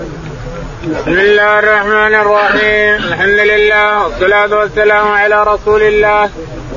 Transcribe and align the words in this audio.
بسم 0.00 1.18
الله 1.18 1.58
الرحمن 1.58 2.14
الرحيم. 2.14 2.94
الحمد 3.12 3.40
لله 3.52 4.04
والصلاة 4.04 4.58
والسلام 4.58 5.08
على 5.08 5.42
رسول 5.42 5.82
الله. 5.82 6.30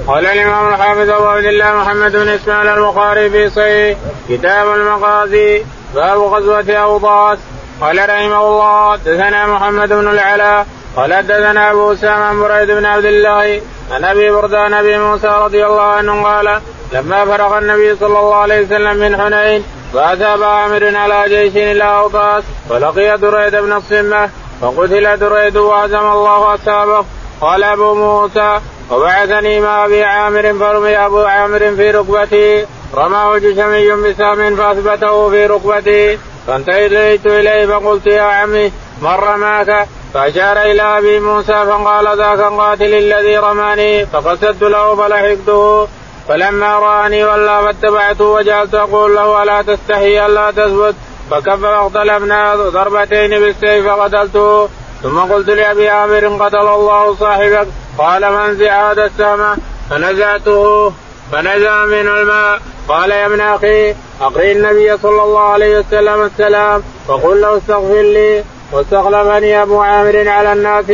قال 0.08 0.26
الإمام 0.26 0.74
الحافظ 0.74 1.10
أبو 1.10 1.26
عبد 1.26 1.46
الله 1.46 1.76
محمد 1.76 2.12
بن 2.12 2.30
إسماعيل 2.30 2.68
البخاري 2.68 3.30
في 3.30 3.50
صحيح 3.50 3.98
كتاب 4.30 4.74
المغازي 4.74 5.64
باب 5.96 6.20
غزوة 6.20 6.76
أوطاس. 6.76 7.38
قال 7.82 8.10
رحمه 8.10 8.48
الله 8.48 8.96
دثنا 8.96 9.48
محمد 9.48 9.90
بن 9.90 10.08
العلاء 10.08 10.68
قال 10.96 11.14
حدثنا 11.14 11.72
أبو 11.72 11.94
أسامة 11.94 12.26
عن 12.26 12.40
بريد 12.40 12.72
بن 12.72 12.86
عبد 12.86 13.06
الله 13.06 13.62
عن 13.92 14.04
أبي 14.04 14.32
بردة 14.32 14.60
عن 14.62 14.74
أبي 14.74 14.98
موسى 14.98 15.28
رضي 15.28 15.66
الله 15.66 15.82
عنه 15.82 16.24
قال 16.24 16.62
لما 16.94 17.26
فرغ 17.26 17.58
النبي 17.58 17.96
صلى 17.96 18.20
الله 18.20 18.36
عليه 18.36 18.62
وسلم 18.66 18.98
من 18.98 19.22
حنين 19.22 19.64
ابا 20.02 20.46
عامر 20.46 20.98
على 20.98 21.24
جيش 21.28 21.56
إلى 21.58 21.84
اوطاس 21.84 22.44
ولقي 22.70 23.18
دريد 23.18 23.56
بن 23.56 23.74
الصمة 23.74 24.30
فقتل 24.62 25.18
دريد 25.18 25.58
وهزم 25.58 26.12
الله 26.12 26.54
أصحابه. 26.54 27.06
قال 27.42 27.64
أبو 27.64 27.94
موسى 27.94 28.60
وبعثني 28.92 29.60
مع 29.60 29.86
أبي 29.86 30.04
عامر 30.04 30.54
فرمي 30.60 30.98
أبو 30.98 31.22
عامر 31.22 31.60
في 31.60 31.92
ركبتي. 31.92 32.66
رماه 32.96 33.38
جشمي 33.38 33.92
بسام 33.92 34.56
فأثبته 34.56 35.30
في 35.30 35.46
ركبتي. 35.46 36.18
فانتهيت 36.48 37.26
إليه 37.26 37.66
فقلت 37.66 38.08
يا 38.08 38.22
عمي 38.22 38.72
من 39.02 39.12
رماك 39.12 39.88
فأشار 40.14 40.62
إلى 40.62 40.82
أبي 40.82 41.20
موسى 41.20 41.54
فقال 41.54 42.18
ذاك 42.18 42.40
القاتل 42.40 42.94
الذي 42.94 43.38
رماني 43.38 44.06
فقصدت 44.06 44.62
له 44.62 44.96
فلحقته. 44.96 45.88
فلما 46.28 46.80
رآني 46.80 47.24
ولا 47.24 47.62
فاتبعته 47.62 48.26
وجعلت 48.26 48.76
أقول 48.76 49.16
له 49.16 49.44
ألا 49.44 49.62
تستحي 49.62 50.26
ألا 50.26 50.52
تثبت 50.52 50.96
فكف 51.32 51.62
فاختلفنا 51.62 52.56
ضربتين 52.56 53.30
بالسيف 53.30 53.88
فقتلته 53.88 54.70
ثم 55.04 55.20
قلت 55.20 55.50
لأبي 55.50 55.90
عامر 55.90 56.46
قتل 56.46 56.68
الله 56.68 57.16
صاحبك. 57.16 57.68
قال 57.98 58.22
فانزع 58.22 58.92
هذا 58.92 59.06
السهم؟ 59.06 59.58
فنزعته. 59.90 60.94
فنزع 61.32 61.86
منه 61.86 62.20
الماء. 62.20 62.62
قال 62.88 63.12
يا 63.12 63.26
ابن 63.26 63.42
أخي 63.42 63.96
أقري 64.22 64.52
النبي 64.52 64.98
صلى 64.98 65.24
الله 65.24 65.40
عليه 65.40 65.80
وسلم 65.80 66.22
السلام 66.22 66.84
وقل 67.08 67.42
له 67.42 67.58
استغفر 67.58 68.02
لي 68.02 68.44
واستخلفني 68.72 69.62
أبو 69.62 69.82
عامر 69.82 70.30
على 70.30 70.54
الناس. 70.54 70.86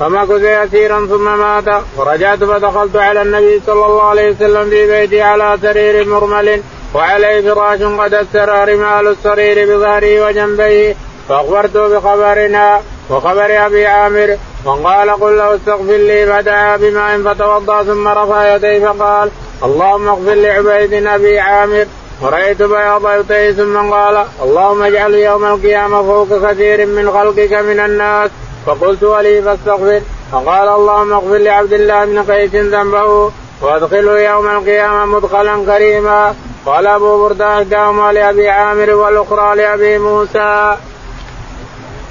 فمكث 0.00 0.42
يسيرا 0.42 1.06
ثم 1.06 1.38
مات. 1.38 1.82
ورجعت 1.96 2.38
فدخلت 2.38 2.96
على 2.96 3.22
النبي 3.22 3.60
صلى 3.66 3.86
الله 3.86 4.02
عليه 4.02 4.30
وسلم 4.30 4.70
في 4.70 4.86
بيتي 4.86 5.22
على 5.22 5.58
سرير 5.62 6.08
مرمل 6.08 6.62
وعليه 6.94 7.54
فراش 7.54 7.82
قد 7.82 8.14
استرى 8.14 8.74
رمال 8.74 9.06
السرير 9.06 9.76
بظهره 9.76 10.26
وجنبيه 10.26 10.96
فأخبرته 11.28 11.88
بخبرنا 11.88 12.80
وخبر 13.10 13.66
أبي 13.66 13.86
عامر 13.86 14.36
وقال 14.64 15.10
قل 15.10 15.36
له 15.36 15.54
استغفر 15.54 15.96
لي 15.96 16.26
فدعا 16.26 16.76
بماء 16.76 17.22
فتوضأ 17.22 17.82
ثم 17.82 18.08
رفع 18.08 18.54
يديه 18.54 18.88
فقال 18.88 19.30
اللهم 19.64 20.08
اغفر 20.08 20.34
لعبيد 20.34 21.06
أبي 21.06 21.38
عامر. 21.38 21.86
ورأيت 22.22 22.62
بياض 22.62 23.02
يديه 23.18 23.50
ثم 23.50 23.90
قال 23.90 24.24
اللهم 24.42 24.82
اجعل 24.82 25.14
يوم 25.14 25.44
القيامة 25.44 26.02
فوق 26.02 26.50
كثير 26.50 26.86
من 26.86 27.10
خلقك 27.10 27.52
من 27.52 27.80
الناس. 27.80 28.30
فقلت 28.66 29.02
ولي 29.02 29.42
فاستغفر. 29.42 30.00
فقال 30.32 30.68
اللهم 30.68 31.12
اغفر 31.12 31.36
لعبد 31.36 31.72
الله 31.72 32.04
بن 32.04 32.22
قيس 32.22 32.54
ذنبه 32.54 33.30
وادخله 33.62 34.20
يوم 34.20 34.46
القيامة 34.46 35.04
مدخلا 35.04 35.64
كريما. 35.66 36.34
قال 36.66 36.86
أبو 36.86 37.22
برده 37.22 37.58
إحداهما 37.58 38.12
لأبي 38.12 38.48
عامر 38.48 38.90
والأخرى 38.90 39.56
لأبي 39.56 39.98
موسى. 39.98 40.76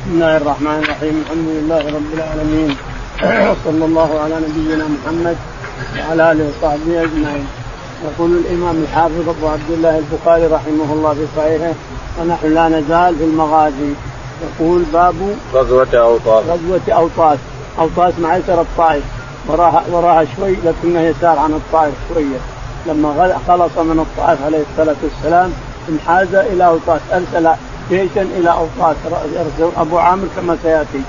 بسم 0.06 0.14
الله 0.14 0.38
الرحمن 0.38 0.80
الرحيم. 0.84 1.24
الحمد 1.26 1.48
لله 1.48 1.84
رب 1.98 2.14
العالمين. 2.14 2.78
صلى 3.66 3.86
الله 3.86 4.20
على 4.24 4.36
نبينا 4.36 4.86
محمد 4.96 5.38
وعلى 6.00 6.32
آله 6.32 6.50
وصحبه 6.50 7.04
أجمعين. 7.04 7.48
يقول 8.06 8.32
الإمام 8.32 8.84
الحافظ 8.84 9.30
أبو 9.30 9.48
عبد 9.48 9.70
الله 9.70 9.98
البخاري 9.98 10.46
رحمه 10.46 10.94
الله 10.94 11.14
في 11.14 11.26
صحيحه 11.38 11.74
ونحن 12.20 12.54
لا 12.54 12.70
نزال 12.70 13.16
في 13.18 13.24
المغازي. 13.24 13.94
يقول 14.44 14.84
باب 14.94 15.16
غزوة 15.54 15.88
أوطاس. 15.94 16.46
غزوة 16.46 16.82
أوطاس. 16.90 17.40
أوطاس 17.80 18.14
معشر 18.20 18.62
الطائف. 18.62 19.04
وراها 19.48 19.84
وراها 19.92 20.26
شوي 20.38 20.56
لكنه 20.66 21.02
يسار 21.02 21.40
عن 21.40 21.54
الطائف 21.54 21.94
شوية. 22.14 22.38
لما 22.88 23.38
خلص 23.48 23.78
من 23.78 24.00
الطائف 24.00 24.46
عليه 24.46 24.64
الصلاة 24.72 24.96
والسلام 25.04 25.54
انحاز 25.90 26.36
إلى 26.36 26.66
أوطاس. 26.66 27.02
أرسل 27.14 27.50
جيشا 27.90 28.22
إلى 28.22 28.52
أوطاس. 28.52 28.96
أبو 29.78 29.98
عامر 29.98 30.28
كما 30.36 30.58
سيأتي. 30.64 31.02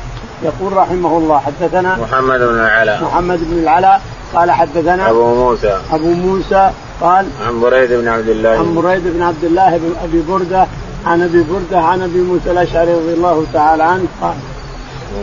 يقول 0.42 0.72
رحمه 0.76 1.18
الله 1.18 1.38
حدثنا 1.38 1.96
محمد 1.96 2.38
بن 2.38 2.60
العلاء. 2.60 3.02
محمد 3.04 3.38
بن 3.50 3.58
العلاء 3.58 4.00
قال 4.34 4.50
حدثنا 4.50 5.10
أبو 5.10 5.34
موسى. 5.34 5.78
أبو 5.92 6.12
موسى 6.12 6.70
قال 7.00 7.26
عن 7.46 7.60
بريد 7.60 7.92
بن 7.92 8.08
عبد 8.08 8.28
الله. 8.28 8.50
عن 8.50 8.74
بريد 8.74 9.02
بن 9.06 9.22
عبد 9.22 9.44
الله 9.44 9.76
بن 9.76 9.94
أبي 10.04 10.22
بردة 10.28 10.66
عن 11.06 11.22
أبي 11.22 11.42
بردة 11.42 11.80
عن 11.80 12.02
أبي 12.02 12.18
موسى 12.18 12.50
الأشعري 12.50 12.94
رضي 12.94 13.12
الله 13.14 13.46
تعالى 13.52 13.82
عنه 13.82 14.04
قال. 14.22 14.34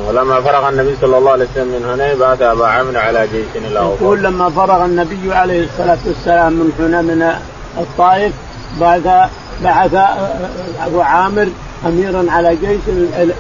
ولما 0.08 0.42
فرغ 0.42 0.70
النبي 0.70 0.96
صلى 1.02 1.18
الله 1.18 1.32
عليه 1.32 1.46
وسلم 1.46 1.68
من 1.68 1.86
هنين 1.90 2.20
بعث 2.20 2.42
أبا 2.42 2.68
عامر 2.68 2.98
على 2.98 3.28
جيش 3.28 3.46
إلى 3.56 3.76
يقول 3.76 4.24
لما 4.24 4.50
فرغ 4.50 4.86
النبي 4.86 5.34
عليه 5.34 5.66
الصلاة 5.66 5.98
والسلام 6.06 6.54
من 6.54 6.72
حنين 6.78 7.04
من 7.04 7.34
الطائف 7.78 8.34
بعث 8.82 9.30
بعث 9.64 9.96
أبو 10.86 11.02
عامر 11.02 11.48
اميرا 11.86 12.26
على 12.32 12.56
جيش 12.56 12.80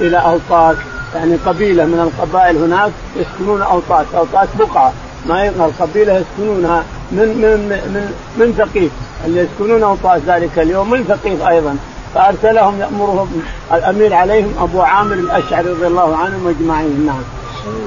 إلى 0.01 0.17
اوطاس 0.17 0.77
يعني 1.15 1.35
قبيلة 1.45 1.85
من 1.85 1.99
القبائل 1.99 2.57
هناك 2.57 2.91
يسكنون 3.15 3.61
اوطاس، 3.61 4.05
اوطاس 4.15 4.47
بقعة. 4.59 4.93
ما 5.29 5.47
القبيلة 5.49 6.13
يسكنونها 6.13 6.83
من 7.11 7.27
من 7.27 7.69
من 7.93 8.13
من 8.37 8.53
ثقيف 8.57 8.91
اللي 9.25 9.39
يسكنون 9.39 9.83
اوطاس 9.83 10.21
ذلك 10.27 10.59
اليوم 10.59 10.89
من 10.89 11.03
ثقيف 11.03 11.47
أيضا. 11.47 11.77
فأرسلهم 12.15 12.79
يأمرهم 12.79 13.43
الأمير 13.73 14.13
عليهم 14.13 14.53
أبو 14.61 14.81
عامر 14.81 15.13
الأشعري 15.13 15.69
رضي 15.69 15.87
الله 15.87 16.17
عنهم 16.17 16.47
أجمعين 16.47 17.05
نعم. 17.05 17.23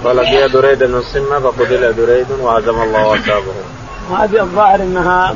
فلقي 0.05 0.49
دريد 0.49 0.85
بن 0.85 0.99
السمه 0.99 1.41
فقتل 1.41 1.97
دريد 1.97 2.27
وهزم 2.41 2.83
الله 2.83 3.15
أصحابه. 3.15 3.53
هذه 4.11 4.41
الظاهر 4.41 4.83
إنها 4.83 5.35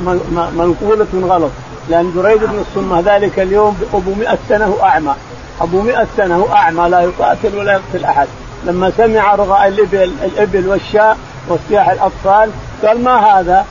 منقوله 0.57 1.07
غلط 1.15 1.51
لأن 1.89 2.13
دريد 2.15 2.45
بن 2.45 2.65
السمه 2.69 3.01
ذلك 3.01 3.39
اليوم 3.39 3.79
ابو 3.95 4.15
100 4.15 4.39
سنة 4.49 4.67
هو 4.67 4.83
أعمى 4.83 5.15
ابو 5.61 5.81
100 5.81 6.07
سنة 6.17 6.37
هو 6.37 6.53
أعمى 6.53 6.89
لا 6.89 7.01
يقاتل 7.01 7.59
ولا 7.59 7.73
يقتل 7.73 8.05
أحد 8.05 8.29
لما 8.65 8.93
سمع 8.97 9.35
رغاء 9.35 9.69
الإبل 9.69 10.13
الإبل 10.25 10.69
والشاء 10.69 11.19
وصياح 11.49 11.89
الأطفال 11.89 12.51
قال 12.85 13.05
ما 13.05 13.17
هذا 13.17 13.67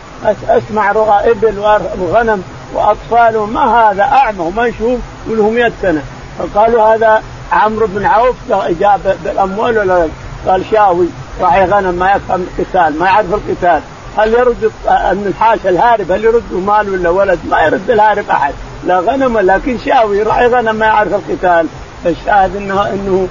أسمع 0.49 0.91
رغى 0.91 1.31
إبل 1.31 1.59
وغنم 1.99 2.43
واطفال 2.73 3.39
ما 3.39 3.91
هذا؟ 3.91 4.03
أعمى. 4.03 4.39
وما 4.39 4.65
يشوف 4.65 4.99
وله 5.29 5.49
100 5.49 5.71
سنه 5.81 6.01
فقالوا 6.39 6.95
هذا 6.95 7.23
عمرو 7.51 7.87
بن 7.87 8.05
عوف 8.05 8.35
جاب 8.79 9.15
بالأموال 9.23 9.77
ولا 9.77 10.07
قال 10.47 10.65
شاوي. 10.71 11.07
راعي 11.41 11.65
غنم 11.65 11.95
ما 11.95 12.11
يفهم 12.11 12.47
القتال 12.57 12.99
ما 12.99 13.05
يعرف 13.05 13.33
القتال. 13.33 13.81
هل 14.17 14.33
يرد 14.33 14.71
النحاس 14.89 15.59
الهارب؟ 15.65 16.11
هل 16.11 16.23
يرد 16.23 16.53
مال 16.53 16.89
ولا 16.89 17.09
ولد؟ 17.09 17.39
ما 17.49 17.61
يرد 17.61 17.89
الهارب 17.89 18.29
أحد. 18.29 18.53
لا 18.85 18.99
غنم 18.99 19.37
لكن 19.39 19.77
شاوي. 19.85 20.23
راعي 20.23 20.47
غنم 20.47 20.75
ما 20.75 20.85
يعرف 20.85 21.13
القتال. 21.13 21.67
فالشاهد 22.03 22.55
انه 22.55 22.87
إنه 22.87 23.27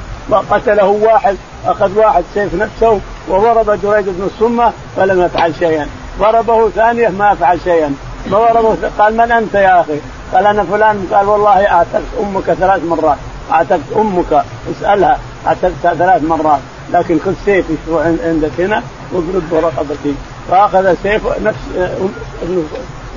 قتله 0.50 0.86
واحد 0.86 1.36
أخذ 1.66 1.98
واحد 1.98 2.24
سيف 2.34 2.54
نفسه 2.54 3.00
وضرب 3.28 3.70
دريد 3.70 4.04
بن 4.08 4.28
الصمه 4.34 4.72
فلم 4.96 5.22
يفعل 5.22 5.54
شيئا. 5.58 5.86
ضربه 6.18 6.70
ثانية 6.70 7.08
ما 7.08 7.34
فعل 7.34 7.58
شيئا. 7.64 7.94
ما 8.26 8.38
ضربه 8.38 8.76
قال 8.98 9.16
من 9.16 9.32
أنت 9.32 9.54
يا 9.54 9.80
أخي؟ 9.80 9.98
قال 10.34 10.46
أنا 10.46 10.64
فلان. 10.64 11.06
قال 11.12 11.28
والله 11.28 11.66
أعتقت 11.66 12.02
أمك 12.20 12.44
ثلاث 12.44 12.84
مرات. 12.84 13.18
أعتقت 13.52 13.92
أمك؟ 13.96 14.44
اسألها. 14.70 15.18
أعتقت 15.46 15.72
ثلاث 15.82 16.22
مرات. 16.22 16.60
لكن 16.92 17.18
خذ 17.24 17.34
سيف 17.44 17.66
يشروع 17.70 18.04
عندك 18.04 18.50
هنا 18.58 18.82
واضرب 19.12 19.42
برقبتي 19.52 20.14
فأخذ 20.50 20.94
سيف 21.02 21.22
نفس 21.42 21.58
ابن 22.42 22.64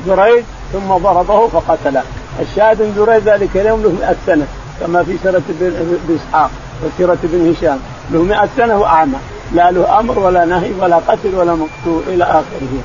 دريد 0.07 0.45
ثم 0.74 0.94
ضربه 0.94 1.47
فقتله. 1.47 2.04
الشاهد 2.39 2.81
إن 2.81 2.94
دريد 2.97 3.30
ذلك 3.30 3.57
اليوم 3.57 3.81
له 3.81 3.89
100 3.89 4.15
سنة 4.27 4.47
كما 4.80 5.04
في 5.04 5.18
سيرة 5.24 5.42
ابن 5.50 6.19
إسحاق 6.19 6.50
وسيرة 6.83 7.18
ابن 7.24 7.54
هشام. 7.57 7.80
له 8.12 8.24
100 8.24 8.50
سنة 8.57 8.77
وأعمى. 8.77 9.18
لا 9.54 9.71
له 9.71 10.00
أمر 10.00 10.19
ولا 10.19 10.45
نهي 10.45 10.71
ولا 10.80 10.95
قتل 10.95 11.36
ولا 11.36 11.56
مقتول 11.56 12.04
إلى 12.07 12.24
آخره. 12.24 12.81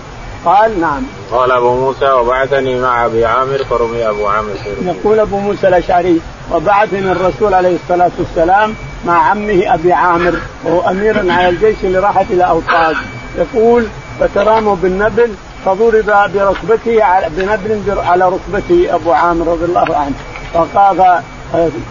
قال 0.47 0.81
نعم. 0.81 1.03
قال 1.33 1.51
أبو 1.51 1.75
موسى 1.75 2.11
وبعثني 2.11 2.81
مع 2.81 3.07
أبي 3.07 3.25
عامر 3.25 3.65
فرمي 3.71 4.09
أبو 4.09 4.27
عامر 4.27 4.55
يقول 4.83 5.21
أبو 5.21 5.39
موسى 5.39 5.69
الأشعري 5.69 6.21
وبعثني 6.53 7.13
الرسول 7.13 7.55
عليه 7.55 7.77
الصلاة 7.77 8.11
والسلام 8.19 8.75
مع 9.07 9.31
عمه 9.31 9.75
أبي 9.75 9.93
عامر 9.93 10.35
وهو 10.65 10.91
أمير 10.91 11.33
على 11.33 11.49
الجيش 11.49 11.77
اللي 11.85 11.99
راحت 11.99 12.27
إلى 12.31 12.45
اوطاد 12.45 12.97
يقول 13.39 13.87
فتراموا 14.21 14.77
بالنبل 14.77 15.35
فضرب 15.65 16.07
بركبته 16.35 17.29
بنبل 17.29 17.99
على 17.99 18.29
ركبته 18.29 18.95
أبو 18.95 19.13
عامر 19.13 19.47
رضي 19.47 19.65
الله 19.65 19.97
عنه. 19.97 20.15
فقال 20.55 21.21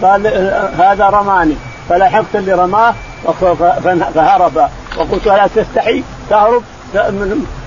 قال 0.01 0.27
هذا 0.77 1.09
رماني. 1.09 1.55
فلحقت 1.89 2.35
اللي 2.35 2.53
رماه 2.53 2.93
فهرب. 4.13 4.69
وقلت 4.97 5.25
لا 5.25 5.47
تستحي 5.55 6.03
تهرب؟ 6.29 6.63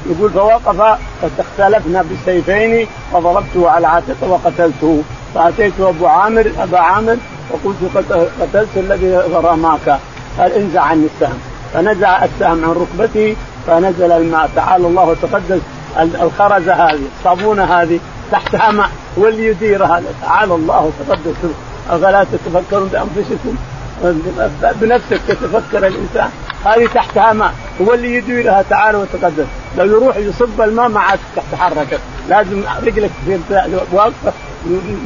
يقول 0.08 0.30
فوقف 0.30 0.98
فاختلفنا 1.22 2.02
بالسيفين 2.02 2.86
فضربته 3.12 3.70
على 3.70 3.86
عاتقه 3.86 4.28
وقتلته. 4.28 5.02
فأتيت 5.34 5.80
أبو 5.80 6.06
عامر 6.06 6.52
أبا 6.58 6.78
عامر 6.78 7.16
وقلت 7.50 8.06
قتلت 8.40 8.68
الذي 8.76 9.16
رماك. 9.34 9.98
قال 10.38 10.52
انزع 10.52 10.82
عني 10.82 11.06
السهم. 11.14 11.38
فنزع 11.74 12.24
السهم 12.24 12.64
عن 12.64 12.70
ركبتي 12.70 13.36
فنزل 13.66 14.12
الماء. 14.12 14.50
تعالى 14.56 14.86
الله 14.86 15.04
وتقدس 15.04 15.60
الخرزه 15.98 16.72
هذه 16.72 17.00
الصابونة 17.18 17.64
هذه 17.64 18.00
تحتها 18.32 18.70
ماء 18.70 18.88
هو 19.18 19.28
اللي 19.28 19.46
يديرها 19.46 20.02
تعالى 20.22 20.54
الله 20.54 20.92
وتقدس 21.00 21.36
أفلا 21.90 22.24
تتفكرون 22.24 22.88
بأنفسكم؟ 22.88 23.54
بنفسك 24.80 25.20
تتفكر 25.28 25.86
الإنسان. 25.86 26.30
هذه 26.64 26.88
تحتها 26.94 27.32
ماء 27.32 27.52
هو 27.80 27.94
اللي 27.94 28.14
يديرها 28.14 28.64
تعالى 28.70 28.98
وتقدس 28.98 29.46
لو 29.78 29.84
يروح 29.84 30.16
يصب 30.16 30.60
الماء 30.60 30.88
ما 30.88 31.00
عاد 31.00 31.18
تتحرك. 31.36 32.00
لازم 32.28 32.62
رجلك 32.86 33.10
واقفه 33.92 34.32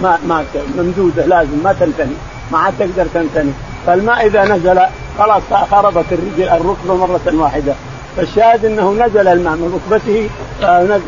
ما 0.03 0.19
ما 0.29 0.45
ممدودة 0.79 1.27
لازم 1.27 1.59
ما 1.65 1.73
تنتهي 1.73 2.07
ما 2.53 2.59
عاد 2.59 2.75
تقدر 2.79 3.07
تنتهي 3.15 3.51
فالماء 3.87 4.27
إذا 4.27 4.45
نزل 4.45 4.81
خلاص 5.19 5.43
خربت 5.71 6.05
الرجل 6.13 6.49
الركبة 6.49 6.95
مرة 6.95 7.43
واحدة. 7.43 7.75
فالشاهد 8.17 8.65
إنه 8.65 8.93
نزل 8.93 9.29
الماء 9.29 9.53
من 9.53 9.81
ركبته 9.81 10.31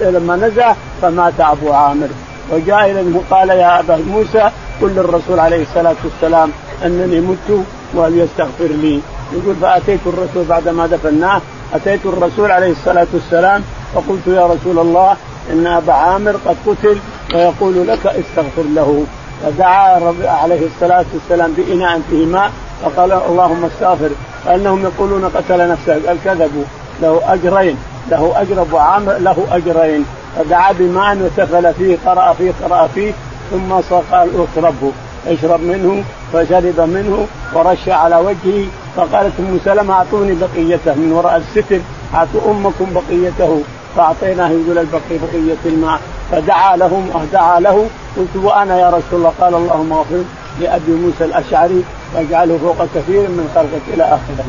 لما 0.01 0.37
نزل 0.37 0.65
فمات 1.03 1.41
أبو 1.41 1.73
عامر. 1.73 2.09
وجاء 2.53 2.91
إلى 2.91 3.21
قال 3.31 3.49
يا 3.49 3.81
أبا 3.81 3.97
موسى 3.97 4.51
قل 4.81 4.89
للرسول 4.89 5.41
عليه 5.41 5.63
الصلاة 5.63 5.97
والسلام 6.05 6.51
أنني 6.85 7.21
مت 7.21 7.65
وليستغفر 7.95 8.65
لي. 8.65 9.01
يقول 9.35 9.55
فأتيت 9.57 10.01
الرسول 10.07 10.45
بعد 10.45 10.69
ما 10.69 10.87
دفناه 10.87 11.41
أتيت 11.75 12.07
الرسول 12.07 12.51
عليه 12.51 12.73
الصلاة 12.73 13.07
والسلام 13.15 13.63
فقلت 13.95 14.27
يا 14.27 14.47
رسول 14.47 14.79
الله 14.79 15.17
إن 15.51 15.67
أبا 15.67 15.93
عامر 15.93 16.37
قد 16.47 16.57
قتل 16.67 16.99
ويقول 17.35 17.89
لك 17.89 18.07
استغفر 18.07 18.63
له. 18.75 19.05
فدعا 19.43 20.15
عليه 20.25 20.67
الصلاة 20.67 21.05
والسلام 21.15 21.53
بإناء 21.53 22.01
فيه 22.11 22.27
ماء 22.27 22.53
فقال 22.83 23.13
اللهم 23.13 23.65
استغفر. 23.65 24.11
فإنهم 24.45 24.83
يقولون 24.83 25.25
قتل 25.25 25.69
نفسه 25.69 26.07
قال 26.07 26.19
كذبوا. 26.25 26.65
له 27.03 27.21
أجرين 27.27 27.77
له 28.11 28.33
أجر 28.37 28.63
أبو 28.63 28.79
عامر 28.79 29.13
له 29.13 29.37
أجرين. 29.53 30.05
فدعا 30.39 30.73
بماء 30.73 31.17
وسفل 31.17 31.75
فيه 31.75 31.99
قرأ 32.07 32.33
فيه 32.33 32.53
قرأ 32.65 32.87
فيه 32.95 33.13
ثم 33.51 33.73
قال 34.13 34.29
اشربه 34.47 34.93
اشرب 35.27 35.61
منه 35.61 36.05
فشرب 36.33 36.81
منه 36.81 37.27
ورش 37.55 37.89
على 37.89 38.17
وجهه 38.17 38.67
فقالت 38.97 39.33
أم 39.39 39.61
سلمة 39.65 39.95
أعطوني 39.95 40.35
بقيته 40.35 40.95
من 40.95 41.13
وراء 41.13 41.37
الستر 41.37 41.81
أعطوا 42.15 42.51
أمكم 42.51 42.87
بقيته 42.95 43.63
فأعطيناه 43.97 44.49
يقول 44.49 44.79
البقي 44.79 45.19
بقية 45.23 45.63
الماء. 45.67 46.01
فدعا 46.33 46.77
لهم 46.77 47.29
دعا 47.33 47.61
له. 47.61 47.89
قلت 48.17 48.45
وأنا 48.45 48.81
يا 48.81 48.89
رسول 48.89 49.03
الله؟ 49.13 49.33
قال 49.41 49.55
اللهم 49.55 49.93
اغفر 49.93 50.23
لأبي 50.61 50.93
موسى 50.93 51.25
الأشعري 51.25 51.85
واجعله 52.15 52.59
فوق 52.59 52.87
كثير 52.95 53.21
من 53.21 53.51
خلقك 53.55 53.95
إلى 53.95 54.05
اخره 54.05 54.45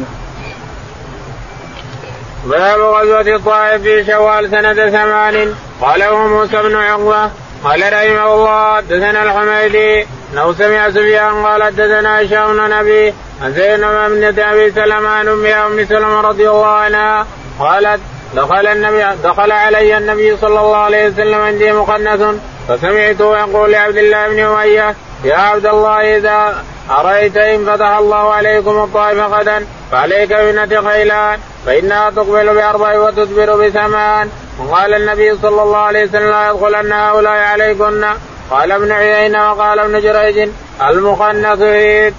باب 2.46 2.80
غزوة 2.80 3.36
الطائف 3.36 3.82
في 3.82 4.06
شوال 4.06 4.52
سنة 4.52 4.90
ثمان. 4.90 5.54
قاله 5.82 6.28
موسى 6.28 6.64
بن 6.64 6.76
عقبة 6.76 7.30
قال 7.64 7.94
رحمه 7.94 8.34
الله 8.34 8.76
حدثنا 8.76 9.24
الحميدي 9.24 10.08
انه 10.34 10.54
سمع 10.54 10.90
سفيان 10.90 11.46
قال 11.46 11.64
حدثنا 11.64 12.22
هشام 12.22 12.54
بن 12.54 12.70
نبي 12.70 13.14
عن 13.42 13.54
زينب 13.54 13.82
بن 13.82 14.44
ابي 14.44 14.72
سلمه 14.72 15.10
عن 15.10 15.28
امها 15.28 15.68
ام 15.68 15.86
سلمة 15.86 16.22
رضي 16.22 16.50
الله 16.50 16.68
عنها 16.68 17.28
قالت 17.60 18.00
دخل 18.36 18.68
النبي 18.68 19.06
دخل 19.24 19.52
علي 19.52 19.98
النبي 19.98 20.38
صلى 20.38 20.60
الله 20.60 20.78
عليه 20.78 21.08
وسلم 21.08 21.42
عندي 21.42 21.72
مقنث 21.72 22.22
فسمعته 22.70 23.38
يقول 23.38 23.72
لعبد 23.72 23.98
الله 23.98 24.28
بن 24.28 24.40
أمية 24.40 24.96
يا 25.24 25.36
عبد 25.36 25.66
الله 25.66 26.18
إذا 26.18 26.64
أرأيت 26.92 27.38
إن 27.38 27.66
فتح 27.66 27.98
الله 27.98 28.34
عليكم 28.34 28.84
الطائف 28.84 29.20
غدا 29.20 29.66
فعليك 29.92 30.34
بنة 30.34 30.90
خيلان 30.90 31.40
فإنها 31.66 32.10
تقبل 32.10 32.54
بأربع 32.54 33.00
وتدبر 33.00 33.68
بثمان. 33.68 34.30
وقال 34.60 34.94
النبي 34.94 35.38
صلى 35.42 35.62
الله 35.62 35.78
عليه 35.78 36.04
وسلم 36.04 36.32
لا 36.32 36.50
يدخلن 36.50 36.94
هؤلاء 36.94 37.34
عليكن. 37.34 38.06
قال 38.52 38.72
ابن 38.72 38.92
عيينة 38.92 39.52
وقال 39.52 39.80
ابن 39.80 40.02
جريج 40.02 40.50
المخنث 40.90 41.62
عيد. 41.62 42.14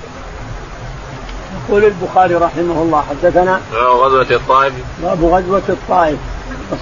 يقول 1.69 1.85
البخاري 1.85 2.35
رحمه 2.35 2.83
الله 2.83 3.05
حدثنا 3.11 3.61
غزوة 3.75 4.27
الطائف. 4.31 4.73
باب 5.03 5.25
غزوة 5.25 5.63
الطائف. 5.69 6.19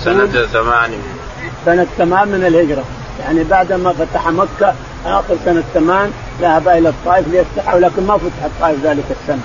سنة 0.05 0.27
ثمان. 0.27 0.91
سنة 1.65 1.87
ثمان 1.99 2.29
من 2.29 2.45
الهجرة. 2.47 2.85
يعني 3.21 3.45
بعد 3.45 3.73
ما 3.73 3.93
فتح 3.93 4.29
مكة 4.29 4.75
آخر 5.07 5.37
سنة 5.45 5.63
ثمان 5.75 6.13
ذهب 6.41 6.69
إلى 6.69 6.89
الطائف 6.89 7.29
ليفتحها 7.29 7.75
ولكن 7.75 8.07
ما 8.07 8.19
فتح 8.19 8.45
الطائف 8.45 8.85
ذلك 8.85 9.05
السنة. 9.11 9.41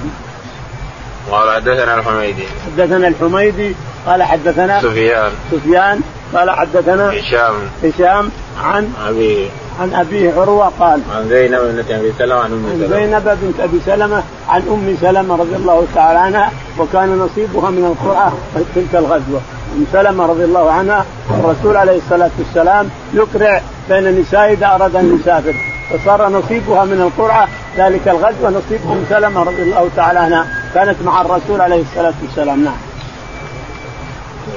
قال 1.32 1.52
حدثنا 1.56 1.96
الحميدي. 1.96 2.44
حدثنا 2.66 3.08
الحميدي 3.08 3.76
قال 4.06 4.24
حدثنا 4.24 4.82
سفيان. 4.82 5.32
سفيان 5.52 6.02
قال 6.34 6.52
حدثنا 6.52 7.10
هشام. 7.10 7.54
هشام 7.84 8.32
عن 8.64 8.94
أبيه 9.08 9.50
عن 9.80 9.94
أبيه 9.94 10.34
عروة 10.34 10.72
قال 10.80 11.02
عن 11.16 11.30
زينب 11.30 11.60
بنت 11.62 11.92
أبي 11.92 12.14
سلمة 12.18 12.40
عن 12.40 12.52
أم 12.52 12.66
سلمة. 12.80 12.98
زينب 12.98 13.38
بنت 13.42 13.60
أبي 13.60 13.80
سلمة 13.86 14.24
عن 14.50 14.62
أم 14.62 14.98
سلمة 15.02 15.36
رضي 15.36 15.56
الله 15.56 15.88
تعالى 15.96 16.20
عنها 16.20 16.52
وكان 16.80 17.18
نصيبها 17.18 17.70
من 17.70 17.86
القرعة 17.86 18.34
تلك 18.76 18.96
الغزوة. 18.96 19.42
أم 19.78 19.86
سلمة 19.94 20.26
رضي 20.26 20.44
الله 20.44 20.72
عنها 20.72 21.06
الرسول 21.30 21.78
عليه 21.78 21.98
الصلاة 21.98 22.32
والسلام 22.40 22.90
يقرع 23.14 23.62
بين 23.90 24.08
النساء 24.08 24.54
إذا 24.54 24.68
أراد 24.68 24.96
أن 24.96 25.20
يسافر. 25.22 25.56
فصار 25.90 26.30
نصيبها 26.30 26.86
من 26.86 27.02
القرعة 27.02 27.48
ذلك 27.78 28.08
الغزوة 28.08 28.50
نصيب 28.50 28.80
أم 28.86 29.06
سلمة 29.10 29.44
رضي 29.44 29.64
الله 29.64 29.90
تعالى 29.96 30.20
عنها. 30.20 30.48
كانت 30.74 30.96
مع 31.06 31.22
الرسول 31.22 31.62
عليه 31.62 31.82
الصلاة 31.82 32.14
والسلام. 32.24 32.64
نعم. 32.64 32.89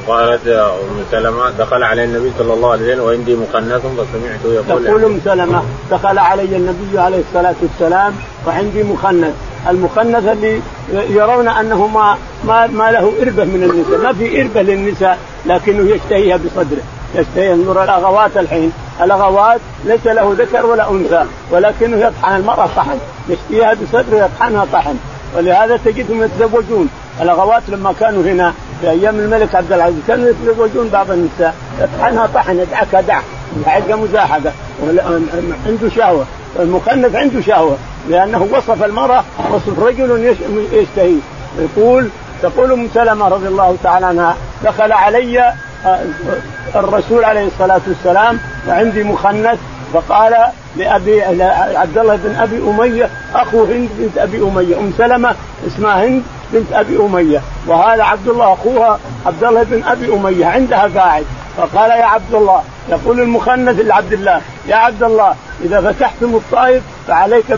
قالت 0.09 0.47
أم 0.47 1.05
سلمة 1.11 1.51
دخل 1.59 1.83
علي 1.83 2.05
النبي 2.05 2.33
صلى 2.39 2.55
الله 2.55 2.71
عليه 2.71 2.83
وسلم 2.85 3.05
وعندي 3.05 3.37
مخنث 3.37 3.81
فسمعته 3.81 4.55
يقول 4.55 4.85
تقول 4.85 5.05
أم 5.05 5.21
سلمة 5.25 5.63
دخل 5.91 6.19
علي 6.19 6.57
النبي 6.57 6.99
عليه 6.99 7.23
الصلاة 7.29 7.55
والسلام 7.63 8.15
وعندي 8.47 8.83
مخنث، 8.83 9.35
المخنث 9.71 10.29
اللي 10.29 10.61
يرون 10.93 11.49
أنه 11.49 11.87
ما 11.87 12.17
ما, 12.45 12.67
ما 12.67 12.91
له 12.91 13.13
إربة 13.23 13.45
من 13.45 13.63
النساء، 13.63 13.99
ما 13.99 14.13
في 14.13 14.41
إربة 14.41 14.63
للنساء 14.63 15.19
لكنه 15.47 15.95
يشتهيها 15.95 16.37
بصدره، 16.37 16.83
يشتهي 17.15 17.53
انظر 17.53 17.85
الأغوات 17.85 18.37
الحين، 18.37 18.73
الأغوات 19.03 19.61
ليس 19.85 20.07
له 20.07 20.35
ذكر 20.39 20.67
ولا 20.67 20.91
أنثى 20.91 21.25
ولكنه 21.51 21.97
يطحن 21.97 22.37
المرأة 22.37 22.69
طحن، 22.77 22.99
يشتهيها 23.29 23.75
بصدره 23.75 24.17
يطحنها 24.25 24.67
طحن، 24.73 24.97
ولهذا 25.37 25.77
تجدهم 25.85 26.23
يتزوجون. 26.23 26.89
الأغوات 27.21 27.63
لما 27.69 27.95
كانوا 28.01 28.23
هنا 28.23 28.53
في 28.81 28.91
أيام 28.91 29.19
الملك 29.19 29.55
عبد 29.55 29.73
العزيز 29.73 30.01
كانوا 30.09 30.31
يتزوجون 30.31 30.89
بعض 30.89 31.11
النساء. 31.11 31.55
يطحنها 31.81 32.29
طحن 32.35 32.59
يدعكها 32.59 33.01
دعك. 33.01 33.25
يدعكها 33.57 33.97
مزاحقه 33.97 34.53
عنده 35.67 35.89
شهوة. 35.97 36.25
المخنث 36.59 37.15
عنده 37.15 37.41
شهوة. 37.41 37.77
لأنه 38.09 38.49
وصف 38.53 38.85
المرأة 38.85 39.25
وصف 39.51 39.79
رجل 39.79 40.37
يشتهي. 40.73 41.17
يقول 41.59 42.09
تقول 42.43 42.73
أم 42.73 42.89
سلمة 42.95 43.29
رضي 43.29 43.49
الله 43.49 43.77
تعالى 43.83 44.07
عنها 44.07 44.37
دخل 44.65 44.93
علي 44.93 45.55
آه، 45.87 46.01
الرسول 46.75 47.25
عليه 47.25 47.47
الصلاة 47.47 47.81
والسلام 47.89 48.39
وعندي 48.69 49.03
مخنث 49.05 49.59
فقال 49.93 50.37
لأبي 50.77 51.23
عبد 51.77 51.99
الله 51.99 52.17
بن 52.17 52.35
أبي 52.35 52.59
أمية 52.59 53.11
أخو 53.35 53.65
هند 53.65 53.89
بنت 53.99 54.19
أبي 54.19 54.39
أمية. 54.43 54.79
أم 54.79 54.93
سلمة 54.99 55.35
اسمها 55.67 56.05
هند 56.05 56.23
بنت 56.53 56.73
أبي 56.73 56.97
أمية. 56.97 57.41
وهذا 57.67 58.03
عبد 58.03 58.29
الله 58.29 58.53
أخوها 58.53 58.99
عبد 59.27 59.45
الله 59.45 59.63
بن 59.63 59.85
أبي 59.85 60.13
أمية 60.15 60.47
عندها 60.47 60.91
قاعد. 60.95 61.25
فقال 61.57 61.91
يا 61.91 62.05
عبد 62.05 62.35
الله 62.35 62.63
يقول 62.89 63.21
المخنث 63.21 63.81
لعبد 63.81 64.13
الله 64.13 64.41
يا 64.67 64.77
عبد 64.77 65.03
الله 65.03 65.35
إذا 65.65 65.81
فتحتم 65.81 66.35
الطائف 66.35 66.83
فعليك 67.09 67.53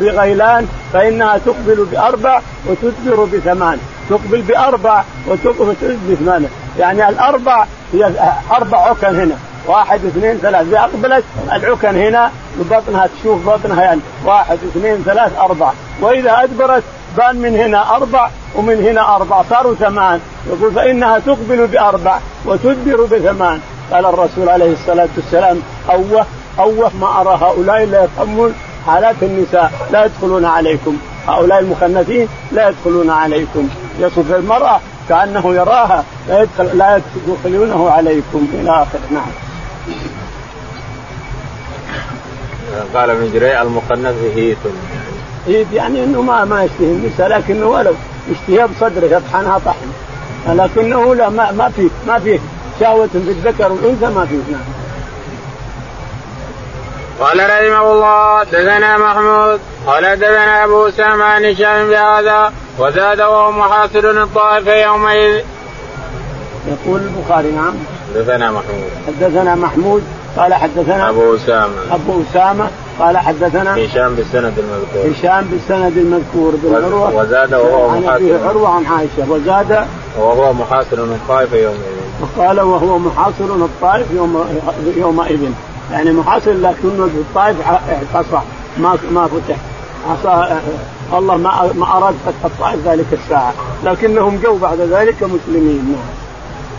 بغيلان 0.00 0.68
فإنها 0.92 1.38
تقبل 1.38 1.86
بأربع 1.92 2.40
وتدبر 2.66 3.24
بثمان. 3.24 3.78
تقبل 4.10 4.42
بأربع 4.42 5.02
وتدبر 5.28 5.74
بثمان. 6.10 6.48
يعني 6.78 7.08
الأربع 7.08 7.66
هي 7.92 8.10
أربع 8.52 8.78
عكن 8.78 9.20
هنا. 9.20 9.36
واحد 9.66 10.04
اثنين 10.04 10.38
ثلاث. 10.38 10.66
إذا 10.68 10.78
أقبلت 10.78 11.24
العكن 11.52 11.96
هنا 11.96 12.30
ببطنها 12.56 13.06
تشوف 13.06 13.48
بطنها 13.48 13.82
يعني. 13.82 14.00
واحد 14.24 14.58
اثنين 14.64 15.02
ثلاث 15.04 15.38
أربع 15.38 15.70
وإذا 16.00 16.42
أدبرت 16.42 16.82
بان 17.16 17.36
من 17.36 17.56
هنا 17.56 17.96
أربع 17.96 18.30
ومن 18.56 18.86
هنا 18.86 19.16
أربع. 19.16 19.42
صاروا 19.50 19.74
ثمان. 19.74 20.20
يقول 20.46 20.72
فإنها 20.72 21.18
تقبل 21.18 21.66
بأربع 21.66 22.18
وتدبر 22.46 23.04
بثمان. 23.04 23.60
قال 23.92 24.06
الرسول 24.06 24.48
عليه 24.48 24.72
الصلاة 24.72 25.08
والسلام 25.16 25.60
أوه 25.90 26.26
أوه 26.58 26.90
ما 27.00 27.20
أرى 27.20 27.38
هؤلاء 27.42 27.84
الا 27.84 28.04
يفهمون 28.04 28.54
حالات 28.86 29.16
النساء. 29.22 29.72
لا 29.92 30.04
يدخلون 30.04 30.44
عليكم. 30.44 30.96
هؤلاء 31.28 31.58
المخنثين 31.58 32.28
لا 32.52 32.68
يدخلون 32.68 33.10
عليكم. 33.10 33.68
يصف 33.98 34.34
المرأة 34.34 34.80
كأنه 35.08 35.54
يراها. 35.54 36.04
لا 36.28 36.42
يدخل 36.42 36.78
لا 36.78 37.00
يدخلونه 37.26 37.90
عليكم. 37.90 38.48
إلى 38.54 38.70
آخر 38.70 38.98
نعم. 39.10 39.43
قال 42.94 43.10
ابن 43.10 43.30
جريء 43.34 43.62
المخنث 43.62 44.14
هيث 44.34 44.58
هيث 45.46 45.72
يعني 45.72 46.04
إنه 46.04 46.22
ما 46.22 46.44
ما 46.44 46.64
يشتهي 46.64 46.86
النساء 46.86 47.28
لكنه 47.28 47.66
ولو 47.66 47.94
يشتهيها 48.30 48.66
بصدره 48.66 49.06
يطحنها 49.06 49.58
طحن 49.58 49.86
لكنه 50.48 51.14
لا 51.14 51.28
ما, 51.28 51.52
ما 51.52 51.68
فيه 51.76 51.88
ما 52.06 52.18
فيه 52.18 52.38
شهوة 52.80 53.06
في 53.06 53.16
الذكر 53.18 53.72
والأنثى 53.72 54.06
ما 54.06 54.26
فيه 54.26 54.52
نعم 54.52 54.64
قال 57.20 57.38
رحمه 57.38 57.92
الله 57.92 58.44
دثنا 58.44 58.98
محمود 58.98 59.60
قال 59.86 60.16
دثنا 60.16 60.64
أبو 60.64 60.88
أسامة 60.88 61.24
عن 61.24 61.44
هشام 61.44 61.88
بهذا 61.88 62.52
وزاد 62.78 63.20
وهو 63.20 63.52
محاصر 63.52 64.22
الطائف 64.22 64.66
يومئذ. 64.66 65.44
يقول 66.68 67.00
البخاري 67.00 67.50
نعم. 67.50 67.74
حدثنا 68.14 68.50
محمود. 68.50 68.90
حدثنا 69.06 69.54
محمود 69.54 70.02
قال 70.36 70.54
حدثنا 70.54 71.10
أبو 71.10 71.34
أسامة. 71.34 71.74
أبو 71.90 72.22
أسامة 72.30 72.68
قال 72.98 73.18
حدثنا 73.18 73.76
هشام 73.76 74.14
بالسند 74.14 74.52
المذكور. 74.58 75.12
هشام 75.12 75.44
بالسند 75.44 75.96
المذكور 75.96 76.52
بن 76.62 76.84
عروة 76.84 77.14
وزاد 77.14 77.54
وهو 77.54 77.88
محاصر 77.88 78.48
عروة 78.48 78.68
عن 78.68 78.86
عائشة 78.86 79.30
وزاد 79.30 79.86
وهو 80.18 80.52
محاصر 80.52 80.98
الطائف 80.98 81.52
يومئذ. 81.52 82.04
وقال 82.22 82.60
وهو 82.60 82.98
محاصر 82.98 83.44
الطائف 83.44 84.06
يوم 84.10 84.44
يومئذ 84.96 85.40
يعني 85.92 86.12
محاصر 86.12 86.52
لكنه 86.52 87.06
في 87.06 87.16
الطائف 87.16 87.56
حصى 88.14 88.42
ما 88.78 88.98
ما 89.10 89.26
فتح 89.26 89.56
عصا 90.10 90.60
الله 91.12 91.36
ما 91.36 91.72
ما 91.74 91.96
أراد 91.96 92.14
فتح 92.26 92.44
الطائف 92.44 92.88
ذلك 92.88 93.06
الساعة 93.12 93.52
لكنهم 93.84 94.40
جو 94.44 94.56
بعد 94.56 94.80
ذلك 94.80 95.22
مسلمين 95.22 95.84
نعم. 95.92 96.23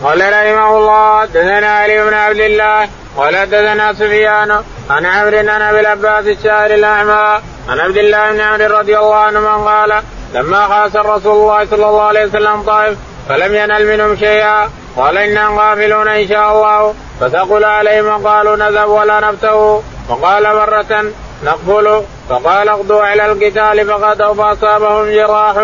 قال 0.05 0.21
رحمه 0.21 0.77
الله 0.77 1.25
دثنا 1.25 1.79
علي 1.79 2.03
بن 2.03 2.13
عبد 2.13 2.39
الله 2.39 2.89
قال 3.17 3.49
دثنا 3.49 3.93
سفيان 3.93 4.51
عن 4.89 5.05
عمرو 5.05 5.37
عن 5.37 5.61
أبي 5.61 5.79
العباس 5.79 6.25
الشاعر 6.25 6.71
الأعمى 6.73 7.41
عن 7.69 7.79
عبد 7.79 7.97
الله 7.97 8.31
بن 8.31 8.39
عمرو 8.39 8.77
رضي 8.77 8.97
الله 8.97 9.15
عنه 9.15 9.39
من 9.39 9.67
قال 9.67 10.01
لما 10.33 10.67
خاص 10.67 10.95
رسول 10.95 11.33
الله 11.33 11.65
صلى 11.65 11.85
الله 11.89 12.01
عليه 12.01 12.25
وسلم 12.25 12.61
طائف 12.61 12.97
فلم 13.29 13.55
ينل 13.55 13.97
منهم 13.97 14.15
شيئا 14.15 14.69
قال 14.97 15.17
إنا 15.17 15.47
غافلون 15.57 16.07
إن 16.07 16.27
شاء 16.27 16.51
الله 16.51 16.93
فثقل 17.19 17.65
عليهم 17.65 18.07
وقالوا 18.07 18.55
نذهب 18.55 18.89
ولا 18.89 19.19
نبته 19.19 19.83
وقال 20.09 20.43
مرة 20.43 21.05
نقفل 21.43 22.01
فقال 22.29 22.69
اغدوا 22.69 23.03
على 23.03 23.25
القتال 23.25 23.87
فغدوا 23.87 24.33
فاصابهم 24.33 25.11
جراح 25.11 25.55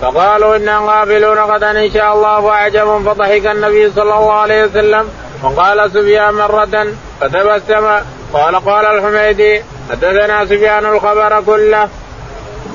فقالوا 0.00 0.56
إنا 0.56 0.78
غافلون 0.78 1.38
غدا 1.38 1.70
أن 1.70 1.90
شاء 1.90 2.14
الله 2.14 2.40
فاعجب 2.40 3.02
فضحك 3.06 3.46
النبي 3.46 3.90
صلى 3.90 4.02
الله 4.02 4.32
عليه 4.32 4.64
وسلم 4.64 5.08
وقال 5.42 5.90
سفيان 5.90 6.34
مرة 6.34 6.86
فتبسم 7.20 7.86
قال 8.32 8.56
قال 8.56 8.86
الحميدي 8.86 9.62
حدثنا 9.90 10.44
سفيان 10.44 10.86
الخبر 10.86 11.42
كله. 11.46 11.88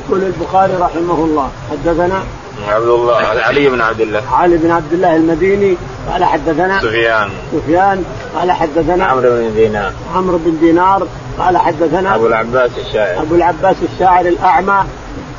يقول 0.07 0.23
البخاري 0.23 0.73
رحمه 0.73 1.25
الله. 1.25 1.49
حدثنا 1.71 2.23
عبد 2.69 2.87
الله 2.87 3.15
علي 3.17 3.69
بن 3.69 3.81
عبد 3.81 4.01
الله. 4.01 4.21
علي 4.31 4.57
بن 4.57 4.71
عبد 4.71 4.93
الله 4.93 5.15
المديني 5.15 5.77
قال 6.11 6.23
حدثنا 6.23 6.81
سفيان. 6.81 7.29
سفيان 7.51 8.05
قال 8.35 8.51
حدثنا 8.51 9.05
عمرو 9.05 9.29
بن 9.29 9.53
دينار. 9.55 9.91
عمرو 10.15 10.37
بن 10.37 10.59
دينار 10.59 11.07
قال 11.39 11.57
حدثنا 11.57 12.15
أبو 12.15 12.27
العباس 12.27 12.71
الشاعر. 12.87 13.21
أبو 13.21 13.35
العباس 13.35 13.75
الشاعر 13.93 14.25
الأعمى 14.25 14.83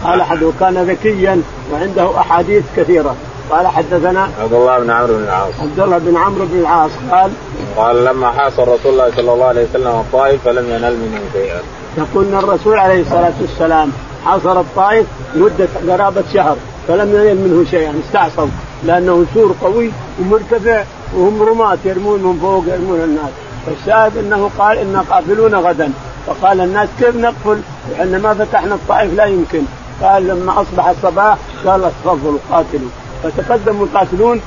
قال 0.07 0.23
حد 0.23 0.43
وكان 0.43 0.79
ذكيا 0.79 1.43
وعنده 1.73 2.21
أحاديث 2.21 2.65
كثيرة. 2.77 3.15
قال 3.51 3.67
حدثنا 3.67 4.29
عبد 4.43 4.53
الله 4.53 4.79
بن 4.79 4.91
عمرو 4.91 5.15
بن 5.15 5.25
العاص. 5.25 5.55
عبد 5.61 5.81
الله 5.81 5.99
بن 5.99 6.17
عمرو 6.17 6.47
بن 6.47 6.59
العاص 6.59 6.91
قال 7.11 7.31
قال 7.77 8.05
لما 8.05 8.31
حاصر 8.31 8.63
رسول 8.63 8.93
الله 8.93 9.11
صلى 9.17 9.33
الله 9.33 9.47
عليه 9.47 9.67
وسلم 9.71 9.87
الطائف 9.87 10.45
فلم 10.45 10.71
ينل 10.71 10.97
منه 10.97 11.21
شيئا. 11.33 11.61
يقول 11.99 12.25
إن 12.27 12.39
الرسول 12.39 12.79
عليه 12.79 13.01
الصلاة 13.01 13.33
والسلام 13.41 13.93
حاصر 14.25 14.61
الطائف 14.61 15.07
مده 15.37 15.69
قرابة 15.89 16.23
شهر 16.35 16.57
فلم 16.89 17.09
ينل 17.15 17.37
منه 17.37 17.71
شيئا 17.71 17.95
استعصوا 18.07 18.49
لأنه 18.85 19.25
سور 19.35 19.55
قوي 19.63 19.91
ومرتفع 20.21 20.85
وهم 21.17 21.43
رماة 21.43 21.79
يرمون 21.85 22.23
من 22.23 22.39
فوق 22.43 22.65
يرمون 22.75 23.01
الناس. 23.01 23.31
فالشاهد 23.67 24.17
إنه 24.17 24.51
قال 24.59 24.79
أنا 24.79 25.05
قافلون 25.11 25.55
غدا. 25.55 25.93
فقال 26.27 26.61
الناس 26.61 26.89
كيف 26.99 27.17
نقفل؟ 27.17 27.61
إحنا 28.01 28.19
ما 28.19 28.35
فتحنا 28.35 28.75
الطائف 28.75 29.15
لا 29.15 29.25
يمكن. 29.25 29.63
قال 30.03 30.27
لما 30.29 30.63
أصبح 30.63 30.89
الصباح 30.89 31.39
قال 31.67 31.91
تفضلوا 32.05 32.39
قاتلوا. 32.51 32.89
فتقدموا 33.23 33.87
القاتلون 33.87 34.41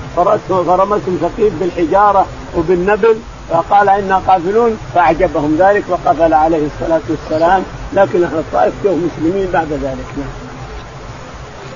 فرمتهم 0.48 1.18
ثقيف 1.22 1.54
بالحجارة 1.60 2.26
وبالنبل 2.58 3.16
فقال 3.50 3.90
إنا 3.90 4.22
قافلون 4.28 4.78
فأعجبهم 4.96 5.56
ذلك 5.60 5.84
وقفل 5.90 6.34
عليه 6.34 6.68
الصلاة 6.68 7.02
والسلام. 7.10 7.64
لكن 7.94 8.24
أهل 8.24 8.38
الطائف 8.38 8.74
كانوا 8.84 8.98
مسلمين 8.98 9.48
بعد 9.54 9.68
ذلك. 9.72 10.06
نعم. 10.18 10.49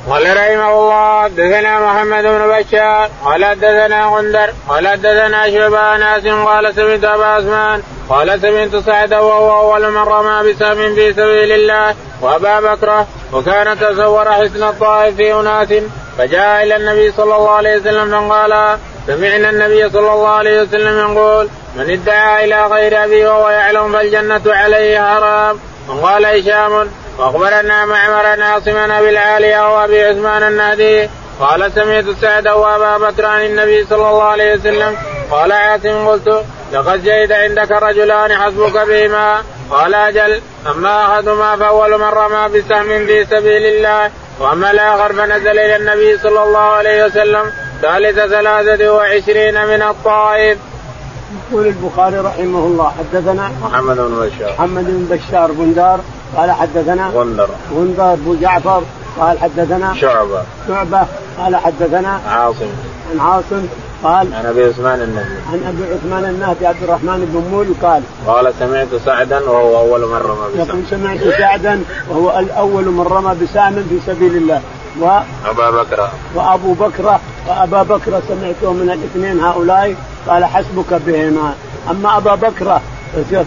قال 0.10 0.38
رحمه 0.38 0.74
الله 0.80 1.24
حدثنا 1.24 1.80
محمد 1.80 2.24
بن 2.24 2.48
بشار 2.48 3.10
قال 3.26 3.46
حدثنا 3.46 4.06
غندر 4.06 4.50
قال 4.70 4.88
حدثنا 4.88 5.50
شعبان 5.52 6.00
ناس 6.00 6.28
قال 6.28 6.76
سمعت 6.76 7.04
أبا 7.04 7.26
عثمان 7.26 7.82
قال 8.10 8.42
سمعت 8.42 8.76
سعد 8.76 9.14
وهو 9.14 9.60
أول 9.60 9.92
من 9.92 9.98
رمى 10.02 10.54
بسهم 10.54 10.96
في 10.96 11.14
سبيل 11.14 11.52
الله 11.52 11.96
وأبا 12.22 12.60
بكر 12.60 13.06
وكان 13.34 13.80
تصور 13.80 14.32
حسن 14.32 14.64
الطائف 14.64 15.16
في 15.16 15.34
أناس 15.34 15.68
فجاء 16.18 16.64
إلى 16.64 16.76
النبي 16.76 17.12
صلى 17.12 17.36
الله 17.36 17.50
عليه 17.50 17.78
وسلم 17.78 18.30
فقال 18.30 18.78
سمعنا 19.08 19.50
النبي 19.50 19.90
صلى 19.90 20.14
الله 20.14 20.30
عليه 20.30 20.62
وسلم 20.62 21.00
يقول 21.00 21.50
من 21.76 21.90
ادعى 21.90 22.46
إلى 22.46 22.66
غير 22.66 23.04
أبي 23.04 23.26
وهو 23.26 23.50
يعلم 23.50 23.92
فالجنة 23.94 24.42
عليه 24.46 25.00
حرام 25.00 25.60
وقال 25.90 26.26
هشام 26.26 26.90
وأخبرنا 27.20 27.86
معمر 27.86 28.44
عاصم 28.44 28.92
أبي 28.92 29.10
العاليه 29.10 29.76
وابي 29.76 30.04
عثمان 30.04 30.44
النهدي 30.44 31.10
قال 31.40 31.72
سمعت 31.72 32.06
سعد 32.22 32.48
وأبا 32.48 32.98
بكر 32.98 33.26
عن 33.26 33.46
النبي 33.46 33.86
صلى 33.86 34.10
الله 34.10 34.24
عليه 34.24 34.54
وسلم 34.54 34.98
قال 35.32 35.52
عاصم 35.52 36.08
قلت 36.08 36.46
لقد 36.74 37.04
جئت 37.04 37.32
عندك 37.32 37.72
رجلان 37.72 38.38
حسبك 38.38 38.88
بهما 38.88 39.44
قال 39.72 39.94
أجل 39.96 40.42
أما 40.68 41.06
أحدهما 41.06 41.56
فأول 41.56 41.98
من 41.98 42.08
رمى 42.08 42.60
بسهم 42.60 43.06
في 43.06 43.26
سبيل 43.26 43.66
الله 43.66 44.12
وأما 44.40 44.72
الآخر 44.72 45.14
فنزل 45.14 45.60
إلى 45.60 45.76
النبي 45.76 46.18
صلى 46.18 46.44
الله 46.44 46.60
عليه 46.60 47.06
وسلم 47.06 47.52
ثالث 47.82 48.20
ثلاثة 48.20 48.94
وعشرين 48.94 49.66
من 49.66 49.82
الطائف. 49.82 50.58
يقول 51.52 51.68
البخاري 51.68 52.18
رحمه 52.18 52.66
الله 52.66 52.92
حدثنا 53.00 53.52
محمد 53.64 53.98
بن 53.98 54.16
بشار. 54.20 54.54
محمد 54.54 54.86
بن 54.86 55.18
بشار 55.18 55.52
بن 55.52 55.74
دار 55.74 56.00
قال 56.36 56.52
حدثنا 56.52 57.08
غندر. 57.08 57.50
غندر 57.76 58.16
بن 58.16 58.38
جعفر 58.42 58.84
قال 59.20 59.40
حدثنا 59.40 59.94
شعبة. 59.94 60.44
شعبة 60.68 61.06
قال 61.40 61.56
حدثنا 61.56 62.20
عاصم. 62.28 62.70
عن 63.12 63.20
عاصم 63.20 63.66
قال 64.04 64.34
عن 64.34 64.46
أبي 64.46 64.64
عثمان 64.64 65.02
النهدي 65.02 65.36
عن 65.52 65.64
أبي 65.68 65.94
عثمان 65.94 66.26
النهدي 66.26 66.68
عبد 66.68 66.84
الرحمن 66.84 67.32
بن 67.34 67.56
مول 67.56 67.68
قال 67.82 68.04
قال 68.28 68.54
سمعت 68.60 68.88
سعدا 69.06 69.40
وهو 69.50 69.78
أول 69.78 70.02
من 70.02 70.18
رمى 70.18 70.54
بسهم 70.54 70.68
يقول 70.68 70.84
سمعت 70.90 71.20
سعدا 71.40 71.82
وهو 72.10 72.40
الأول 72.40 72.86
من 72.86 73.02
رمى 73.02 73.36
بسهم 73.42 73.74
في 73.90 74.00
سبيل 74.06 74.36
الله. 74.36 74.62
و 75.02 75.20
أبا 75.46 75.72
بكر. 75.72 76.10
وأبو 76.36 76.74
بكر 76.74 77.20
وأبا 77.48 77.84
بكر 77.84 78.22
سمعته 78.28 78.74
من 78.74 78.90
الاثنين 78.90 79.44
هؤلاء 79.44 79.96
قال 80.28 80.46
حسبك 80.46 80.94
بهما 81.06 81.54
أما 81.90 82.18
أبا 82.18 82.36
بكر 82.36 82.80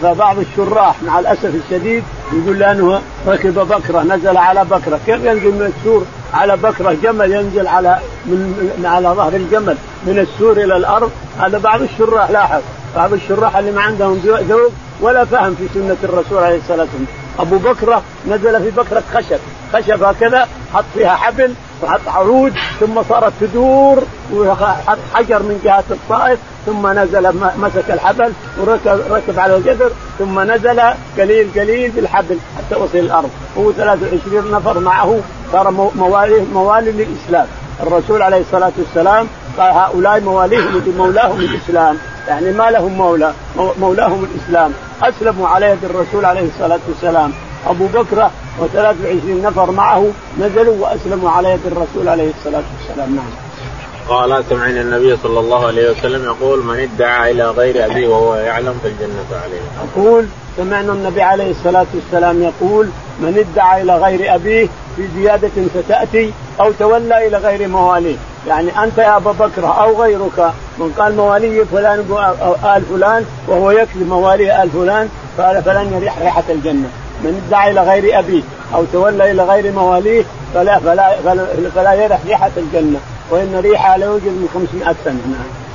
فبعض 0.01 0.35
الشراح 0.39 0.95
مع 1.03 1.19
الأسف 1.19 1.51
الشديد 1.55 2.03
يقول 2.33 2.59
لأنه 2.59 3.01
ركب 3.27 3.53
بكرة 3.53 4.03
نزل 4.03 4.37
على 4.37 4.65
بكرة، 4.65 4.99
كيف 5.05 5.23
ينزل 5.23 5.51
من 5.51 5.73
السور 5.77 6.05
على 6.33 6.57
بكرة؟ 6.57 6.97
جمل 7.03 7.31
ينزل 7.31 7.67
على 7.67 7.99
من 8.25 8.81
على 8.85 9.09
ظهر 9.09 9.33
الجمل 9.33 9.77
من 10.05 10.19
السور 10.19 10.51
إلى 10.51 10.77
الأرض، 10.77 11.11
هذا 11.39 11.57
بعض 11.57 11.81
الشراح 11.81 12.29
لاحظ، 12.29 12.61
بعض 12.97 13.13
الشراح 13.13 13.57
اللي 13.57 13.71
ما 13.71 13.81
عندهم 13.81 14.21
ذوق 14.25 14.71
ولا 15.01 15.25
فهم 15.25 15.55
في 15.55 15.67
سنة 15.73 15.97
الرسول 16.03 16.43
عليه 16.43 16.57
الصلاة 16.57 16.79
والسلام، 16.79 17.07
أبو 17.39 17.57
بكرة 17.57 18.01
نزل 18.27 18.63
في 18.63 18.69
بكرة 18.71 19.03
خشب، 19.13 19.39
خشب 19.73 20.03
هكذا 20.03 20.47
حط 20.73 20.83
فيها 20.93 21.15
حبل 21.15 21.53
وحط 21.83 21.99
عروج 22.07 22.51
ثم 22.79 23.03
صارت 23.09 23.33
تدور 23.41 24.03
وحط 24.33 24.97
حجر 25.13 25.43
من 25.43 25.61
جهة 25.63 25.83
الطائف 25.91 26.39
ثم 26.65 26.87
نزل 26.87 27.33
مسك 27.57 27.91
الحبل 27.91 28.31
وركب 28.59 29.01
ركب 29.11 29.39
على 29.39 29.55
الجدر 29.55 29.91
ثم 30.19 30.39
نزل 30.39 30.81
قليل 31.17 31.49
قليل 31.55 31.91
بالحبل 31.91 32.37
حتى 32.57 32.75
وصل 32.75 32.97
الأرض. 32.97 33.29
هو 33.57 33.71
23 33.71 34.51
نفر 34.51 34.79
معه 34.79 35.19
صار 35.51 35.71
موالي 35.95 36.45
موالي 36.53 36.91
للإسلام. 36.91 37.47
الرسول 37.83 38.21
عليه 38.21 38.41
الصلاة 38.41 38.71
والسلام 38.77 39.27
قال 39.57 39.73
هؤلاء 39.73 40.19
مواليهم 40.19 40.93
مولاهم 40.97 41.39
الإسلام. 41.39 41.97
يعني 42.27 42.51
ما 42.51 42.71
لهم 42.71 42.91
مولى 42.91 43.33
مولاهم 43.79 44.23
الإسلام 44.23 44.71
أسلموا 45.03 45.47
على 45.47 45.65
يد 45.65 45.85
الرسول 45.85 46.25
عليه 46.25 46.47
الصلاة 46.47 46.79
والسلام 46.87 47.31
أبو 47.67 47.85
بكر 47.87 48.29
و23 48.59 49.43
نفر 49.43 49.71
معه 49.71 50.11
نزلوا 50.39 50.75
وأسلموا 50.79 51.29
على 51.29 51.49
يد 51.51 51.65
الرسول 51.65 52.09
عليه 52.09 52.31
الصلاة 52.37 52.63
والسلام 52.77 53.15
نعم. 53.15 53.47
قال 54.09 54.43
سمعنا 54.49 54.81
النبي 54.81 55.17
صلى 55.17 55.39
الله 55.39 55.67
عليه 55.67 55.91
وسلم 55.91 56.23
يقول 56.23 56.63
من 56.63 56.79
ادعى 56.79 57.31
إلى 57.31 57.49
غير 57.49 57.85
ابيه 57.85 58.07
وهو 58.07 58.35
يعلم 58.35 58.79
فالجنة 58.83 59.41
عليه. 59.43 59.61
يقول 59.95 60.25
سمعنا 60.57 60.93
النبي 60.93 61.21
عليه 61.21 61.51
الصلاة 61.51 61.85
والسلام 61.93 62.43
يقول 62.43 62.89
من 63.19 63.45
ادعى 63.51 63.81
إلى 63.81 63.97
غير 63.97 64.35
أبيه 64.35 64.67
في 64.95 65.07
زيادة 65.15 65.51
ستاتي 65.83 66.33
أو 66.59 66.71
تولى 66.79 67.27
إلى 67.27 67.37
غير 67.37 67.67
مواليه، 67.67 68.15
يعني 68.47 68.83
أنت 68.83 68.97
يا 68.97 69.17
أبا 69.17 69.31
بكر 69.31 69.65
أو 69.81 70.01
غيرك 70.01 70.51
من 70.77 70.93
قال 70.97 71.15
موالي 71.15 71.65
فلان 71.65 71.99
آل 72.75 72.83
فلان 72.89 73.25
وهو 73.47 73.71
يكذب 73.71 74.09
موالي 74.09 74.63
آل 74.63 74.69
فلان 74.69 75.09
فلن 75.37 75.93
يريح 75.93 76.19
ريحة 76.19 76.43
الجنة، 76.49 76.89
من 77.23 77.47
ادعى 77.47 77.71
إلى 77.71 77.81
غير 77.81 78.19
أبيه 78.19 78.41
أو 78.75 78.85
تولى 78.93 79.31
إلى 79.31 79.43
غير 79.43 79.71
مواليه 79.71 80.23
فلا 80.53 80.79
فلا 80.79 81.15
فلا, 81.25 81.45
فلا 81.75 82.19
ريحة 82.25 82.51
الجنة، 82.57 82.99
وإن 83.29 83.59
ريحها 83.63 83.97
لا 83.97 84.05
يوجد 84.05 84.23
من 84.23 84.49
500 84.53 84.95
سنة. 85.05 85.13
نعم. 85.13 85.67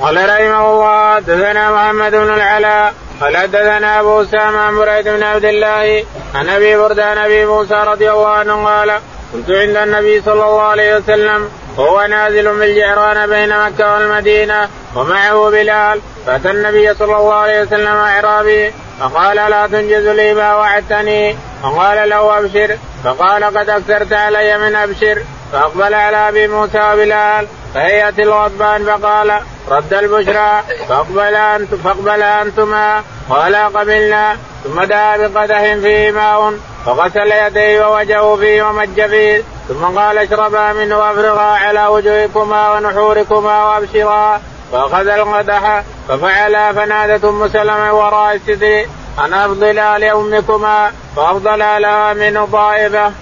قال 0.00 0.16
رحمه 0.16 0.70
الله 0.70 1.14
حدثنا 1.14 1.70
محمد 1.70 2.10
بن 2.10 2.34
العلاء 2.34 2.94
قال 3.20 3.36
حدثنا 3.36 4.00
أبو 4.00 4.22
أسامة 4.22 4.58
عن 4.58 4.76
بريد 4.76 5.08
بن 5.08 5.22
عبد 5.22 5.44
الله 5.44 6.04
عن 6.34 6.48
أبي 6.48 6.76
برده 6.76 7.04
عن 7.04 7.18
أبي 7.18 7.46
موسى 7.46 7.74
رضي 7.74 8.10
الله 8.10 8.28
عنه 8.28 8.64
قال 8.64 8.92
كنت 9.32 9.50
عند 9.50 9.76
النبي 9.76 10.22
صلى 10.22 10.32
الله 10.44 10.62
عليه 10.62 10.96
وسلم 10.96 11.48
وهو 11.76 12.06
نازل 12.06 12.58
بالجعران 12.58 13.26
بين 13.26 13.58
مكة 13.66 13.94
والمدينة 13.94 14.68
ومعه 14.94 15.50
بلال. 15.50 16.00
فأتى 16.26 16.50
النبي 16.50 16.94
صلى 16.94 17.16
الله 17.16 17.34
عليه 17.34 17.62
وسلم 17.62 17.96
إعرابي 17.96 18.72
فقال 19.00 19.36
لا 19.36 19.66
تنجز 19.66 20.06
لي 20.06 20.34
ما 20.34 20.54
وعدتني. 20.54 21.36
فقال 21.62 22.08
له 22.08 22.38
أبشر. 22.38 22.78
فقال 23.04 23.44
قد 23.44 23.70
أكثرت 23.70 24.12
علي 24.12 24.58
من 24.58 24.74
أبشر. 24.74 25.22
فأقبل 25.52 25.94
على 25.94 26.28
أبي 26.28 26.48
موسى 26.48 26.92
وبلال 26.92 27.46
فهيأت 27.74 28.18
الغضبان 28.18 28.84
فقال 28.84 29.40
رد 29.68 29.94
البشرى. 29.94 30.62
فأقبل 30.88 31.34
انت 31.34 31.74
فأقبل 31.74 32.22
أنتما 32.22 33.02
قالا 33.30 33.66
قبلنا. 33.66 34.36
ثم 34.64 34.82
دعا 34.84 35.16
بقدح 35.16 35.74
فيه 35.74 36.10
ماء 36.10 36.52
فغسل 36.86 37.32
يديه 37.32 37.86
ووجهه 37.86 38.36
فيه 38.36 38.62
ومج 38.62 39.06
فيه 39.06 39.42
ثم 39.68 39.98
قال 39.98 40.18
اشربا 40.18 40.72
منه 40.72 40.98
وافرغا 40.98 41.40
على 41.40 41.86
وجوهكما 41.86 42.72
ونحوركما 42.72 43.64
وأبشرا. 43.64 44.40
فأخذ 44.72 45.08
القدح 45.08 45.82
ففعلا 46.08 46.72
فنادت 46.72 47.24
أم 47.24 47.48
سلمة 47.48 47.92
وراء 47.92 48.34
الستر 48.34 48.84
أن 49.24 49.34
أفضلا 49.34 49.98
لأمكما 49.98 50.90
فأفضل 51.16 51.58
لها 51.58 52.12
منه 52.12 52.48
طائفة. 52.52 53.12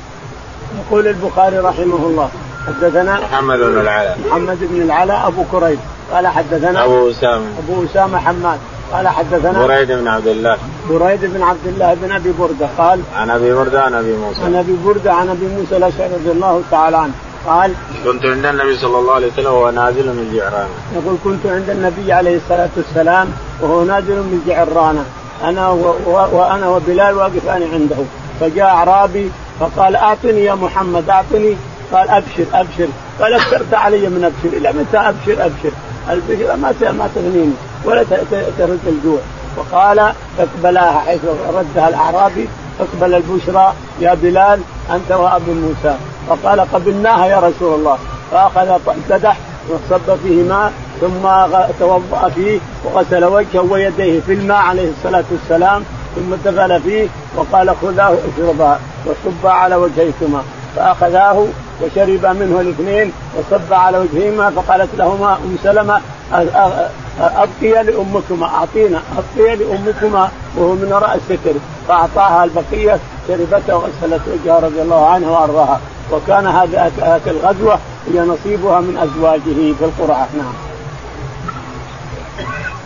يقول 0.78 1.08
البخاري 1.08 1.58
رحمه 1.58 2.06
الله 2.06 2.30
حدثنا 2.66 3.20
محمد 3.20 3.58
بن 3.58 3.80
العلاء. 3.80 4.18
محمد 4.26 4.58
بن 4.60 4.82
العلاء 4.82 5.28
أبو 5.28 5.44
كريب. 5.52 5.78
قال 6.12 6.26
حدثنا 6.26 6.84
أبو 6.84 7.10
أسامة. 7.10 7.46
أبو 7.58 7.84
أسامة 7.84 8.18
حماد. 8.18 8.58
قال 8.94 9.08
حدثنا 9.08 9.66
بريد 9.66 9.92
بن 9.92 10.08
عبد 10.08 10.26
الله. 10.26 10.56
بريد 10.90 11.24
بن 11.24 11.42
عبد 11.42 11.66
الله 11.66 11.94
بن 11.94 12.12
أبي 12.12 12.32
بردة 12.38 12.68
قال 12.78 13.00
عن 13.16 13.30
أبي 13.30 13.52
بردة 13.52 13.82
عن 13.82 13.94
أبي 13.94 14.16
موسى. 14.16 14.42
عن 14.44 14.54
أبي 14.54 14.76
بردة 14.84 15.12
عن 15.12 15.28
أبي 15.28 15.46
موسى 15.46 15.76
الأشعري 15.76 16.14
رضي 16.14 16.30
الله 16.30 16.62
تعالى 16.70 16.96
عنه. 16.96 17.12
قال 17.46 17.72
كنت 18.04 18.24
عند 18.26 18.46
النبي 18.46 18.76
صلى 18.76 18.98
الله 18.98 19.14
عليه 19.14 19.26
وسلم 19.26 19.46
وهو 19.46 19.70
نازل 19.70 20.06
من 20.06 20.32
جعرانه 20.34 20.68
يقول 20.94 21.16
كنت 21.24 21.46
عند 21.46 21.70
النبي 21.70 22.12
عليه 22.12 22.36
الصلاة 22.36 22.68
والسلام 22.76 23.28
وهو 23.60 23.84
نازل 23.84 24.16
من 24.16 24.42
جعرانه 24.46 25.04
أنا 25.44 25.68
و... 25.68 25.94
و... 26.06 26.12
وأنا 26.32 26.68
وبلال 26.68 27.14
واقفان 27.14 27.62
عنده. 27.72 27.96
فجاء 28.40 28.66
أعرابي 28.66 29.30
فقال 29.60 29.96
أعطني 29.96 30.44
يا 30.44 30.54
محمد 30.54 31.10
أعطني. 31.10 31.56
قال 31.92 32.08
أبشر 32.08 32.44
أبشر. 32.54 32.88
قال 33.20 33.34
اكثرت 33.34 33.74
علي 33.74 34.08
من 34.08 34.24
أبشر 34.24 34.56
إلى 34.56 34.72
متى؟ 34.72 34.98
أبشر 34.98 35.46
أبشر. 35.46 35.72
البشر 36.10 36.56
ما 36.56 36.74
ما 36.92 37.08
تغنيني. 37.14 37.54
ولا 37.84 38.04
ترد 38.58 38.80
الجوع. 38.86 39.18
وقال 39.56 40.12
اقبلاها 40.38 40.98
حيث 41.06 41.20
ردها 41.54 41.88
الأعرابي 41.88 42.48
اقبل 42.80 43.14
البشرى 43.14 43.72
يا 44.00 44.14
بلال 44.14 44.60
أنت 44.90 45.12
وأبو 45.12 45.52
موسى. 45.52 45.96
فقال 46.28 46.60
قبلناها 46.60 47.26
يا 47.26 47.38
رسول 47.38 47.74
الله. 47.74 47.98
فأخذ 48.32 48.78
قدح 49.10 49.36
وصب 49.68 50.16
فيه 50.22 50.42
ماء 50.42 50.72
ثم 51.00 51.54
توضأ 51.80 52.28
فيه 52.34 52.58
وغسل 52.84 53.24
وجهه 53.24 53.60
ويديه 53.70 54.20
في 54.20 54.32
الماء 54.32 54.56
عليه 54.56 54.90
الصلاة 54.90 55.24
والسلام 55.30 55.84
ثم 56.16 56.50
دخل 56.50 56.80
فيه 56.80 57.08
وقال 57.36 57.74
خذاه 57.82 58.14
اشربها. 58.34 58.78
وصب 59.06 59.46
على 59.46 59.74
وجهيكما. 59.74 60.42
فأخذاه 60.76 61.46
وشرب 61.82 62.26
منه 62.26 62.60
الاثنين 62.60 63.12
وصب 63.36 63.72
على 63.72 63.98
وجههما 63.98 64.50
فقالت 64.50 64.88
لهما 64.94 65.34
أم 65.34 65.56
سلمة 65.62 66.00
أبقي 67.20 67.82
لأمكما 67.82 68.46
أعطينا 68.46 69.02
أبقي 69.18 69.56
لأمكما 69.56 70.28
وهو 70.56 70.72
من 70.72 70.92
وراء 70.92 71.14
الستر. 71.14 71.54
فأعطاها 71.88 72.44
البقية 72.44 72.98
شربتها 73.28 73.74
وغسلت 73.74 74.20
وجهها 74.28 74.60
رضي 74.60 74.82
الله 74.82 75.06
عنها 75.06 75.30
وأرضاها. 75.30 75.80
وكان 76.12 76.46
هذه 76.46 76.90
الغزوة 77.26 77.78
هي 78.12 78.20
نصيبها 78.20 78.80
من 78.80 78.96
أزواجه 78.96 79.74
في 79.78 79.84
القرعه 79.84 80.28
نعم. 80.36 80.73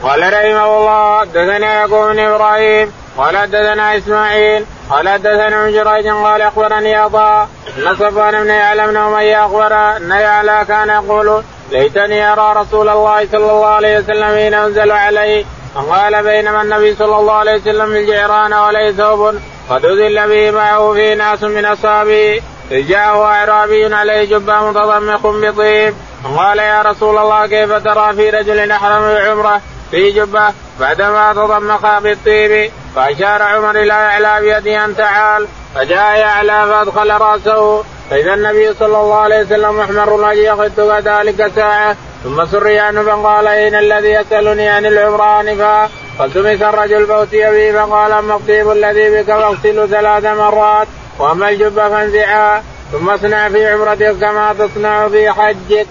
قال 0.03 0.33
رحمه 0.33 0.79
الله 0.79 1.21
حدثنا 1.21 1.75
يعقوب 1.75 2.13
بن 2.13 2.19
إبراهيم 2.19 2.93
قال 3.19 3.37
حدثنا 3.37 3.97
إسماعيل 3.97 4.65
قال 4.91 5.09
حدثنا 5.09 5.65
ابن 5.65 5.73
جريج 5.73 6.09
قال 6.09 6.43
أخبرني 6.43 6.95
عطاء 6.95 7.49
أن 7.79 7.95
صفوان 7.95 8.43
بن 8.43 8.51
يعلم 8.51 8.87
بن 8.87 8.97
أمية 8.97 9.47
أخبر 9.47 9.97
أن 9.97 10.11
يعلى 10.11 10.65
كان 10.69 10.89
يقول 10.89 11.43
ليتني 11.71 12.33
أرى 12.33 12.61
رسول 12.61 12.89
الله 12.89 13.27
صلى 13.33 13.53
الله 13.53 13.67
عليه 13.67 13.99
وسلم 13.99 14.35
حين 14.35 14.55
أنزل 14.55 14.91
عليه 14.91 15.45
فقال 15.75 16.23
بينما 16.23 16.63
النبي 16.63 16.95
صلى 16.95 17.17
الله 17.17 17.35
عليه 17.35 17.55
وسلم 17.55 17.87
في 17.87 18.01
الجيران 18.01 18.53
وليس 18.53 18.97
ثوب 18.97 19.35
قد 19.71 19.85
أذل 19.85 20.29
به 20.29 20.51
معه 20.51 20.93
في 20.93 21.15
ناس 21.15 21.43
من 21.43 21.65
اصحابه 21.65 22.41
إذ 22.71 22.89
جاءه 22.89 23.25
أعرابي 23.25 23.95
عليه 23.95 24.25
جبه 24.25 24.71
متضمخ 24.71 25.27
بطيب 25.27 25.95
قال 26.37 26.59
يا 26.59 26.83
رسول 26.83 27.19
الله 27.19 27.47
كيف 27.47 27.73
ترى 27.73 28.13
في 28.15 28.31
رجل 28.31 28.71
أحرم 28.71 29.15
بعمره 29.15 29.61
في 29.91 30.11
جبة 30.11 30.53
بعدما 30.81 31.33
تضمخ 31.33 31.99
بالطيب 31.99 32.71
فأشار 32.97 33.43
عمر 33.43 33.71
إلى 33.71 33.93
إعلى 33.93 34.41
بيده 34.41 34.85
أن 34.85 34.97
تعال 34.97 35.47
فجاء 35.75 36.19
يعلى 36.19 36.67
فأدخل 36.67 37.11
رأسه 37.11 37.85
فإذا 38.11 38.35
النبي 38.35 38.75
صلى 38.75 39.01
الله 39.01 39.17
عليه 39.17 39.41
وسلم 39.41 39.79
محمر 39.79 40.15
الوجه 40.15 40.53
يخط 40.53 40.81
كذلك 40.81 41.53
ساعة 41.55 41.97
ثم 42.25 42.47
سري 42.47 42.79
عنه 42.79 43.03
فقال 43.03 43.47
اين 43.47 43.75
الذي 43.75 44.09
يسألني 44.09 44.69
عن 44.69 44.87
العمره 44.87 45.41
انفا 45.41 45.89
فالتمس 46.19 46.63
الرجل 46.63 47.07
فاتي 47.07 47.51
به 47.51 47.85
فقال 47.85 48.13
أما 48.13 48.35
الطيب 48.35 48.71
الذي 48.71 49.11
بك 49.11 49.27
فاغسله 49.27 49.87
ثلاث 49.87 50.25
مرات 50.25 50.89
وأما 51.19 51.49
الجبة 51.49 51.89
فانزعها 51.89 52.63
ثم 52.93 53.11
اصنع 53.11 53.49
في 53.49 53.67
عمرتك 53.67 54.17
كما 54.21 54.55
تصنع 54.59 55.09
في 55.09 55.31
حجك. 55.31 55.87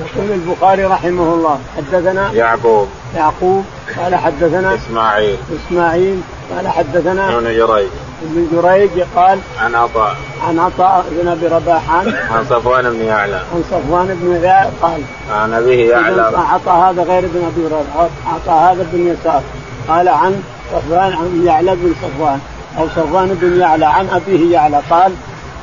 يقول 0.00 0.30
البخاري 0.30 0.84
رحمه 0.84 1.34
الله 1.34 1.58
حدثنا 1.76 2.32
يعقوب. 2.32 2.88
يعقوب 3.16 3.64
قال 3.98 4.14
حدثنا 4.14 4.74
إسماعيل. 4.74 5.36
إسماعيل 5.56 6.20
قال 6.56 6.68
حدثنا 6.68 7.38
ابن 7.38 7.44
جريج. 7.44 7.88
ابن 8.22 8.48
جريج 8.52 8.90
قال 9.16 9.38
عن 9.60 9.74
عطاء. 9.74 10.16
عن 10.48 10.58
عطاء 10.58 11.04
بن 11.10 11.28
أبي 11.28 11.46
رباح 11.46 11.90
عن 11.90 12.14
عن 12.30 12.44
صفوان 12.50 12.90
بن 12.90 13.04
يعلى 13.04 13.34
عن 13.34 13.64
صفوان 13.70 14.18
بن 14.22 14.44
يعلى 14.44 14.70
قال 14.82 15.00
عن 15.30 15.52
أبيه 15.52 15.90
يعلى 15.90 16.22
عطاء 16.22 16.74
هذا 16.74 17.02
غير 17.02 17.24
ابن 17.24 17.50
أبي 17.54 17.66
رباح 17.66 18.10
عطاء 18.26 18.72
هذا 18.72 18.86
بن 18.92 19.06
يسار. 19.08 19.42
قال 19.88 20.08
عن 20.08 20.42
صفوان 20.72 21.12
عن 21.12 21.42
يعلى 21.46 21.76
بن 21.76 21.94
صفوان 22.02 22.40
أو 22.78 22.88
صفوان 22.88 23.38
بن 23.40 23.60
يعلى 23.60 23.86
عن 23.86 24.08
أبيه 24.08 24.52
يعلى. 24.52 24.80
قال 24.90 25.12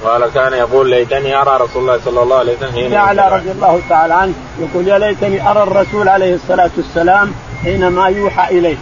قال 0.03 0.33
كان 0.33 0.53
يقول 0.53 0.89
ليتني 0.89 1.35
أرى 1.35 1.57
رسول 1.63 1.81
الله 1.81 1.99
صلى 2.05 2.23
الله 2.23 2.37
عليه 2.37 2.57
وسلم 2.57 2.71
حين 2.71 2.91
يعلى 2.91 3.29
رضي 3.31 3.51
الله 3.51 3.81
تعالى 3.89 4.13
عنه 4.13 4.33
يقول 4.59 4.87
يا 4.87 4.97
ليتني 4.97 5.51
أرى 5.51 5.63
الرسول 5.63 6.09
عليه 6.09 6.35
الصلاة 6.35 6.69
والسلام 6.77 7.31
حينما 7.63 8.07
يوحى 8.07 8.59
إليه. 8.59 8.77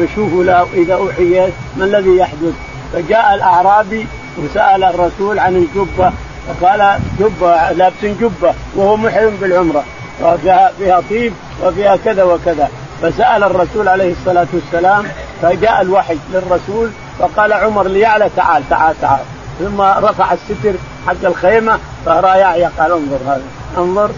بشوفه 0.00 0.66
إذا 0.74 0.94
أوحي 0.94 1.48
ما 1.76 1.84
الذي 1.84 2.16
يحدث؟ 2.16 2.54
فجاء 2.92 3.34
الأعرابي 3.34 4.06
وسأل 4.38 4.84
الرسول 4.84 5.38
عن 5.38 5.56
الجبة. 5.56 6.12
فقال 6.48 6.98
جبة 7.18 7.72
لابس 7.72 8.04
جبة 8.04 8.54
وهو 8.76 8.96
محرم 8.96 9.36
بالعمرة. 9.40 9.84
وفيها 10.22 10.72
فيها 10.78 11.02
طيب 11.10 11.32
وفيها 11.62 11.96
كذا 11.96 12.22
وكذا. 12.22 12.68
فسأل 13.02 13.44
الرسول 13.44 13.88
عليه 13.88 14.12
الصلاة 14.12 14.46
والسلام 14.52 15.04
فجاء 15.42 15.82
الوحي 15.82 16.16
للرسول 16.32 16.90
فقال 17.18 17.52
عمر 17.52 17.88
ليعلى 17.88 18.30
تعال 18.36 18.62
تعال 18.70 18.94
تعال. 19.00 19.20
ثم 19.58 19.80
رفع 19.80 20.32
الستر 20.32 20.74
حق 21.06 21.24
الخيمة 21.24 21.78
فراى 22.06 22.38
يعيا 22.40 22.70
قال 22.78 22.92
انظر 22.92 23.18
هذا. 23.26 23.42
انظر 23.78 24.10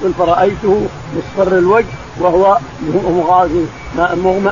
يقول 0.00 0.12
فرأيته 0.18 0.86
مصفر 1.16 1.58
الوجه 1.58 1.86
وهو 2.20 2.58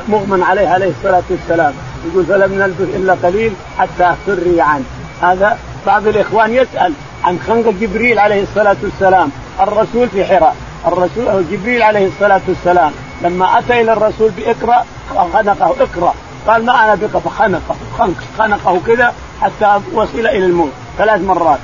مغمى 0.07 0.43
عليه 0.43 0.67
عليه 0.67 0.89
الصلاة 0.89 1.23
والسلام. 1.29 1.73
يقول 2.05 2.25
فلم 2.25 2.53
نلبث 2.53 2.95
إلا 2.95 3.13
قليل 3.23 3.53
حتى 3.77 4.13
سري 4.25 4.61
عنه. 4.61 4.83
هذا 5.21 5.57
بعض 5.85 6.07
الإخوان 6.07 6.53
يسأل 6.53 6.93
عن 7.23 7.39
خنق 7.47 7.69
جبريل 7.81 8.19
عليه 8.19 8.43
الصلاة 8.43 8.77
والسلام. 8.83 9.29
الرسول 9.59 10.09
في 10.09 10.25
حراء. 10.25 10.55
الرسول 10.87 11.45
جبريل 11.51 11.81
عليه 11.83 12.07
الصلاة 12.07 12.41
والسلام 12.47 12.91
لما 13.21 13.59
أتى 13.59 13.81
إلى 13.81 13.93
الرسول 13.93 14.31
بإقرأ 14.31 14.85
خنقه 15.33 15.75
إقرأ. 15.79 16.13
قال 16.47 16.65
ما 16.65 16.83
أنا 16.83 16.95
بقى 16.95 17.21
فخنقه 17.21 17.75
خنق 17.97 18.15
خنقه 18.37 18.79
كذا 18.87 19.13
حتى 19.41 19.79
وصل 19.93 20.19
إلى 20.19 20.45
الموت 20.45 20.71
ثلاث 20.97 21.21
مرات 21.21 21.59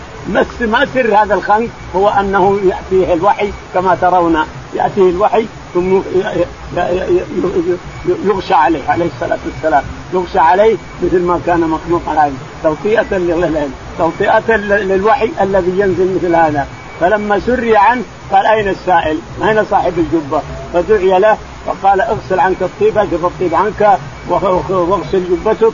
ما 0.61 0.85
سر 0.93 1.15
هذا 1.15 1.33
الخنق 1.33 1.69
هو 1.95 2.09
أنه 2.09 2.59
يأتيه 2.63 3.13
الوحي 3.13 3.51
كما 3.73 3.95
ترون 3.95 4.37
يأتيه 4.75 5.09
الوحي 5.09 5.45
ثم 5.73 5.99
يغشى 8.25 8.53
عليه 8.53 8.81
عليه 8.89 9.05
الصلاة 9.15 9.39
والسلام 9.45 9.83
يغشى 10.13 10.39
عليه 10.39 10.77
مثل 11.03 11.21
ما 11.21 11.39
كان 11.45 11.59
مخلوقا 11.59 12.19
عليه 12.19 12.37
توطئة 12.63 13.05
توطئة 13.97 14.55
للوحي 14.57 15.31
الذي 15.41 15.71
ينزل 15.79 16.15
مثل 16.15 16.35
هذا 16.35 16.67
فلما 16.99 17.39
سري 17.39 17.77
عنه 17.77 18.01
قال 18.31 18.45
أين 18.45 18.67
السائل؟ 18.67 19.17
أين 19.43 19.65
صاحب 19.65 19.93
الجبة؟ 19.97 20.41
فدعي 20.73 21.19
له 21.19 21.37
فقال 21.65 22.01
اغسل 22.01 22.39
عنك 22.39 22.61
الطيب 22.61 22.97
اجف 22.97 23.25
الطيب 23.25 23.55
عنك 23.55 23.99
واغسل 24.29 25.23
جبتك 25.29 25.73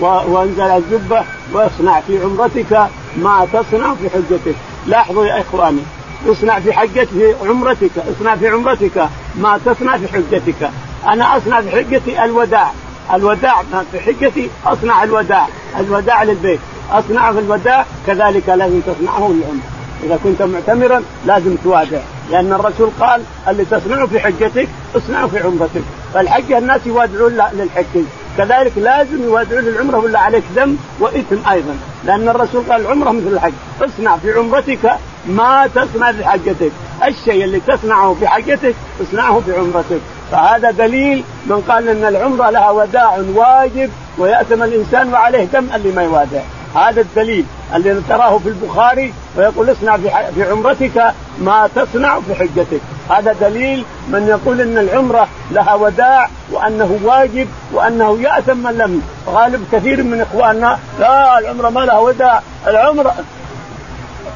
وانزل 0.00 0.62
الجبة 0.62 1.22
واصنع 1.52 2.00
في 2.00 2.22
عمرتك 2.22 2.88
ما 3.16 3.46
تصنع 3.52 3.94
في 3.94 4.10
حجتك. 4.10 4.56
لاحظوا 4.86 5.26
يا 5.26 5.40
إخواني 5.40 5.80
اصنع 6.28 6.60
في 6.60 6.72
حجتك 6.72 7.08
في 7.08 7.34
عمرتك 7.48 7.90
اصنع 8.16 8.36
في 8.36 8.48
عمرتك 8.48 9.08
ما 9.36 9.60
تصنع 9.64 9.96
في 9.96 10.08
حجتك. 10.08 10.70
أنا 11.06 11.36
أصنع 11.36 11.60
في 11.60 11.70
حجتي 11.70 12.24
الوداع. 12.24 12.70
الوداع 13.14 13.62
في 13.92 14.00
حجتي 14.00 14.50
أصنع 14.66 15.02
الوداع. 15.04 15.48
الوداع 15.80 16.22
للبيت. 16.22 16.60
اصنع 16.92 17.32
في 17.32 17.38
الوداع 17.38 17.86
كذلك 18.06 18.48
لازم 18.48 18.80
تصنعه 18.80 19.18
للعمرة. 19.18 19.75
إذا 20.04 20.18
كنت 20.24 20.42
معتمرا 20.42 21.02
لازم 21.26 21.56
توادع 21.64 21.98
لأن 22.30 22.52
الرسول 22.52 22.90
قال 23.00 23.22
اللي 23.48 23.64
تصنعه 23.64 24.06
في 24.06 24.20
حجتك 24.20 24.68
اصنعه 24.96 25.26
في 25.26 25.38
عمرتك. 25.38 25.82
فالحجه 26.14 26.58
الناس 26.58 26.80
يوادعون 26.86 27.32
للحج. 27.32 28.04
كذلك 28.38 28.72
لازم 28.76 29.22
يوادعون 29.24 29.64
للعمرة 29.64 29.98
ولا 29.98 30.18
عليك 30.18 30.44
دم 30.56 30.76
وإثم 31.00 31.48
أيضا. 31.50 31.76
لأن 32.04 32.28
الرسول 32.28 32.62
قال 32.70 32.80
العمرة 32.80 33.10
مثل 33.10 33.26
الحج. 33.32 33.52
اصنع 33.82 34.16
في 34.16 34.32
عمرتك 34.32 34.98
ما 35.26 35.66
تصنع 35.74 36.12
في 36.12 36.24
حجتك. 36.24 36.72
الشيء 37.06 37.44
اللي 37.44 37.60
تصنعه 37.60 38.14
في 38.14 38.28
حجتك 38.28 38.74
اصنعه 39.02 39.40
في 39.40 39.52
عمرتك. 39.52 40.00
فهذا 40.32 40.70
دليل 40.70 41.24
من 41.46 41.60
قال 41.68 41.88
إن 41.88 42.04
العمرة 42.04 42.50
لها 42.50 42.70
وداع 42.70 43.18
واجب 43.34 43.90
ويأتم 44.18 44.62
الإنسان 44.62 45.12
وعليه 45.12 45.44
دم 45.44 45.66
اللي 45.74 45.92
ما 45.92 46.02
يوادع. 46.02 46.40
هذا 46.76 47.00
الدليل 47.00 47.44
الذي 47.74 48.02
تراه 48.08 48.38
في 48.38 48.48
البخاري 48.48 49.12
ويقول 49.36 49.72
اصنع 49.72 49.96
في 50.34 50.42
عمرتك 50.50 51.12
ما 51.38 51.68
تصنع 51.74 52.20
في 52.20 52.34
حجتك. 52.34 52.80
هذا 53.10 53.32
دليل 53.32 53.84
من 54.08 54.26
يقول 54.28 54.60
إن 54.60 54.78
العمرة 54.78 55.28
لها 55.50 55.74
وداع 55.74 56.28
وأنه 56.52 56.98
واجب 57.04 57.48
وأنه 57.72 58.18
يأثم 58.20 58.56
من 58.56 58.72
لم 58.72 59.02
غالب 59.26 59.64
كثير 59.72 60.02
من 60.02 60.20
إخواننا 60.20 60.78
لا 61.00 61.38
العمرة 61.38 61.68
ما 61.68 61.80
لها 61.80 61.98
وداع. 61.98 62.42
العمره 62.66 63.14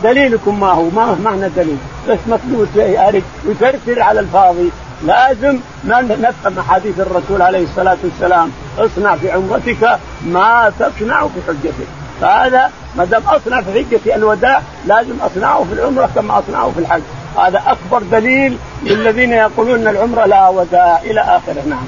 دليلكم 0.02 0.60
ما 0.60 0.70
هو؟ 0.70 0.90
ما 0.90 1.16
معنى 1.24 1.48
دليل؟ 1.48 1.78
بس 2.08 2.18
مكتوب 2.28 2.68
يفرفر 3.44 4.02
على 4.02 4.20
الفاضي. 4.20 4.70
لازم 5.06 5.58
نفهم 5.84 6.58
أحاديث 6.58 7.00
الرسول 7.00 7.42
عليه 7.42 7.64
الصلاة 7.64 7.96
والسلام 8.04 8.50
اصنع 8.78 9.16
في 9.16 9.30
عمرتك 9.30 9.98
ما 10.26 10.72
تصنع 10.78 11.26
في 11.26 11.40
حجتك. 11.48 11.99
فهذا 12.20 12.70
ما 12.96 13.04
دام 13.04 13.22
أصنع 13.22 13.60
في 13.60 13.84
حجه 13.84 14.14
الوداع 14.14 14.62
لازم 14.86 15.14
أصنعه 15.20 15.64
في 15.64 15.72
العمرة 15.72 16.10
كما 16.14 16.38
أصنعه 16.38 16.70
في 16.70 16.80
الحج. 16.80 17.02
هذا 17.38 17.62
أكبر 17.66 18.02
دليل 18.02 18.58
للذين 18.82 19.32
يقولون 19.32 19.80
إن 19.80 19.88
العمرة 19.88 20.26
لا 20.26 20.48
وداع 20.48 21.00
إلى 21.04 21.20
اخره 21.20 21.62
نعم. 21.66 21.84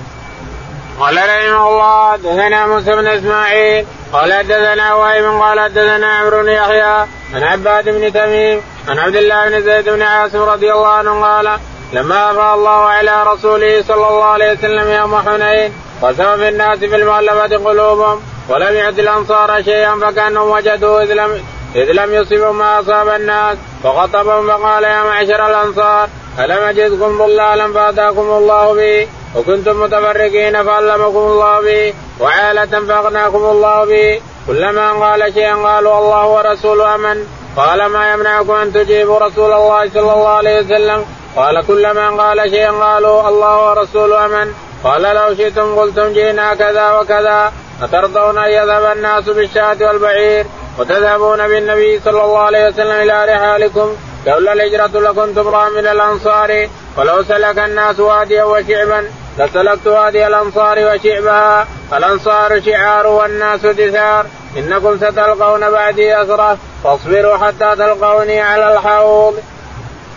قال 1.01 1.17
رحمه 1.17 1.69
الله 1.69 2.13
حدثنا 2.13 2.67
موسى 2.67 2.93
بن 2.93 3.07
إسماعيل 3.07 3.87
قال 4.13 4.33
حدثنا 4.33 4.95
وهيب 4.95 5.25
قال 5.25 5.61
حدثنا 5.61 6.07
عمرو 6.07 6.43
بن 6.43 6.49
يحيى 6.49 7.07
عن 7.35 7.43
عباد 7.43 7.85
بن 7.85 8.13
تميم 8.13 8.61
عن 8.89 8.99
عبد 8.99 9.17
الله 9.17 9.49
بن 9.49 9.63
زيد 9.63 9.89
بن 9.89 10.03
عاصم 10.03 10.43
رضي 10.43 10.73
الله 10.73 10.89
عنه 10.89 11.25
قال 11.25 11.59
لما 11.93 12.31
أفاء 12.31 12.55
الله 12.55 12.71
على 12.71 13.23
رسوله 13.23 13.83
صلى 13.83 14.09
الله 14.09 14.25
عليه 14.25 14.53
وسلم 14.53 14.91
يوم 14.91 15.17
حنين 15.17 15.73
قسم 16.03 16.37
في 16.37 16.49
الناس 16.49 16.79
في 16.79 16.97
المؤلفة 16.97 17.57
قلوبهم. 17.57 18.21
ولم 18.49 18.75
يعد 18.75 18.99
الأنصار 18.99 19.63
شيئا 19.63 19.99
فكأنهم 20.01 20.51
وجدوا 20.51 21.03
إذ 21.03 21.13
لم 21.13 21.43
إذ 21.75 21.93
لم 21.93 22.15
يصبوا 22.15 22.53
ما 22.53 22.81
أصاب 22.81 23.09
الناس. 23.09 23.57
فخطبهم 23.85 24.49
فقال 24.49 24.85
يا 24.85 25.03
معشر 25.03 25.47
الأنصار 25.47 26.09
ألم 26.39 26.59
أجدكم 26.59 27.19
ضلالا 27.19 27.73
فأتاكم 27.73 28.21
الله 28.21 28.75
به؟ 28.75 29.09
وكنتم 29.37 29.83
متفرقين 29.83 30.65
فعلمكم 30.65 31.19
الله 31.19 31.61
به 31.61 31.95
وعالة 32.21 32.87
فأغناكم 32.87 33.39
الله 33.39 33.85
به. 33.85 34.21
كلما 34.47 34.93
قال 34.93 35.35
شيئا 35.35 35.55
قالوا 35.55 35.99
الله 35.99 36.27
ورسوله 36.27 36.95
آمن. 36.95 37.27
قال 37.57 37.87
ما 37.87 38.13
يمنعكم 38.13 38.53
أن 38.53 38.73
تجيبوا 38.73 39.19
رسول 39.19 39.53
الله 39.53 39.89
صلى 39.89 40.13
الله 40.13 40.29
عليه 40.29 40.61
وسلم؟ 40.61 41.05
قال 41.37 41.67
كلما 41.67 42.11
قال 42.23 42.51
شيئا 42.51 42.71
قالوا 42.71 43.29
الله 43.29 43.71
ورسوله 43.71 44.27
آمن. 44.27 44.53
قال 44.85 45.03
لو 45.03 45.35
شئتم 45.35 45.79
قلتم 45.79 46.13
جئنا 46.13 46.55
كذا 46.55 46.99
وكذا. 46.99 47.53
أترضون 47.83 48.39
أن 48.39 48.51
يذهب 48.51 48.97
الناس 48.97 49.25
بالشاة 49.25 49.77
والبعير 49.81 50.47
وتذهبون 50.79 51.49
بالنبي 51.49 52.01
صلى 52.05 52.25
الله 52.25 52.39
عليه 52.39 52.69
وسلم 52.69 52.91
إلى 52.91 53.35
رحالكم 53.35 53.89
لولا 54.27 54.53
الهجرة 54.53 55.01
لكنتم 55.01 55.47
من 55.77 55.87
الأنصار. 55.87 56.69
ولو 56.97 57.23
سلك 57.23 57.59
الناس 57.59 58.01
واديا 58.01 58.45
وشعبا 58.45 59.09
لسلكت 59.39 59.87
وادي 59.87 60.27
الأنصار 60.27 60.79
وشعبها. 60.79 61.67
الأنصار 61.93 62.61
شعار 62.61 63.07
والناس 63.07 63.67
دثار 63.67 64.27
إنكم 64.57 64.97
ستلقون 64.97 65.71
بعدي 65.71 66.23
أسرة. 66.23 66.59
فاصبروا 66.85 67.37
حتى 67.37 67.77
تلقوني 67.77 68.41
على 68.41 68.73
الحوض. 68.73 69.35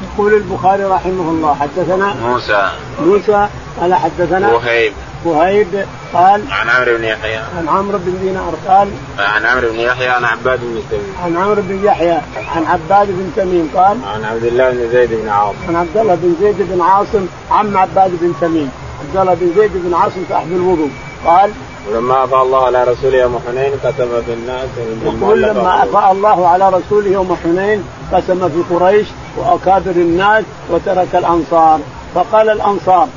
يقول 0.03 0.33
البخاري 0.33 0.83
رحمه 0.83 1.29
الله 1.29 1.55
حدثنا 1.61 2.13
موسى. 2.13 2.69
موسى 2.99 3.47
قال 3.81 3.93
حدثنا 3.93 4.53
وهيب. 4.53 4.93
وهيب 5.25 5.67
قال 6.13 6.41
عن 6.51 6.69
عمرو 6.69 6.97
بن 6.97 7.03
يحيى. 7.03 7.37
عن 7.57 7.67
عمرو 7.67 7.97
بن 7.97 8.19
دينار 8.21 8.53
قال 8.67 8.87
عن 9.19 9.45
عمرو 9.45 9.71
بن 9.71 9.79
يحيى 9.79 10.07
عن 10.07 10.25
عباد 10.25 10.59
بن 10.59 10.81
تميم. 10.91 11.15
عن 11.23 11.37
عمرو 11.37 11.61
بن 11.61 11.85
يحيى 11.85 12.17
عن 12.55 12.65
عباد 12.65 13.07
بن 13.07 13.31
تميم 13.35 13.71
قال 13.75 13.97
عن 14.15 14.25
عبد 14.25 14.43
الله 14.43 14.69
بن 14.71 14.89
زيد 14.91 15.09
بن 15.13 15.29
عاصم. 15.29 15.55
عن 15.67 15.75
عبد 15.75 15.97
الله 15.97 16.15
بن 16.15 16.35
زيد 16.41 16.55
بن 16.71 16.81
عاصم 16.81 17.25
عم 17.51 17.77
عباد 17.77 18.11
بن 18.21 18.33
تميم. 18.41 18.71
عبد 19.01 19.17
الله 19.17 19.33
بن 19.33 19.51
زيد 19.55 19.71
بن 19.75 19.93
عاصم 19.93 20.23
صاحب 20.29 20.51
الوضوء. 20.51 20.89
قال 21.25 21.51
ولما 21.89 22.23
أفاء 22.23 22.43
الله 22.43 22.65
على 22.65 22.83
رسوله 22.83 23.17
يوم 23.17 23.39
حنين 23.47 23.71
قسم 23.83 24.21
في 24.25 24.33
الناس 24.33 24.69
يقول 25.05 25.41
لما 25.41 25.83
أفاء 25.83 26.11
الله 26.11 26.47
على 26.47 26.69
رسوله 26.69 27.11
يوم 27.11 27.37
حنين 27.43 27.83
قسم 28.13 28.49
في 28.49 28.75
قريش 28.75 29.07
وأكابر 29.37 29.91
الناس 29.91 30.43
وترك 30.69 31.15
الأنصار. 31.15 31.79
فقال 32.15 32.49
الأنصار 32.49 33.07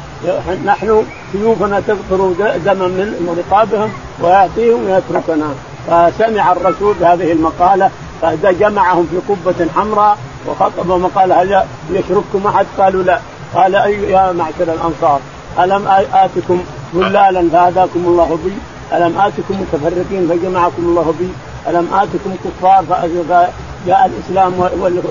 نحن 0.64 1.06
سيوفنا 1.32 1.80
تقطر 1.80 2.32
دما 2.64 2.86
من 2.88 3.36
رقابهم 3.38 3.90
وياتيهم 4.22 4.80
ويتركنا. 4.86 5.48
فسمع 5.86 6.52
الرسول 6.52 6.94
بهذه 7.00 7.32
المقالة 7.32 7.90
فجمعهم 8.22 9.06
في 9.10 9.18
قبة 9.32 9.66
حمراء 9.76 10.18
وخطبهم 10.46 11.04
وقال 11.04 11.32
هل 11.32 11.62
يشرككم 11.90 12.46
أحد؟ 12.46 12.66
قالوا 12.78 13.02
لا. 13.02 13.18
قال 13.54 13.74
اي 13.74 14.10
يا 14.10 14.32
معشر 14.32 14.72
الأنصار 14.76 15.20
ألم 15.58 15.88
آتكم 16.14 16.58
ضلالا 16.94 17.48
فهداكم 17.52 18.02
الله 18.06 18.38
بي؟ 18.44 18.52
ألم 18.96 19.18
آتكم 19.18 19.54
متفرقين 19.60 20.28
فجمعكم 20.28 20.82
الله 20.82 21.14
بي؟ 21.18 21.28
ألم 21.68 21.88
آتكم 21.94 22.30
كفار 22.44 22.84
فجاء 23.28 24.10
الإسلام 24.10 24.52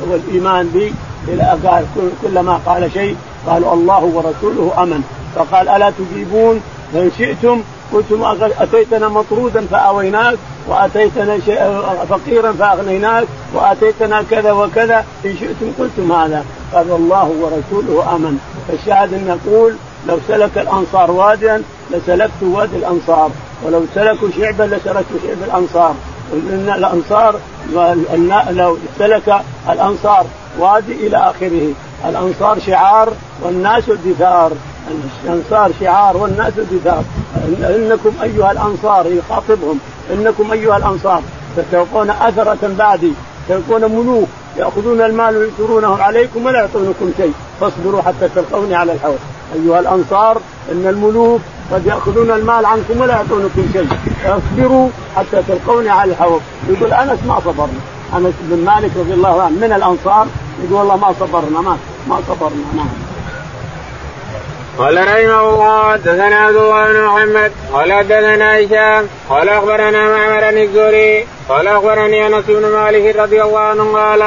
والإيمان 0.10 0.69
بي؟ 0.73 0.93
إلى 1.27 1.58
قال 1.65 1.86
كلما 2.21 2.60
قال 2.65 2.91
شيء 2.91 3.15
قالوا 3.47 3.73
الله 3.73 4.03
ورسوله 4.03 4.84
أمن. 4.84 5.04
فقال 5.38 5.69
ألا 5.69 5.89
تجيبون؟ 5.89 6.62
فإن 6.93 7.12
شئتم 7.17 7.63
قلتم 7.93 8.23
أتيتنا 8.60 9.10
مطرودا 9.10 9.65
فأويناك 9.71 10.38
وأتيتنا 10.67 11.38
فقيرا 12.10 12.52
فأغنيناك 12.52 13.28
وأتيتنا 13.54 14.23
كذا 14.32 14.52
وكذا 14.52 15.06
إن 15.26 15.36
شئتم 15.39 15.71
قلتم 15.80 16.12
هذا. 16.12 16.45
قال 16.73 16.91
الله 16.91 17.28
ورسوله 17.41 18.15
آمن. 18.15 18.39
فالشاهد 18.67 19.13
أن 19.13 19.28
نقول 19.28 19.76
لو 20.08 20.19
سلك 20.28 20.58
الأنصار 20.58 21.12
واديا 21.12 21.62
لسلكت 21.91 22.41
وادي 22.41 22.76
الأنصار 22.76 23.30
ولو 23.63 23.86
سلكوا 23.95 24.30
شعبا 24.38 24.63
لسلكت 24.63 25.06
شعب 25.23 25.38
الأنصار. 25.47 25.95
ان 26.34 26.73
الأنصار 26.76 27.39
لو 28.52 28.78
سلك 29.00 29.41
الأنصار 29.69 30.26
وادي 30.60 31.08
إلى 31.08 31.17
آخره. 31.17 31.73
الأنصار 32.10 32.60
شعار 32.60 33.13
والناس 33.41 33.84
دثار. 34.06 34.52
الانصار 35.23 35.71
شعار 35.80 36.17
والناس 36.17 36.54
دثار 36.54 37.04
إنكم 37.76 38.12
أيها 38.23 38.52
الأنصار 38.52 39.06
يخاطبهم. 39.06 39.80
إنكم 40.13 40.52
أيها 40.52 40.78
الأنصار. 40.78 41.21
ستلقون 41.58 42.10
أثرة 42.10 42.73
بعدي. 42.78 43.13
سيكون 43.47 43.82
ملوك 43.82 44.28
يأخذون 44.58 45.02
المال 45.02 45.38
ويؤثرونه 45.38 46.04
عليكم 46.04 46.45
ولا 46.45 46.60
يعطونكم 46.60 47.12
شيء. 47.17 47.34
فاصبروا 47.62 48.02
حتى 48.02 48.30
تلقوني 48.36 48.76
على 48.76 48.91
الحوض. 48.91 49.19
أيها 49.56 49.80
الأنصار 49.80 50.38
إن 50.71 50.88
الملوك 50.88 51.41
قد 51.71 51.86
يأخذون 51.86 52.32
المال 52.32 52.65
عنكم 52.65 53.02
ولا 53.02 53.13
يعطونكم 53.13 53.69
شيء. 53.73 53.88
اصبروا 54.26 54.89
حتى 55.15 55.43
تلقوني 55.47 55.89
على 55.89 56.12
الحوض. 56.12 56.41
يقول 56.69 56.93
أنس 56.93 57.19
ما 57.28 57.39
صبرنا. 57.39 57.80
أنس 58.17 58.34
بن 58.41 58.65
مالك 58.65 58.91
رضي 58.97 59.13
الله 59.13 59.41
عنه 59.41 59.56
من 59.56 59.73
الأنصار. 59.73 60.28
يقول 60.63 60.73
والله 60.73 60.95
ما 60.95 61.13
صبرنا 61.19 61.62
ما 61.62 61.78
ما 62.10 62.19
صبرنا 62.28 62.63
نعم 62.76 63.07
قال 64.80 64.98
رحمه 64.98 65.50
الله 65.50 65.92
حدثنا 65.92 66.36
عبد 66.36 66.56
الله 66.56 66.88
بن 66.88 67.02
محمد 67.02 67.52
قال 67.74 67.94
حدثنا 67.94 68.60
هشام 68.60 69.08
قال 69.30 69.50
أخبرنا 69.50 70.06
معمر 70.08 70.50
الزهري 70.50 71.28
قال 71.50 71.68
أخبرني 71.68 72.28
أنس 72.28 72.46
بن 72.48 72.66
مالك 72.66 73.16
رضي 73.16 73.42
الله 73.42 73.60
عنه 73.60 73.98
قال 73.98 74.24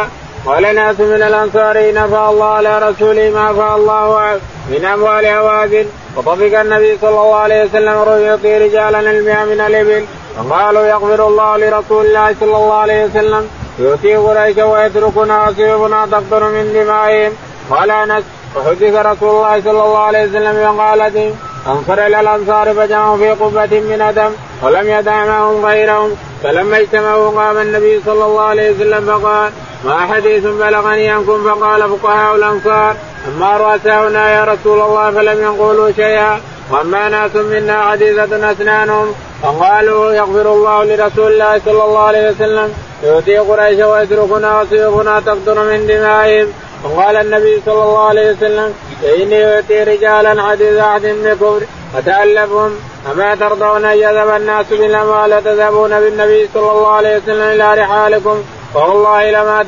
قال 0.47 0.75
ناس 0.75 1.01
من 1.01 1.23
الأنصار 1.23 1.93
نفى 1.93 2.23
الله 2.31 2.45
على 2.45 2.79
رسوله 2.79 3.31
ما 3.31 3.53
فاء 3.53 3.77
الله 3.77 4.41
من 4.71 4.85
أموال 4.85 5.27
هوازن 5.27 5.87
وطفق 6.17 6.61
النبي 6.61 6.99
صلى 7.01 7.11
الله 7.11 7.35
عليه 7.35 7.65
وسلم 7.65 8.23
يعطي 8.25 8.59
رجالا 8.59 9.01
المئة 9.01 9.45
من 9.45 9.61
الإبل 9.61 10.05
فقالوا 10.37 10.87
يغفر 10.87 11.29
الله 11.29 11.57
لرسول 11.57 12.07
الله 12.07 12.35
صلى 12.41 12.57
الله 12.57 12.75
عليه 12.75 13.05
وسلم 13.05 13.49
يؤتي 13.79 14.17
قريش 14.17 14.57
ويتركنا 14.57 15.49
وسيوفنا 15.49 16.07
تقطر 16.07 16.45
من 16.45 16.73
دمائهم. 16.75 17.33
قال 17.71 17.91
أنس 17.91 18.25
وحدث 18.57 18.95
رسول 18.95 19.31
الله 19.31 19.61
صلى 19.61 19.71
الله 19.85 19.99
عليه 19.99 20.25
وسلم 20.25 20.77
بقالة 20.77 21.35
انصر 21.67 22.07
إلى 22.07 22.21
الأنصار 22.21 22.75
فجمعوا 22.75 23.17
في 23.17 23.31
قبة 23.31 23.81
من 23.81 24.01
أدم 24.01 24.31
ولم 24.63 24.89
يدع 24.89 25.25
معهم 25.25 25.67
غيرهم. 25.67 26.11
فلما 26.43 26.79
اجتمعوا 26.79 27.31
قام 27.31 27.57
النبي 27.59 28.01
صلى 28.07 28.25
الله 28.25 28.43
عليه 28.43 28.71
وسلم 28.71 29.07
فقال 29.07 29.51
ما 29.85 30.01
حديث 30.01 30.45
بلغني 30.47 31.11
عنكم؟ 31.11 31.45
فقال 31.45 31.89
فقهاء 31.91 32.37
الأنصار 32.37 32.95
أما 33.29 33.57
رؤساؤنا 33.57 34.31
يا 34.37 34.45
رسول 34.45 34.81
الله 34.81 35.11
فلم 35.11 35.43
يقولوا 35.43 35.91
شيئا 35.97 36.41
وأما 36.71 37.09
ناس 37.09 37.37
منا 37.37 37.91
حديثة 37.91 38.53
أسنانهم. 38.53 39.15
فقالوا 39.43 40.13
يغفر 40.13 40.53
الله 40.53 40.85
لرسول 40.85 41.33
الله 41.33 41.61
صلى 41.65 41.85
الله 41.85 42.01
عليه 42.01 42.31
وسلم 42.31 42.75
يؤتي 43.03 43.39
قريش 43.39 43.81
ويتركنا 43.81 44.61
وسيوفنا 44.61 45.21
تقطر 45.21 45.65
من 45.65 45.87
دمائهم. 45.87 46.49
وقال 46.85 47.16
النبي 47.16 47.62
صلى 47.66 47.83
الله 47.83 48.09
عليه 48.09 48.33
وسلم 48.33 48.75
فاني 49.03 49.40
يؤتي 49.40 49.83
رجالا 49.83 50.43
حديث 50.43 50.77
عهد 50.79 51.07
بكفر 51.25 51.61
فتالفهم 51.95 52.77
اما 53.12 53.35
ترضون 53.35 53.85
أن 53.85 53.99
يذهب 53.99 54.37
الناس 54.37 54.66
بالأموال 54.71 55.35
وتذهبون 55.35 56.01
بالنبي 56.01 56.49
صلى 56.55 56.71
الله 56.73 56.93
عليه 56.93 57.16
وسلم 57.16 57.43
إلى 57.43 57.75
رحالكم 57.75 58.43
فوالله 58.75 59.31
لما 59.31 59.62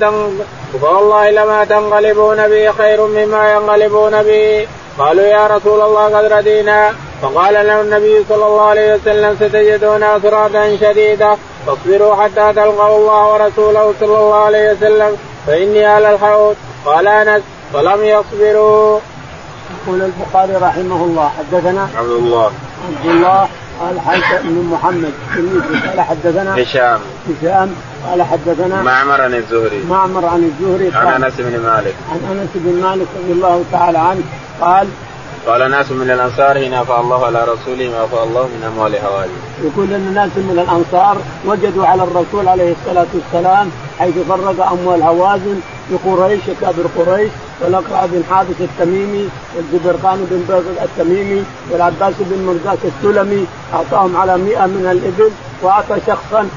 فوالله 0.80 1.30
لما 1.30 1.64
تنقلبون 1.64 2.48
به 2.48 2.72
خير 2.72 3.06
مما 3.06 3.52
ينقلبون 3.52 4.22
به 4.22 4.66
قالوا 4.98 5.24
يا 5.24 5.46
رسول 5.46 5.80
الله 5.80 6.18
قد 6.18 6.24
ردينا. 6.24 6.94
فقال 7.22 7.54
له 7.54 7.80
النبي 7.80 8.24
صلى 8.28 8.46
الله 8.46 8.62
عليه 8.62 8.94
وسلم 8.94 9.36
ستجدون 9.40 10.02
أسرادا 10.02 10.76
شديدة 10.76 11.36
فاصبروا 11.66 12.14
حتى 12.14 12.52
تلقوا 12.56 12.96
الله 12.96 13.32
ورسوله 13.32 13.94
صلى 14.00 14.18
الله 14.18 14.34
عليه 14.34 14.72
وسلم. 14.72 15.16
فإني 15.46 15.84
على 15.84 16.14
الحوض. 16.14 16.56
قال 16.84 17.08
أنس 17.08 17.42
فلم 17.72 18.04
يصبروا. 18.04 18.98
يقول 19.86 20.02
البخاري 20.02 20.52
رحمه 20.52 21.04
الله 21.04 21.30
حدثنا 21.38 21.88
عبد 21.96 22.10
الله. 22.10 22.50
عبد 22.88 23.06
الله 23.06 23.48
قال 23.80 24.00
حدث 24.00 24.42
بن 24.42 24.68
محمد. 24.72 25.12
قال 25.88 26.00
حدثنا 26.00 26.62
هشام. 26.62 27.00
هشام 27.28 27.74
قال 28.10 28.22
حدثنا 28.22 28.82
معمر 28.82 29.20
عن 29.20 29.34
الزهري. 29.34 29.84
معمر 29.90 30.26
عن 30.26 30.52
الزهري. 30.52 30.90
عن 30.94 31.24
أنس 31.24 31.34
بن 31.38 31.60
مالك. 31.60 31.94
عن 32.12 32.38
أنس 32.38 32.50
بن 32.54 32.82
مالك 32.82 33.06
رضي 33.22 33.32
الله 33.32 33.64
تعالى 33.72 33.98
عنه 33.98 34.22
قال 34.60 34.88
قال 35.46 35.70
ناس 35.70 35.90
من 35.90 36.10
الأنصار 36.10 36.66
هنا 36.66 36.84
فالله 36.84 37.26
على 37.26 37.44
رسوله 37.44 37.90
ما 37.90 38.06
فاء 38.06 38.24
الله 38.24 38.42
من 38.42 38.72
أموال 38.74 38.96
هوازن. 38.96 39.40
يقول 39.64 39.92
إن 39.92 40.14
ناس 40.14 40.30
من 40.36 40.58
الأنصار 40.58 41.16
وجدوا 41.46 41.86
على 41.86 42.02
الرسول 42.02 42.48
عليه 42.48 42.74
الصلاة 42.80 43.06
والسلام 43.14 43.70
حيث 43.98 44.14
فرق 44.28 44.70
أموال 44.72 45.02
هوازن 45.02 45.60
لقريش 45.92 46.40
كابر 46.60 46.86
قريش 46.96 47.30
والاقرع 47.60 48.06
بن 48.06 48.22
حابس 48.30 48.58
التميمي 48.60 49.28
والزبرقان 49.56 50.26
بن 50.30 50.44
بازل 50.48 50.78
التميمي 50.82 51.44
والعباس 51.70 52.14
بن 52.20 52.44
مرزاق 52.46 52.78
السلمي 52.84 53.46
أعطاهم 53.74 54.16
على 54.16 54.38
100 54.38 54.66
من 54.66 54.86
الإبل 54.92 55.30
واعطى 55.62 55.96
شخصا 56.06 56.48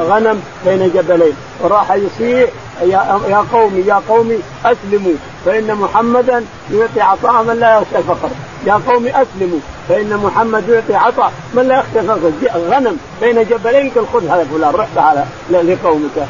غنم 0.00 0.40
بين 0.64 0.90
جبلين. 0.94 1.32
وراح 1.60 1.92
يصيح 1.92 2.50
يا 2.84 3.44
قومي 3.52 3.80
يا 3.80 4.02
قومي 4.08 4.38
أسلموا 4.64 5.12
فإن 5.46 5.74
محمدا 5.74 6.44
يعطي 6.72 7.00
عطاء 7.00 7.42
من 7.42 7.56
لا 7.60 7.78
يخشى 7.78 7.98
الفقر. 7.98 8.28
يا 8.66 8.80
قوم 8.88 9.06
أسلموا 9.06 9.58
فإن 9.88 10.20
محمد 10.24 10.68
يعطي 10.68 10.94
عطاء 10.94 11.32
من 11.54 11.68
لا 11.68 11.78
يخشى 11.78 12.00
الفقر. 12.00 12.32
غنم 12.70 12.96
بين 13.20 13.44
جبلين 13.44 13.90
قال 13.90 14.06
خذ 14.12 14.28
هذا 14.28 14.46
فلان 14.52 14.74
رحت 14.74 14.98
على 14.98 15.24
لقومك. 15.50 16.28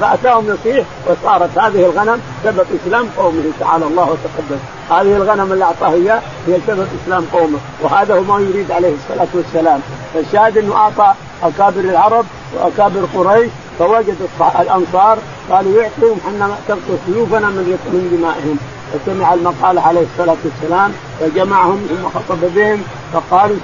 فأتاهم 0.00 0.44
يصيح 0.48 0.86
وصارت 1.06 1.58
هذه 1.58 1.84
الغنم 1.84 2.20
سبب 2.44 2.66
إسلام 2.80 3.08
قومه 3.16 3.44
تعالى 3.60 3.84
الله 3.84 4.02
وتقدم. 4.02 4.60
هذه 4.90 5.16
الغنم 5.16 5.52
اللي 5.52 5.64
أعطاه 5.64 5.92
إياه 5.92 6.20
هي 6.46 6.58
سبب 6.66 6.86
إسلام 7.04 7.26
قومه 7.32 7.58
وهذا 7.82 8.14
هو 8.14 8.20
ما 8.20 8.40
يريد 8.40 8.70
عليه 8.70 8.94
الصلاة 8.94 9.28
والسلام. 9.34 9.80
فالشاهد 10.14 10.58
إنه 10.58 10.76
أعطى 10.76 11.14
أكابر 11.42 11.80
العرب 11.80 12.24
وأكابر 12.54 13.00
قريش 13.14 13.50
فوجد 13.78 14.16
الأنصار 14.60 15.18
قالوا 15.50 15.82
يعطيهم 15.82 16.18
حنا 16.26 16.56
تقطع 16.68 16.96
سيوفنا 17.06 17.48
من 17.48 17.78
من 17.92 18.18
دمائهم. 18.18 18.58
فسمع 18.92 19.34
المقال 19.34 19.78
عليه 19.78 20.00
الصلاة 20.00 20.36
والسلام 20.44 20.92
فجمعهم 21.20 21.86
ثم 21.88 22.08
خطب 22.08 22.40
بهم 22.54 22.82
فقالوا 23.12 23.56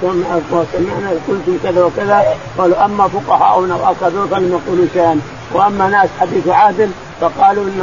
سمعنا 0.73 1.09
قلتم 1.27 1.57
كذا 1.63 1.83
وكذا. 1.83 2.37
قالوا 2.57 2.85
أما 2.85 3.07
فقهاؤنا 3.07 3.75
واكابر 3.75 4.27
فلم 4.31 4.49
يقولوا 4.51 4.85
شيئا. 4.93 5.19
وأما 5.53 5.87
ناس 5.87 6.09
حديث 6.19 6.47
عادل 6.47 6.89
فقالوا 7.21 7.63
ان 7.63 7.81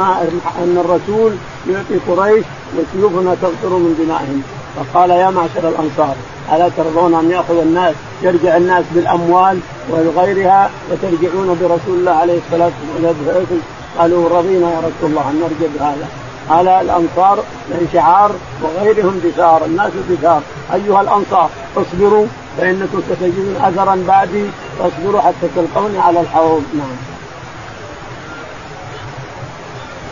إن 0.63 0.77
الرسول 0.85 1.31
يعطي 1.69 1.97
قريش 2.07 2.45
وسيوفنا 2.75 3.35
تقطر 3.41 3.69
من 3.69 3.95
دمائهم. 3.99 4.43
فقال 4.75 5.09
يا 5.09 5.29
معشر 5.29 5.69
الأنصار 5.69 6.15
ألا 6.53 6.69
ترضون 6.77 7.13
أن 7.13 7.31
يأخذ 7.31 7.57
الناس 7.57 7.95
يرجع 8.21 8.57
الناس 8.57 8.85
بالأموال 8.91 9.59
وغيرها 9.89 10.69
وترجعون 10.91 11.57
برسول 11.61 11.99
الله 11.99 12.11
عليه 12.11 12.39
الصلاة 12.45 12.71
والسلام 13.03 13.45
قالوا 13.99 14.29
رضينا 14.29 14.71
يا 14.71 14.79
رسول 14.79 15.09
الله 15.09 15.29
أن 15.29 15.39
نرجع 15.39 15.73
بهذا. 15.79 16.07
على 16.49 16.81
الأنصار 16.81 17.43
شعار 17.93 18.31
وغيرهم 18.61 19.21
دثار 19.23 19.65
الناس 19.65 19.91
دثار 20.09 20.41
أيها 20.73 21.01
الأنصار 21.01 21.49
اصبروا 21.77 22.25
فإنكم 22.57 23.01
ستجدون 23.09 23.55
اثرا 23.61 24.03
بعدي 24.07 24.45
فاصبروا 24.79 25.21
حتى 25.21 25.47
تلقوني 25.55 25.99
على 25.99 26.19
الحوض. 26.19 26.63
نعم. 26.73 27.10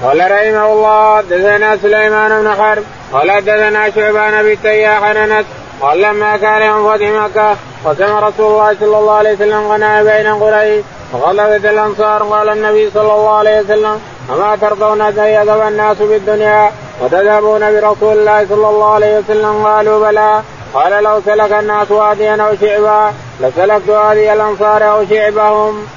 قال 0.03 0.31
رحمه 0.31 0.73
الله 0.73 1.21
دثنا 1.21 1.77
سليمان 1.77 2.41
بن 2.41 2.49
حرب 2.55 2.83
قال 3.13 3.45
دثنا 3.45 3.89
شعبان 3.89 4.43
بن 4.43 4.61
تياح 4.63 5.03
أنس 5.03 5.45
قال 5.81 6.01
لما 6.01 6.37
كان 6.37 6.61
يوم 6.61 6.89
فتح 6.89 7.07
مكة 7.07 7.55
قسم 7.85 8.17
رسول 8.17 8.51
الله 8.51 8.75
صلى 8.79 8.97
الله 8.97 9.13
عليه 9.13 9.33
وسلم 9.33 9.71
غنى 9.71 10.03
بين 10.03 10.33
قريش 10.33 10.85
وغلبت 11.13 11.65
الأنصار 11.65 12.23
قال 12.23 12.49
النبي 12.49 12.89
صلى 12.91 13.13
الله 13.13 13.37
عليه 13.37 13.59
وسلم 13.59 13.99
أما 14.29 14.55
ترضون 14.55 15.01
أن 15.01 15.17
يذهب 15.17 15.67
الناس 15.67 15.97
بالدنيا 15.97 16.71
وتذهبون 17.01 17.59
برسول 17.59 18.17
الله 18.17 18.45
صلى 18.49 18.69
الله 18.69 18.93
عليه 18.93 19.19
وسلم؟ 19.19 19.65
قالوا 19.65 20.11
بلى. 20.11 20.41
قال 20.73 21.03
لو 21.03 21.21
سلك 21.25 21.51
الناس 21.51 21.91
واديا 21.91 22.35
أو 22.41 22.55
شعبا 22.61 23.13
لسلكت 23.41 23.89
هذه 23.89 24.33
الأنصار 24.33 24.91
أو 24.91 25.05
شعبهم. 25.05 25.87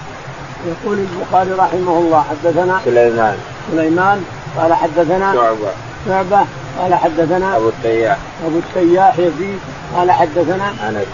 يقول 0.66 0.98
البخاري 0.98 1.50
رحمه 1.50 1.98
الله 1.98 2.24
حدثنا 2.30 2.80
سليمان. 2.84 3.51
سليمان 3.70 4.24
قال 4.58 4.74
حدثنا 4.74 5.34
شعبة. 5.34 5.70
شعبة 6.08 6.46
قال 6.80 6.94
حدثنا 6.94 7.56
أبو 7.56 7.68
التياح. 7.68 8.18
أبو 8.46 8.58
التياح 8.58 9.18
يزيد 9.18 9.58
قال 9.96 10.10
حدثنا 10.10 10.68
أنس. 10.88 11.06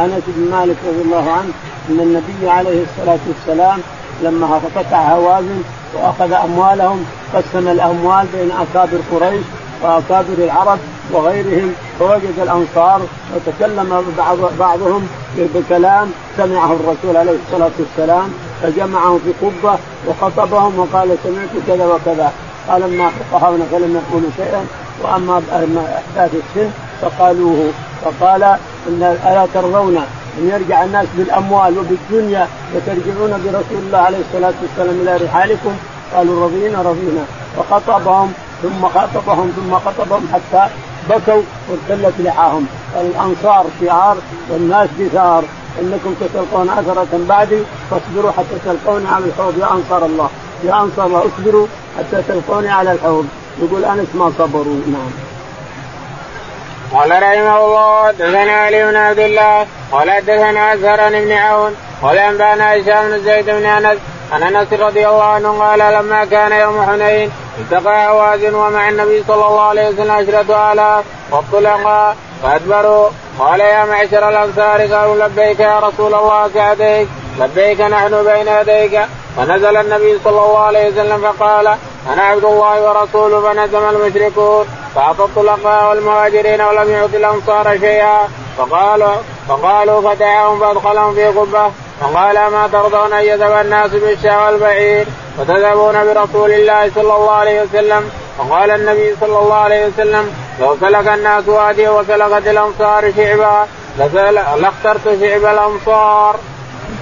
أنس 0.00 0.22
بن 0.26 0.50
مالك 0.50 0.76
رضي 0.88 1.02
الله 1.02 1.32
عنه 1.32 1.52
أن 1.90 2.00
النبي 2.00 2.50
عليه 2.50 2.82
الصلاة 2.82 3.18
والسلام 3.28 3.80
لما 4.22 4.60
فتح 4.74 5.10
هوازن 5.10 5.62
وأخذ 5.94 6.32
أموالهم 6.32 7.04
قسم 7.34 7.68
الأموال 7.68 8.26
بين 8.34 8.50
أكابر 8.50 8.98
قريش 9.12 9.44
وأكابر 9.82 10.38
العرب 10.38 10.78
وغيرهم 11.12 11.74
فوجد 11.98 12.34
الأنصار 12.42 13.00
وتكلم 13.36 14.14
بعض 14.18 14.38
بعضهم 14.58 15.08
بكلام 15.36 16.10
سمعه 16.36 16.72
الرسول 16.72 17.16
عليه 17.16 17.36
الصلاة 17.46 17.70
والسلام. 17.78 18.28
فجمعهم 18.62 19.18
في 19.18 19.46
قبة 19.46 19.78
وخطبهم 20.08 20.78
وقال 20.78 21.16
سمعت 21.24 21.48
كذا 21.66 21.86
وكذا. 21.86 22.32
قال 22.68 22.82
أما 22.82 23.10
فقهاؤنا 23.30 23.64
فلم 23.72 24.00
يقولوا 24.02 24.30
شيئا 24.36 24.66
وأما 25.02 25.42
احداث 25.52 26.34
السن 26.34 26.70
فقالوه. 27.02 27.70
فقال 28.04 28.42
إن 28.88 29.18
ألا 29.26 29.46
ترضون 29.54 29.96
أن 30.38 30.48
يرجع 30.48 30.84
الناس 30.84 31.06
بالأموال 31.16 31.78
وبالدنيا 31.78 32.48
وترجعون 32.74 33.30
برسول 33.44 33.78
الله 33.86 33.98
عليه 33.98 34.18
الصلاة 34.18 34.54
والسلام 34.62 35.00
إلى 35.02 35.16
رحالكم؟ 35.24 35.72
قالوا 36.14 36.44
رضينا 36.44 36.82
رضينا. 36.82 37.24
وخطبهم 37.58 38.32
ثم 38.62 38.88
خاطبهم 38.94 39.52
ثم 39.56 39.74
خطبهم 39.74 40.28
حتى 40.32 40.68
بكوا 41.10 41.42
وارتلت 41.68 42.14
لحاهم. 42.18 42.66
الانصار 43.00 43.66
شعار 43.80 44.16
والناس 44.50 44.88
بثار 45.00 45.44
انكم 45.80 46.14
ستلقون 46.20 46.70
اثرة 46.70 47.08
بعدي 47.28 47.62
فاصبروا 47.90 48.32
حتى 48.32 48.58
تلقوني 48.64 49.08
على 49.08 49.24
الحوض 49.24 49.58
يا 49.58 49.72
انصار 49.72 50.06
الله 50.06 50.28
يا 50.64 50.82
انصار 50.82 51.06
الله 51.06 51.24
اصبروا 51.26 51.66
حتى 51.98 52.22
تلقوني 52.28 52.68
على 52.68 52.92
الحوض. 52.92 53.26
يقول 53.62 53.84
انس 53.84 54.08
ما 54.14 54.32
صبروا 54.38 54.80
نعم. 54.86 55.10
قال 56.92 57.10
رحمه 57.10 57.64
الله 57.64 58.06
حدثنا 58.08 58.52
علي 58.52 58.86
بن 58.86 58.96
عبد 58.96 59.18
الله 59.18 59.66
قال 59.92 60.10
حدثنا 60.10 60.74
أزهر 60.74 61.10
بن 61.10 61.32
عون 61.32 61.74
قال 62.02 62.18
أنبأنا 62.18 62.76
هشام 62.76 63.10
بن 63.10 63.24
زيد 63.24 63.46
بن 63.46 63.66
أنس 63.66 63.98
عن 64.32 64.42
أنس 64.42 64.72
رضي 64.72 65.08
الله 65.08 65.24
عنه 65.24 65.58
قال 65.58 65.78
لما 65.78 66.24
كان 66.24 66.52
يوم 66.52 66.82
حنين 66.82 67.30
التقى 67.58 68.08
هوازن 68.08 68.54
ومع 68.54 68.88
النبي 68.88 69.24
صلى 69.28 69.46
الله 69.46 69.60
عليه 69.60 69.88
وسلم 69.88 70.10
عشرة 70.10 70.72
آلاف 70.72 71.04
واطلقا 71.30 72.16
فأدبروا. 72.42 73.08
قال 73.38 73.60
يا 73.60 73.84
معشر 73.84 74.28
الأنصار 74.28 74.80
قالوا 74.94 75.26
لبيك 75.26 75.60
يا 75.60 75.78
رسول 75.78 76.14
الله 76.14 76.50
سعديك 76.54 77.08
لبيك 77.40 77.80
نحن 77.80 78.24
بين 78.24 78.48
يديك. 78.48 79.00
فنزل 79.36 79.76
النبي 79.76 80.18
صلى 80.24 80.40
الله 80.40 80.58
عليه 80.58 80.88
وسلم 80.88 81.32
فقال 81.32 81.66
أنا 82.12 82.22
عبد 82.22 82.44
الله 82.44 82.88
ورسوله 82.88 83.40
فنزم 83.40 83.88
المشركون. 83.88 84.66
فاعطى 84.94 85.24
الطلقاء 85.24 85.88
والمهاجرين 85.88 86.60
ولم 86.60 86.90
يعط 86.90 87.14
الأنصار 87.14 87.78
شيئا. 87.80 88.28
فقالوا 88.58 89.16
فقالوا 89.48 90.00
فدعاهم 90.00 90.60
فأدخلهم 90.60 91.14
في 91.14 91.26
قبه 91.26 91.70
فقال 92.00 92.34
ما 92.34 92.68
ترضون 92.72 93.12
أن 93.12 93.24
يذهب 93.24 93.64
الناس 93.64 93.90
بالشاة 93.90 94.46
والبعير 94.46 95.06
وتذهبون 95.38 95.94
برسول 96.04 96.52
الله 96.52 96.90
صلى 96.94 97.16
الله 97.16 97.30
عليه 97.30 97.62
وسلم؟ 97.62 98.10
فقال 98.38 98.70
النبي 98.70 99.16
صلى 99.20 99.38
الله 99.38 99.54
عليه 99.54 99.86
وسلم 99.86 100.47
لو 100.60 100.76
سلك 100.80 101.08
الناس 101.08 101.48
واديا 101.48 101.90
وسلكت 101.90 102.46
الأنصار 102.46 103.12
شعبا 103.16 103.66
لاخترت 104.60 105.04
شعب 105.04 105.44
الأنصار. 105.54 106.36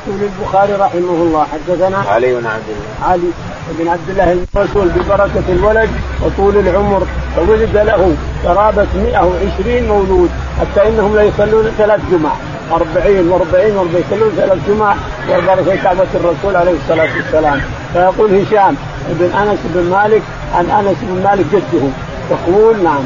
يقول 0.07 0.21
البخاري 0.23 0.73
رحمه 0.73 1.11
الله 1.11 1.47
حدثنا 1.53 1.99
علي 1.99 2.35
بن 2.35 2.47
عبد 2.47 2.69
الله. 2.69 3.11
علي 3.11 3.31
بن 3.79 3.89
عبد 3.89 4.09
الله 4.09 4.47
الرسول 4.55 4.89
ببركة 4.89 5.47
الولد 5.49 5.91
وطول 6.23 6.57
العمر 6.57 7.07
فولد 7.37 7.77
له 7.77 8.17
قرابة 8.45 8.87
120 8.95 9.89
مولود 9.89 10.31
حتى 10.61 10.89
إنهم 10.89 11.17
لا 11.17 11.23
يصلون 11.23 11.75
ثلاث 11.79 12.01
جمع 12.11 12.31
40 12.73 13.33
و40 13.33 13.55
و40 13.55 14.07
يصلون 14.07 14.31
ثلاث 14.37 14.59
جمع 14.69 14.95
في 15.65 15.79
كعبة 15.83 16.07
الرسول 16.15 16.57
عليه 16.57 16.75
الصلاة 16.83 17.09
والسلام. 17.17 17.61
فيقول 17.93 18.35
هشام 18.35 18.77
بن 19.09 19.31
أنس 19.35 19.59
بن 19.65 19.91
مالك 19.91 20.23
عن 20.55 20.71
أنس 20.71 20.97
بن 21.03 21.23
مالك 21.25 21.47
جده 21.53 21.87
يقول 22.31 22.83
نعم. 22.85 23.05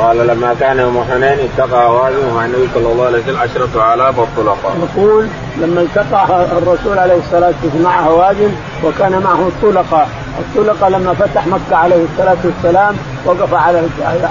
قال 0.00 0.26
لما 0.26 0.54
كان 0.60 0.78
يوم 0.78 1.04
حنين 1.10 1.38
التقى 1.38 1.86
هوازن 1.88 2.34
مع 2.34 2.44
النبي 2.44 2.68
صلى 2.74 2.92
الله 2.92 3.06
عليه 3.06 3.18
وسلم 3.18 3.36
عشرة 3.36 3.94
آلاف 3.94 4.18
والطلقاء. 4.18 4.76
يقول 4.96 5.28
لما 5.56 5.80
التقى 5.80 6.46
الرسول 6.58 6.98
عليه 6.98 7.18
الصلاة 7.18 7.54
والسلام 7.62 7.82
مع 7.82 8.00
هوازن 8.00 8.52
وكان 8.84 9.12
معه 9.12 9.48
الطلقاء، 9.48 10.08
الطلقاء 10.38 10.90
لما 10.90 11.14
فتح 11.14 11.46
مكة 11.46 11.76
عليه 11.76 12.04
الصلاة 12.12 12.36
والسلام 12.44 12.96
وقف 13.24 13.54
على 13.54 13.82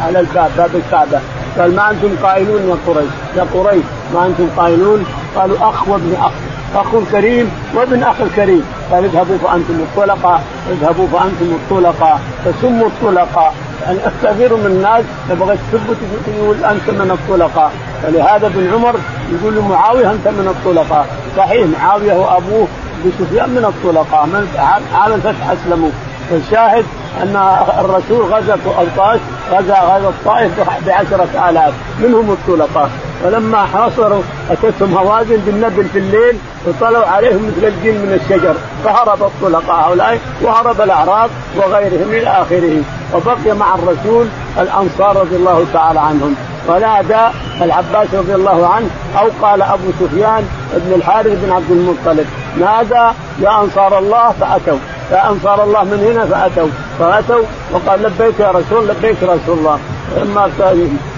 على 0.06 0.20
الباب 0.20 0.52
باب 0.58 0.70
الكعبة. 0.76 1.20
قال 1.60 1.76
ما 1.76 1.92
أنتم 1.92 2.16
قائلون 2.24 2.62
يا 2.70 2.78
قريش؟ 2.88 3.10
يا 3.38 3.46
قريش 3.54 3.84
ما 4.14 4.26
أنتم 4.26 4.48
قائلون؟ 4.58 5.06
قالوا 5.36 5.58
أخ 5.70 5.88
وابن 5.88 6.16
أخ. 6.20 6.32
اخ 6.78 7.12
كريم 7.12 7.52
وابن 7.76 8.04
اخ 8.04 8.16
كريم 8.36 8.64
قال 8.92 9.06
اذهبوا 9.06 9.38
فأنتم 9.38 9.74
الطلقاء 9.74 10.42
اذهبوا 10.72 11.08
فأنتم 11.08 11.46
الطلقاء 11.46 12.20
فسموا 12.46 12.88
الطلقاء 12.88 13.54
يعني 13.86 14.00
كثير 14.24 14.56
من 14.56 14.66
الناس 14.66 15.04
تبغى 15.30 15.58
تثبت 15.72 15.98
يقول 16.28 16.64
أنت 16.64 16.90
من 16.90 17.12
الطلقاء 17.12 17.72
فلهذا 18.04 18.48
ابن 18.48 18.74
عمر 18.74 18.96
يقول 19.32 19.56
لمعاوية 19.56 20.12
أنت 20.12 20.28
من 20.28 20.48
الطلقاء 20.48 21.08
صحيح 21.38 21.68
معاوية 21.80 22.14
وابوه 22.14 22.68
بسفيان 23.06 23.50
من 23.50 23.66
الطلقاء 23.66 24.26
من 24.26 24.48
عام 24.94 25.14
الفتح 25.14 25.50
أسلموا. 25.52 25.90
فالشاهد 26.30 26.86
أن 27.24 27.36
الرسول 27.80 28.34
غزا 28.34 28.54
الطائف 28.54 29.22
غزا 29.52 29.74
غزا 29.74 30.10
الطائف 30.10 30.52
بعشرة 30.86 31.50
آلاف. 31.50 31.74
منهم 32.00 32.32
الطلقاء 32.32 32.90
فلما 33.28 33.66
حاصروا 33.66 34.22
أتتهم 34.52 34.98
هوازن 34.98 35.38
بالنبل 35.38 35.86
في 35.94 36.00
الليل 36.00 36.38
وطلعوا 36.68 37.06
عليهم 37.06 37.48
مثل 37.48 37.68
الجن 37.68 37.94
من 37.94 38.20
الشجر 38.22 38.56
فهرب 38.84 39.24
الطلقاء 39.24 39.90
هؤلاء 39.90 40.20
وهرب 40.42 40.82
الأعراب 40.82 41.30
وغيرهم 41.56 42.10
إلى 42.10 42.28
آخره. 42.28 42.82
وبقي 43.14 43.56
مع 43.56 43.76
الرسول 43.76 44.28
الأنصار 44.60 45.18
رضي 45.18 45.36
الله 45.36 45.66
تعالى 45.74 46.00
عنهم. 46.00 46.36
ونادى 46.68 47.36
العباس 47.62 48.08
رضي 48.14 48.36
الله 48.36 48.68
عنه 48.68 48.90
أو 49.20 49.28
قال 49.42 49.62
أبو 49.62 49.92
سفيان 50.00 50.48
بن 50.74 50.94
الحارث 50.94 51.44
بن 51.46 51.52
عبد 51.52 51.72
المطلب 51.72 52.26
نادى 52.60 53.14
يا 53.40 53.62
أنصار 53.62 53.98
الله 54.00 54.32
فأتوا. 54.40 54.78
يا 55.12 55.30
انصار 55.30 55.64
الله 55.64 55.84
من 55.84 56.00
هنا 56.12 56.26
فأتوا. 56.26 56.70
فأتوا 57.00 57.44
وقال 57.72 58.04
لبيك 58.04 58.40
يا 58.40 58.52
رسول 58.52 58.88
لبيك 58.88 59.24
رسول 59.24 59.58
الله. 59.58 59.80
ثم 60.16 60.40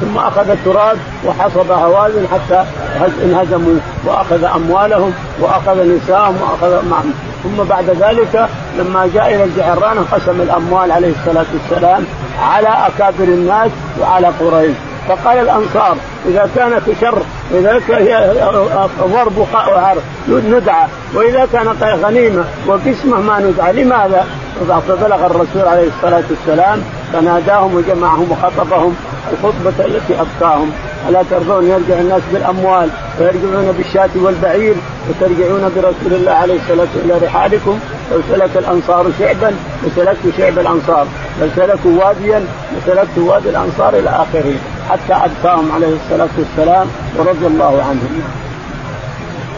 ثم 0.02 0.18
أخذ 0.18 0.50
التراب 0.50 0.98
وحصب 1.26 1.72
هوازن 1.72 2.28
حتى 2.34 2.64
انهزموا 3.24 3.80
وأخذ 4.06 4.44
أموالهم 4.44 5.14
وأخذ 5.40 5.98
نساءهم 5.98 6.38
وأخذ 6.42 6.90
معهم. 6.90 7.14
ثم 7.44 7.64
بعد 7.64 7.90
ذلك 7.90 8.50
لما 8.78 9.10
جاء 9.14 9.36
إلى 9.36 9.44
الجعران 9.44 10.06
قسم 10.12 10.42
الأموال 10.42 10.92
عليه 10.92 11.14
الصلاة 11.20 11.46
والسلام 11.54 12.04
على 12.42 12.68
أكابر 12.68 13.24
الناس 13.24 13.72
وعلى 14.02 14.28
قريش. 14.28 14.76
فقال 15.10 15.38
الأنصار 15.38 15.98
إذا 16.28 16.50
كانت 16.56 16.84
شر 17.02 17.22
إذا 17.52 17.82
كان 17.88 18.06
ضرب 19.02 19.48
ندعى. 20.30 20.88
وإذا 21.14 21.48
كانت 21.54 21.84
غنيمة 21.84 22.44
وقسمة 22.68 23.20
ما 23.22 23.40
ندعى 23.40 23.74
لماذا؟ 23.74 24.26
فبلغ 24.88 25.26
الرسول 25.26 25.68
عليه 25.68 25.88
الصلاة 25.88 26.24
والسلام 26.30 26.82
فناداهم 27.14 27.76
وجمعهم 27.76 28.32
وخطبهم 28.32 28.96
الخطبة 29.32 29.86
التي 29.86 30.14
ابكاهم 30.22 30.72
ألا 31.10 31.24
ترضون 31.32 31.68
يرجع 31.68 32.00
الناس 32.00 32.22
بالأموال 32.34 32.90
ويرجعون 33.20 33.72
بالشاة 33.78 34.10
والبعير 34.16 34.76
وترجعون 35.10 35.72
برسول 35.76 36.14
الله 36.20 36.32
عليه 36.32 36.56
الصلاة 36.56 36.88
والسلام 36.96 37.18
إلى 37.18 37.28
رحالكم 37.28 37.80
لو 38.12 38.22
سلك 38.30 38.50
الأنصار 38.56 39.06
شعبا 39.20 39.56
لسلكت 39.84 40.38
شعب 40.38 40.60
الأنصار. 40.60 41.08
لو 41.42 41.48
سلكوا 41.56 41.92
واديا 42.06 42.46
لسلكت 42.78 43.18
وادي 43.18 43.50
الأنصار 43.50 43.94
إلى 43.94 44.10
آخره. 44.10 44.56
حتى 44.90 45.14
ابكاهم 45.14 45.72
عليه 45.72 45.94
الصلاة 45.96 46.30
والسلام 46.38 46.88
ورضي 47.18 47.48
الله 47.48 47.84
عنهم. 47.90 48.24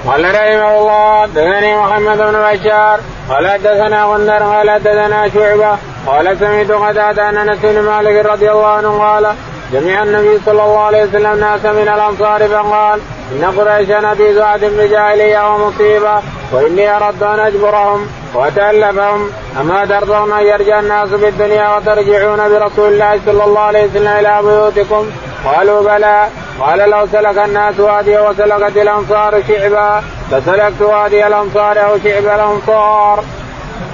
قال 0.08 0.26
رحمه 0.36 0.78
الله 0.80 1.22
حدثني 1.22 1.76
محمد 1.78 2.17
بن 2.17 2.32
بشار 2.32 3.00
قال 3.30 3.48
حدثنا 3.50 4.04
غندر 4.04 4.44
قال 4.44 4.70
حدثنا 4.70 5.30
شعبة 5.30 5.78
قال 6.08 6.38
سمعت 6.39 6.72
قتادة 6.72 7.24
عن 7.24 7.38
أنس 7.38 7.60
بن 7.63 7.82
مالك 7.82 8.26
رضي 8.26 8.52
الله 8.52 8.67
عنه 8.67 9.00
قال 9.04 9.36
جميع 9.74 10.04
النبي 10.04 10.40
صلى 10.46 10.64
الله 10.64 10.80
عليه 10.80 11.04
وسلم 11.04 11.40
ناس 11.40 11.66
من 11.66 11.88
الأنصار 11.96 12.48
فقال 12.48 13.00
إن 13.32 13.44
قريشا 13.58 14.14
في 14.14 14.36
سعد 14.36 14.66
بجاهليه 14.66 15.54
ومصيبة 15.54 16.22
وإني 16.52 16.96
اردت 16.98 17.24
أن 17.24 17.40
أجبرهم 17.40 18.08
وأتألفهم. 18.34 19.30
أما 19.60 19.86
ترضون 19.86 20.32
أن 20.34 20.46
يرجع 20.46 20.80
الناس 20.80 21.10
بالدنيا 21.10 21.78
وترجعون 21.78 22.38
برسول 22.50 22.94
الله 22.94 23.20
صلى 23.26 23.44
الله 23.44 23.60
عليه 23.60 23.86
وسلم 23.86 24.08
إلى 24.08 24.40
بيوتكم؟ 24.44 25.06
قالوا 25.46 25.82
بلى. 25.82 26.28
قال 26.60 26.90
لو 26.90 27.08
سلك 27.12 27.38
الناس 27.38 27.80
وادي 27.80 28.19
وسلكت 28.19 28.78
الأنصار 28.78 29.44
شعبا 29.48 30.04
لسلكت 30.32 30.82
وادي 30.82 31.28
الأنصار 31.28 31.86
أو 31.86 31.98
شعب 32.04 32.24
الأنصار. 32.24 33.24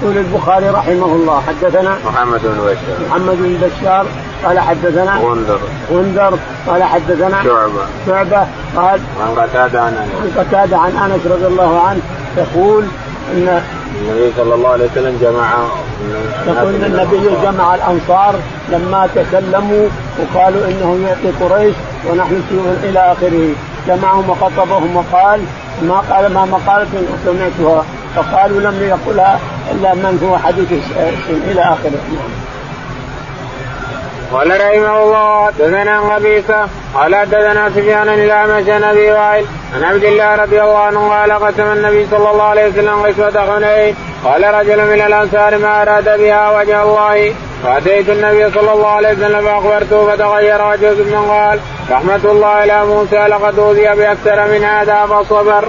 يقول 0.02 0.18
البخاري 0.18 0.70
رحمه 0.70 1.06
الله 1.06 1.44
حدثنا 1.48 1.98
محمد 2.06 2.42
بن 2.44 2.60
بشار. 2.66 3.08
محمد 3.10 3.38
بن 3.38 3.68
بشار 3.68 4.06
قال 4.46 4.60
حدثنا 4.60 5.18
غندر 5.18 5.60
غندر 5.92 6.38
قال 6.68 6.84
حدثنا 6.84 7.44
شعبة. 7.44 7.86
شعبة. 8.08 8.48
قال 8.76 9.00
عن 9.22 9.36
قتادة 9.36 9.82
عن 9.82 9.94
أنس. 9.94 10.38
عن 10.38 10.44
قتادة 10.46 10.78
عن 10.78 11.12
أنس 11.12 11.26
رضي 11.26 11.48
الله 11.48 11.80
عنه 11.80 12.02
يقول 12.38 12.86
إن 13.34 13.62
النبي 14.02 14.32
صلى 14.38 14.56
الله 14.56 14.70
عليه 14.70 14.86
وسلم 14.86 15.18
جمع 15.22 15.50
يقول 16.48 16.76
إن 16.76 16.84
النبي 16.84 17.30
جمع 17.44 17.76
الأنصار 17.76 18.36
لما 18.70 19.10
تكلموا 19.16 19.88
وقالوا 20.20 20.66
إنه 20.66 21.08
يعطي 21.08 21.44
قريش 21.44 21.76
ونحن 22.10 22.42
إلى 22.84 23.00
آخره. 23.00 23.54
جمعهم 23.88 24.30
وخطبهم 24.30 24.96
وقال 24.96 25.42
ما 25.82 26.00
قال 26.00 26.34
ما 26.34 26.46
مقالة 26.46 26.88
سمعتها. 27.26 27.84
فقالوا 28.16 28.62
لم 28.62 28.82
يقلها 28.82 29.40
إلا 29.72 29.94
من 29.94 30.28
هو 30.30 30.38
حديث 30.38 30.68
إلى 31.30 31.62
آخره. 31.62 32.00
قال 34.34 34.50
رحمه 34.62 35.04
الله 35.04 35.50
دثنا 35.50 36.00
قبيصه 36.00 36.68
قال 36.96 37.16
حدثنا 37.16 37.70
سفيان 37.70 38.10
الاعمش 38.10 38.70
عن 38.70 38.84
أبي 38.84 39.12
وائل 39.12 39.46
عن 39.76 39.84
عبد 39.84 40.04
الله 40.04 40.36
رضي 40.36 40.62
الله 40.62 40.80
عنه 40.80 41.10
قال 41.10 41.32
قسم 41.32 41.64
النبي 41.64 42.08
صلى 42.12 42.30
الله 42.30 42.44
عليه 42.44 42.68
وسلم 42.68 43.02
قسمه 43.02 43.56
حنين 43.56 43.96
قال 44.26 44.54
رجل 44.54 44.86
من 44.86 45.02
الأنصار 45.02 45.58
ما 45.58 45.82
أراد 45.82 46.20
بها 46.20 46.60
وجه 46.60 46.84
الله 46.84 47.34
فأتيت 47.64 48.10
النبي 48.10 48.52
صلى 48.52 48.74
الله 48.74 48.88
عليه 48.88 49.14
وسلم 49.14 49.42
فأخبرته 49.42 50.08
فتغير 50.08 50.62
وجهه 50.68 50.94
ثم 50.94 51.16
قال 51.16 51.60
رحمة 51.92 52.22
الله 52.26 52.48
على 52.48 52.86
موسى 52.86 53.28
لقد 53.28 53.60
أوذي 53.60 53.96
بأكثر 53.96 54.48
من 54.48 54.64
هذا 54.64 55.06
فصبر. 55.06 55.68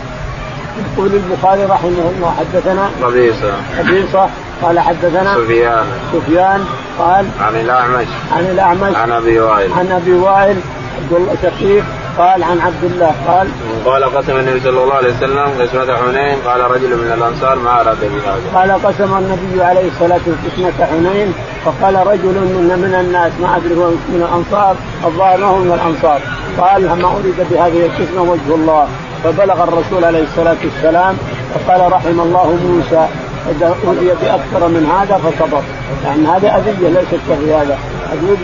يقول 0.92 1.10
البخاري 1.14 1.64
رحمه 1.64 2.12
الله 2.16 2.34
حدثنا 2.38 2.90
قبيصة. 3.02 3.52
قبيصة 3.78 4.28
قال 4.62 4.80
حدثنا 4.80 5.34
سفيان. 5.34 5.86
سفيان 6.12 6.64
قال 6.98 7.26
عن 7.40 7.56
الأعمش. 7.56 8.06
عن 8.32 8.44
الأعمش. 8.44 8.96
عن 8.96 9.12
أبي 9.12 9.40
وائل. 9.40 9.72
عن 9.72 9.92
أبي 9.92 10.12
وائل 10.12 10.56
عبد 10.98 11.12
الله 11.12 11.34
شقيق 11.42 11.84
قال 12.18 12.42
عن 12.42 12.60
عبد 12.60 12.84
الله 12.84 13.14
قال 13.26 13.48
قال 13.84 14.04
قسم 14.16 14.36
النبي 14.36 14.60
صلى 14.60 14.82
الله 14.82 14.94
عليه 14.94 15.16
وسلم 15.16 15.48
قسمة 15.60 15.96
حنين 15.96 16.36
قال 16.46 16.60
رجل 16.60 16.96
من 16.96 17.12
الأنصار 17.12 17.58
ما 17.58 17.80
أراد 17.80 18.00
بهذا. 18.00 18.42
قال 18.54 18.70
قسم 18.86 19.16
النبي 19.16 19.62
عليه 19.62 19.88
الصلاة 19.88 20.20
والسلام 20.26 20.72
قسمة 20.72 20.86
حنين 20.86 21.34
فقال 21.64 22.06
رجل 22.06 22.34
من 22.34 22.78
من 22.82 22.94
الناس 22.94 23.32
ما 23.40 23.56
أدري 23.56 23.74
هو 23.74 23.88
من 23.88 24.26
الأنصار 24.28 24.76
الظاهر 25.04 25.58
من 25.58 25.72
الأنصار. 25.72 26.20
قال 26.58 27.02
ما 27.02 27.08
أريد 27.08 27.36
بهذه 27.50 27.86
القسمة 27.86 28.22
وجه 28.22 28.54
الله. 28.54 28.88
فبلغ 29.24 29.64
الرسول 29.64 30.04
عليه 30.04 30.22
الصلاة 30.22 30.56
والسلام 30.64 31.16
فقال 31.54 31.92
رحم 31.92 32.20
الله 32.20 32.58
موسى 32.66 33.06
إذا 33.50 33.76
أوذي 33.86 34.06
بأكثر 34.22 34.68
من 34.68 34.86
هذا 34.86 35.16
فصبر. 35.16 35.62
يعني 36.04 36.26
هذا 36.26 36.56
أذية 36.56 36.88
لا 36.88 37.00
شك 37.00 37.34
في 37.44 37.54
هذا 37.54 37.78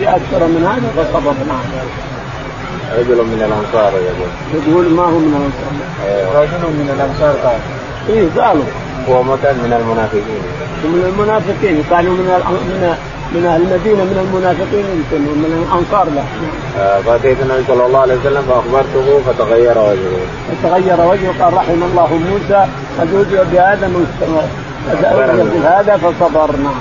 أكثر 0.03 0.47
من 0.47 0.65
هذا 0.71 1.03
فصبر. 1.03 1.33
نعم. 1.47 1.65
رجل 2.97 3.15
من 3.15 3.41
الأنصار 3.47 3.93
يقول 3.93 4.29
يقول 4.53 4.93
ما 4.93 5.03
هو 5.03 5.19
من 5.19 5.33
الأنصار؟ 5.39 5.73
أيوه. 6.07 6.41
رجل 6.41 6.63
من 6.79 6.89
الأنصار 6.95 7.35
قال. 7.43 7.59
إيه 8.09 8.27
قالوا. 8.41 8.63
هو 9.09 9.23
مكان 9.23 9.55
من 9.55 9.73
المنافقين. 9.73 10.41
من 10.83 11.13
المنافقين. 11.13 11.83
قالوا 11.91 12.13
من 12.13 12.95
من 13.35 13.45
أهل 13.45 13.61
المدينة 13.61 14.03
من 14.03 14.17
المنافقين 14.25 14.85
يمكن 14.95 15.21
من 15.43 15.65
الأنصار 15.67 16.05
لا 16.15 16.23
آه، 16.79 17.01
فأتيت 17.01 17.37
النبي 17.41 17.63
صلى 17.67 17.85
الله 17.85 17.99
عليه 17.99 18.15
وسلم 18.15 18.41
فأخبرته 18.41 19.21
فتغير 19.27 19.77
وجهه. 19.77 20.19
فتغير 20.51 21.01
وجهه 21.11 21.43
قال 21.43 21.53
رحم 21.53 21.83
الله 21.83 22.09
موسى 22.29 22.67
قد 22.99 23.13
أوذي 23.13 23.37
بهذا 23.51 23.87
من 23.87 24.05
بهذا 25.53 25.97
فصبر 25.97 26.51
نعم 26.51 26.79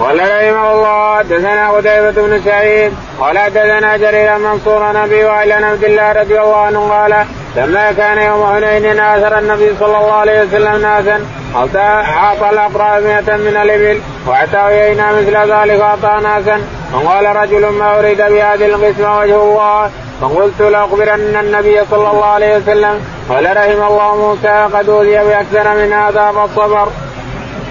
قال 0.00 0.20
رحمه 0.20 0.72
الله 0.72 1.18
حدثنا 1.18 1.70
قتيبة 1.70 2.10
بن 2.10 2.40
سعيد 2.44 2.92
قال 3.20 3.38
حدثنا 3.38 3.96
جرير 3.96 4.38
منصور 4.38 4.82
عن 4.82 4.96
ابي 4.96 5.24
وائل 5.24 5.52
عن 5.52 5.64
عبد 5.64 5.84
الله 5.84 6.12
رضي 6.12 6.40
الله 6.40 6.56
عنه 6.56 6.88
قال 6.90 7.14
لما 7.56 7.92
كان 7.92 8.18
يوم 8.18 8.46
حنين 8.46 9.00
آثر 9.00 9.38
النبي 9.38 9.70
صلى 9.80 9.98
الله 9.98 10.12
عليه 10.12 10.42
وسلم 10.42 10.82
ناسا 10.82 11.20
اعطى 11.56 12.50
الاقرا 12.50 13.00
مئة 13.00 13.36
من 13.36 13.56
الإبل؟ 13.62 14.00
واعطى 14.26 14.58
إلينا 14.68 15.12
مثل 15.12 15.36
ذلك 15.36 15.80
اعطى 15.80 16.22
ناسا 16.22 16.60
وقال 16.94 17.36
رجل 17.36 17.68
ما 17.68 17.98
أريد 17.98 18.16
بهذه 18.16 18.66
القسمة 18.66 19.18
وجه 19.18 19.42
الله 19.42 19.90
فقلت 20.20 20.60
لأخبرن 20.60 21.36
النبي 21.36 21.80
صلى 21.90 22.10
الله 22.10 22.24
عليه 22.24 22.56
وسلم 22.56 23.00
قال 23.28 23.56
رحم 23.56 23.92
الله 23.92 24.16
موسى 24.16 24.68
قد 24.74 24.88
أوذي 24.88 25.18
بأكثر 25.18 25.74
من 25.74 25.92
هذا 25.92 26.32
فالصبر. 26.32 26.88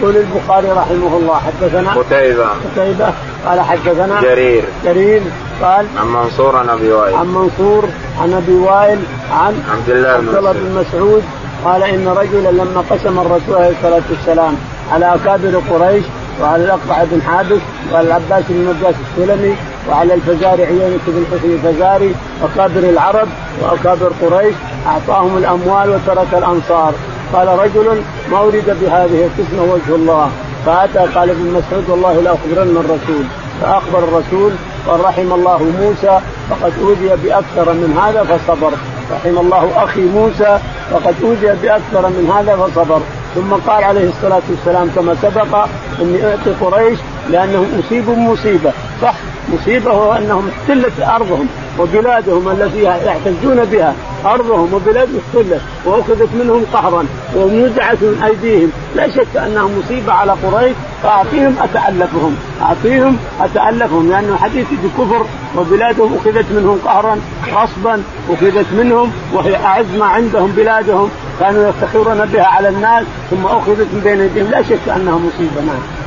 يقول 0.02 0.18
البخاري 0.18 0.68
رحمه 0.68 1.18
الله 1.18 1.40
حدثنا 1.40 1.94
قتيبة. 1.94 2.48
قتيبة 2.76 3.14
قال 3.46 3.62
حدثنا 3.62 4.22
جرير. 4.22 4.64
جرير 4.86 5.22
قال 5.62 5.86
عن 5.98 6.08
منصور 6.08 6.56
عن 6.56 6.70
أبي 6.70 6.92
وائل. 6.92 7.16
عن 7.16 7.28
منصور 7.28 7.86
عن 8.22 8.34
أبي 8.34 8.56
وائل 8.56 9.00
عن 9.32 9.64
عبد 9.72 9.90
الله 9.90 10.18
بن 10.52 10.86
مسعود 10.86 11.24
قال 11.66 11.84
إن 11.84 12.07
رجلا 12.07 12.51
لما 12.51 12.84
قسم 12.89 13.20
الرسول 13.20 13.55
عليه 13.55 13.70
الصلاة 13.70 14.01
والسلام 14.09 14.55
على 14.91 15.16
أكابر 15.16 15.62
قريش 15.70 16.03
وعلى 16.41 16.64
الاقرع 16.64 17.03
بن 17.12 17.22
حابس 17.22 17.62
وعلى 17.93 18.07
العباس 18.07 18.43
بن 18.49 18.76
نجاس 18.76 18.95
السلمي 19.18 19.55
وعلى 19.89 20.14
الفزاري 20.14 20.66
عيينة 20.66 20.99
بن 21.07 21.26
حسن 21.32 21.51
الفزاري 21.51 22.16
اكابر 22.43 22.89
العرب 22.89 23.28
وأكابر 23.62 24.12
قريش 24.22 24.55
أعطاهم 24.88 25.38
الأموال 25.38 25.89
وترك 25.89 26.34
الأنصار. 26.34 26.93
قال 27.34 27.47
رجل 27.47 28.01
ما 28.32 28.39
أريد 28.39 28.66
بهذه 28.66 29.30
القسمة 29.30 29.74
وجه 29.74 29.95
الله. 29.95 30.30
فأتى 30.66 30.99
قال 30.99 31.30
ابن 31.30 31.45
مسعود 31.53 31.89
والله 31.89 32.22
لاخبرن 32.22 32.78
الرسول. 32.78 33.26
فأخبر 33.62 33.99
الرسول 33.99 34.51
قال 34.88 35.05
رحم 35.05 35.34
الله 35.34 35.64
موسى 35.82 36.20
فقد 36.49 36.74
أوذي 36.82 37.09
بأكثر 37.24 37.74
من 37.74 37.99
هذا 38.03 38.24
فصبر. 38.24 38.72
رحم 39.14 39.38
الله 39.38 39.84
أخي 39.84 40.01
موسى 40.01 40.59
فقد 40.91 41.16
أوذي 41.24 41.55
بأكثر 41.62 42.09
من 42.09 42.32
هذا 42.36 42.55
فصبر. 42.55 43.01
ثم 43.36 43.53
قال 43.68 43.84
عليه 43.84 44.09
الصلاة 44.09 44.41
والسلام 44.49 44.89
كما 44.95 45.16
سبق 45.22 45.66
إني 46.01 46.26
أعطي 46.26 46.51
قريش 46.62 46.99
لأنهم 47.30 47.68
أصيبوا 47.80 48.16
مصيبه 48.16 48.72
صح 49.01 49.14
مصيبة 49.53 49.91
هو 49.91 50.14
أنهم 50.14 50.49
احتلت 50.49 50.99
أرضهم. 50.99 51.47
وبلادهم 51.80 52.49
التي 52.49 52.84
يحتجون 52.84 53.65
بها 53.65 53.95
أرضهم 54.26 54.74
وبلادهم 54.74 55.19
احتلت 55.28 55.61
وأخذت 55.86 56.30
منهم 56.34 56.65
قهرا 56.74 57.05
ونزعت 57.36 57.97
من 58.01 58.24
أيديهم. 58.26 58.72
لا 58.95 59.09
شك 59.09 59.38
أنها 59.38 59.63
مصيبة 59.63 60.13
على 60.13 60.32
قريش 60.32 60.76
فأعطيهم 61.03 61.55
أتألفهم. 61.61 62.36
أعطيهم 62.61 63.17
أتألفهم 63.41 64.09
لأنه 64.09 64.36
حديث 64.36 64.67
بكفر 64.84 65.26
وبلادهم 65.57 66.15
أخذت 66.15 66.45
منهم 66.51 66.80
قهرا 66.86 67.17
غصبا 67.53 68.03
أخذت 68.30 68.65
منهم 68.74 69.11
وهي 69.34 69.55
أعز 69.55 69.86
ما 69.99 70.05
عندهم 70.05 70.51
بلادهم. 70.51 71.09
كانوا 71.39 71.69
يفتخرون 71.69 72.26
بها 72.26 72.45
على 72.45 72.69
الناس 72.69 73.05
ثم 73.30 73.45
أخذت 73.45 73.88
من 73.93 74.01
بين 74.03 74.22
أيديهم. 74.22 74.51
لا 74.51 74.61
شك 74.61 74.89
أنها 74.95 75.17
مصيبة 75.17 75.61
نعم. 75.67 76.01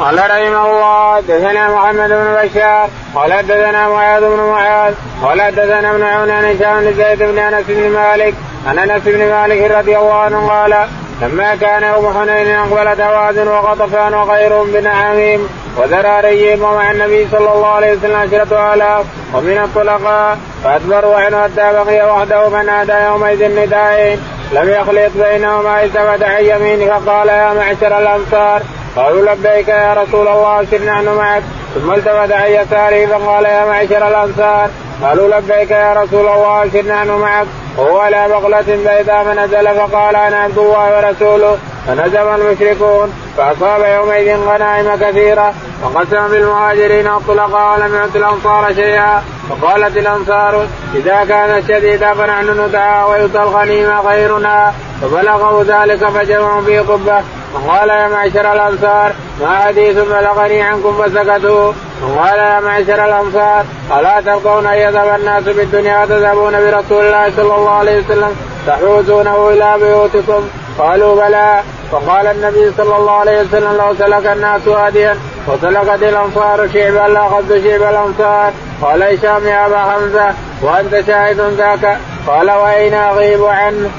قال 0.00 0.18
رحمه 0.18 0.66
الله 0.70 1.20
دثنا 1.20 1.68
محمد 1.74 2.08
بن 2.08 2.36
بشار 2.42 2.88
قال 3.14 3.46
دثنا 3.46 3.88
معاذ 3.88 4.20
بن 4.20 4.40
معاذ 4.40 4.94
قال 5.22 5.54
دثنا 5.54 5.90
ابن 5.90 6.02
عون 6.02 6.30
عن 6.30 6.44
هشام 6.44 6.80
بن 6.80 6.94
زيد 6.94 7.22
بن 7.22 7.38
أنس 7.38 7.64
بن 7.68 7.90
مالك 7.90 8.34
عن 8.66 8.78
أنس 8.78 9.02
بن 9.04 9.30
مالك 9.30 9.70
رضي 9.70 9.98
الله 9.98 10.14
عنه 10.14 10.48
قال 10.48 10.74
لما 11.22 11.54
كان 11.54 11.82
يوم 11.82 12.14
حنين 12.14 12.56
اقبلت 12.56 13.00
هوازن 13.00 13.48
وغطفان 13.48 14.14
وغيرهم 14.14 14.72
بنعامهم 14.72 15.48
وذراريهم 15.76 16.62
ومع 16.62 16.90
النبي 16.90 17.26
صلى 17.32 17.52
الله 17.52 17.66
عليه 17.66 17.92
وسلم 17.92 18.16
عشرة 18.16 18.74
آلاف 18.74 19.06
ومن 19.34 19.58
الطلقاء 19.58 20.38
فأدبروا 20.64 21.16
عنه 21.16 21.42
حتى 21.42 21.72
بقي 21.72 22.10
وحده 22.10 22.48
فنادى 22.48 22.92
يومئذ 22.92 23.64
ندائين 23.66 24.18
لم 24.52 24.68
يخلط 24.68 25.12
بينهما 25.24 25.84
التفت 25.84 26.22
عن 26.22 26.44
يمينه 26.44 26.98
فقال 26.98 27.28
يا 27.28 27.52
معشر 27.52 27.98
الأنصار 27.98 28.62
قالوا 28.96 29.34
لبيك 29.34 29.68
يا 29.68 29.94
رسول 29.94 30.28
الله 30.28 30.64
سر 30.70 30.82
نحن 30.84 31.08
معك. 31.08 31.42
ثم 31.74 31.92
التفت 31.92 32.32
عن 32.32 32.50
يساره 32.50 33.06
فقال 33.06 33.44
يا 33.44 33.64
معشر 33.64 34.08
الأنصار 34.08 34.68
قالوا 35.02 35.28
لبيك 35.28 35.70
يا 35.70 35.92
رسول 35.92 36.28
الله 36.28 36.68
سر 36.72 36.82
نحن 36.82 37.10
معك. 37.10 37.46
وهو 37.78 37.98
على 37.98 38.28
بغلة 38.28 38.60
بيضاء 38.68 39.24
فنزل 39.24 39.74
فقال 39.74 40.16
أنا 40.16 40.36
عبد 40.36 40.58
الله 40.58 40.96
ورسوله 40.96 41.58
فنزل 41.86 42.16
المشركون. 42.16 43.12
فأصاب 43.36 43.80
يومئذ 43.80 44.36
غنائم 44.36 44.96
كثيرة 44.96 45.54
وقسم 45.82 46.28
بالمهاجرين 46.28 47.06
الطلقاء 47.06 47.78
ولم 47.78 47.94
يعط 47.94 48.16
الأنصار 48.16 48.74
شيئا. 48.74 49.22
فقالت 49.50 49.96
الأنصار 49.96 50.66
إذا 50.94 51.24
كان 51.28 51.62
شديدا 51.68 52.14
فنحن 52.14 52.60
ندعى 52.60 53.04
ويؤتى 53.10 53.38
الغنيمة 53.38 54.00
غيرنا 54.00 54.72
فبلغوا 55.02 55.64
ذلك 55.64 56.04
فجمعوا 56.04 56.62
في 56.62 56.78
قبة. 56.78 57.22
وقال 57.54 57.88
يا 57.88 58.08
معشر 58.08 58.52
الأنصار 58.52 59.12
ما 59.40 59.58
حديث 59.58 59.96
بلغني 59.96 60.62
عنكم 60.62 61.02
فسكتوا 61.02 61.72
وقال 62.02 62.38
يا 62.38 62.60
معشر 62.60 63.04
الأنصار 63.04 63.64
ألا 63.98 64.20
ترضون 64.20 64.66
ان 64.66 64.78
يذهب 64.78 65.20
الناس 65.20 65.42
بالدنيا 65.44 66.02
وتذهبون 66.02 66.52
برسول 66.52 67.04
الله 67.04 67.30
صلى 67.36 67.54
الله 67.54 67.70
عليه 67.70 68.00
وسلم؟ 68.00 68.36
تحوزونه 68.66 69.48
إلى 69.48 69.74
بيوتكم؟ 69.80 70.48
قالوا 70.78 71.14
بلى. 71.14 71.60
فقال 71.92 72.26
النبي 72.26 72.72
صلى 72.76 72.96
الله 72.96 73.12
عليه 73.12 73.40
وسلم 73.40 73.76
لو 73.76 73.94
سلك 73.98 74.26
الناس 74.26 74.68
واديا 74.68 75.16
وسلكت 75.48 76.02
الأنصار 76.02 76.68
شعبا 76.74 77.12
لاخذت 77.12 77.64
شعب 77.64 77.82
الأنصار. 77.82 78.52
قال 78.82 79.02
هشام 79.02 79.46
يا 79.46 79.66
أبا 79.66 79.78
حمزة 79.78 80.34
وأنت 80.62 81.06
شاهد 81.06 81.40
ذاك؟ 81.40 81.98
قال 82.26 82.50
وأين 82.50 82.94
أغيب 82.94 83.44
عنه؟ 83.44 83.90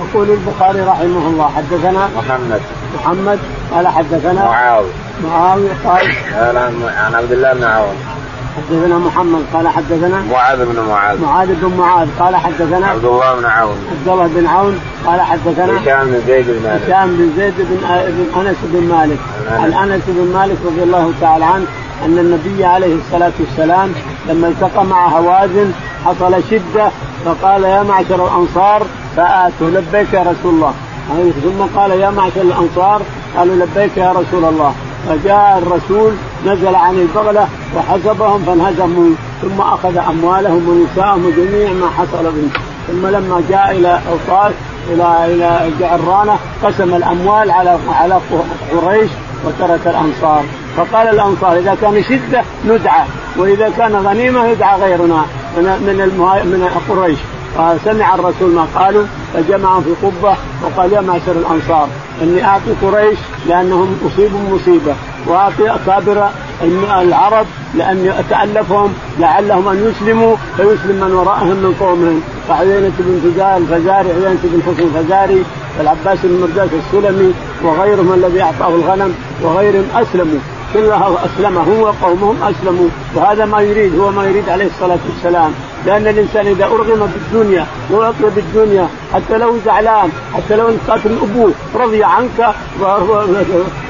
يقول 0.00 0.30
البخاري 0.30 0.80
رحمه 0.80 1.26
الله 1.28 1.50
حدثنا 1.56 2.10
محمد. 2.16 2.60
محمد. 2.94 3.38
قال 3.74 3.88
حدثنا 3.88 4.44
معاوية. 4.44 4.90
معاوية 5.24 5.72
قال 5.84 6.56
عن 6.98 7.14
عبد 7.14 7.32
الله 7.32 7.52
بن 7.52 7.64
عون. 7.64 7.94
حدثنا 8.56 8.98
محمد. 8.98 9.42
قال 9.54 9.68
حدثنا 9.68 10.22
معاذ 10.30 10.64
بن 10.64 10.80
معاذ. 10.88 11.20
معاذ 11.20 11.48
بن 11.48 11.76
معاذ. 11.78 12.08
قال 12.20 12.36
حدثنا 12.36 12.86
عبد 12.86 13.04
الله 13.04 13.34
بن 13.34 13.44
عون. 13.44 13.76
عبد 13.90 14.08
الله 14.08 14.26
بن 14.26 14.46
عون. 14.46 14.80
قال 15.06 15.20
حدثنا 15.20 15.82
هشام 15.82 16.06
بن 16.06 16.22
زيد 16.26 16.46
بن 16.46 16.62
مالك. 16.62 16.82
هشام 16.82 17.16
بن 17.16 17.32
زيد 17.36 17.54
بن, 17.58 17.76
بن 17.86 18.40
أنس 18.40 18.56
بن 18.62 18.88
مالك. 18.88 19.18
عن 19.50 19.90
أنس 19.90 20.02
بن 20.06 20.32
مالك 20.34 20.56
رضي 20.66 20.82
الله 20.82 21.12
تعالى 21.20 21.44
عنه 21.44 21.66
أن 22.04 22.18
النبي 22.18 22.64
عليه 22.64 22.94
الصلاة 22.94 23.32
والسلام 23.40 23.92
لما 24.28 24.48
التقى 24.48 24.84
مع 24.84 25.08
هوازن 25.08 25.72
حصل 26.06 26.42
شدة 26.50 26.90
فقال 27.24 27.64
يا 27.64 27.82
معشر 27.82 28.26
الأنصار 28.26 28.86
فآتوا 29.16 29.70
لبيك 29.70 30.12
يا 30.12 30.20
رسول 30.20 30.54
الله. 30.54 30.74
ثم 31.44 31.78
قال 31.80 31.90
يا 31.90 32.10
معشر 32.10 32.40
الأنصار 32.40 33.02
قالوا 33.36 33.54
لبيك 33.54 33.96
يا 33.96 34.12
رسول 34.12 34.44
الله. 34.44 34.74
فجاء 35.08 35.58
الرسول 35.58 36.12
نزل 36.46 36.74
عن 36.74 36.94
البغلة 36.94 37.48
وحسبهم 37.76 38.42
فانهزموا. 38.42 39.14
ثم 39.42 39.60
أخذ 39.60 39.96
أموالهم 39.96 40.68
ونساءهم 40.68 41.26
وجميع 41.26 41.72
ما 41.72 41.90
حصل 41.98 42.22
بهم 42.22 42.50
ثم 42.88 43.06
لما 43.06 43.42
جاء 43.50 43.70
إلى 43.70 44.00
اوطاس 44.10 44.52
إلى 44.90 45.34
إلى 45.34 45.70
جعرانة 45.80 46.36
قسم 46.64 46.94
الأموال 46.94 47.50
على 47.50 47.78
على 47.88 48.18
قريش 48.72 49.10
وترك 49.44 49.86
الأنصار. 49.86 50.44
فقال 50.76 51.08
الأنصار 51.08 51.58
إذا 51.58 51.76
كان 51.80 52.02
شدة 52.02 52.42
ندعى 52.64 53.06
وإذا 53.36 53.70
كان 53.78 53.96
غنيمة 53.96 54.46
يدعى 54.46 54.80
غيرنا 54.80 55.24
من 55.56 55.96
من 56.44 56.68
قريش. 56.88 57.18
فسمع 57.54 58.14
الرسول 58.14 58.50
ما 58.54 58.66
قالوا 58.74 59.04
فجمعهم 59.34 59.82
في 59.82 60.06
قبة 60.06 60.36
وقال 60.62 60.92
يا 60.92 61.00
معشر 61.00 61.32
الأنصار 61.32 61.88
إني 62.22 62.44
أعطي 62.44 62.72
قريش 62.82 63.18
لأنهم 63.48 63.96
أصيبوا 64.06 64.40
مصيبة 64.50 64.94
وأعطي 65.26 65.70
اكابر 65.70 66.28
العرب 67.00 67.46
لأني 67.74 68.20
أتألفهم 68.20 68.92
لعلهم 69.18 69.68
أن 69.68 69.90
يسلموا 69.90 70.36
فيسلم 70.56 70.96
من 70.96 71.12
وراءهم 71.14 71.56
من 71.56 71.76
قومهم. 71.80 72.22
فعيينة 72.48 72.92
بن 72.98 73.30
فزار 73.30 73.56
الفزاري 73.56 74.12
عيينة 74.12 74.40
بن 74.44 74.62
حسن 74.62 74.82
الفزاري 74.82 75.44
والعباس 75.78 76.18
بن 76.22 76.40
مرداس 76.40 76.68
السلمي 76.72 77.34
وغيرهم 77.64 78.12
الذي 78.12 78.42
أعطاه 78.42 78.68
الغنم 78.68 79.14
وغيرهم 79.42 79.84
أسلموا. 79.94 80.38
كلها 80.74 81.12
اسلم 81.24 81.58
هو 81.58 81.86
وقومهم 81.86 82.36
أسلموا 82.42 82.88
وهذا 83.14 83.44
ما 83.44 83.60
يريد 83.60 83.98
هو 83.98 84.10
ما 84.10 84.24
يريد 84.24 84.48
عليه 84.48 84.66
الصلاة 84.66 84.98
والسلام. 85.08 85.52
لأن 85.86 86.06
الإنسان 86.06 86.46
إذا 86.46 86.64
أرغم 86.64 87.12
بالدنيا 87.14 87.66
واعطي 87.90 88.30
بالدنيا 88.36 88.88
حتى 89.14 89.38
لو 89.38 89.56
زعلان 89.64 90.10
حتى 90.34 90.56
لو 90.56 90.68
قاتل 90.88 91.18
ابوه 91.22 91.52
رضي 91.74 92.04
عنك 92.04 92.54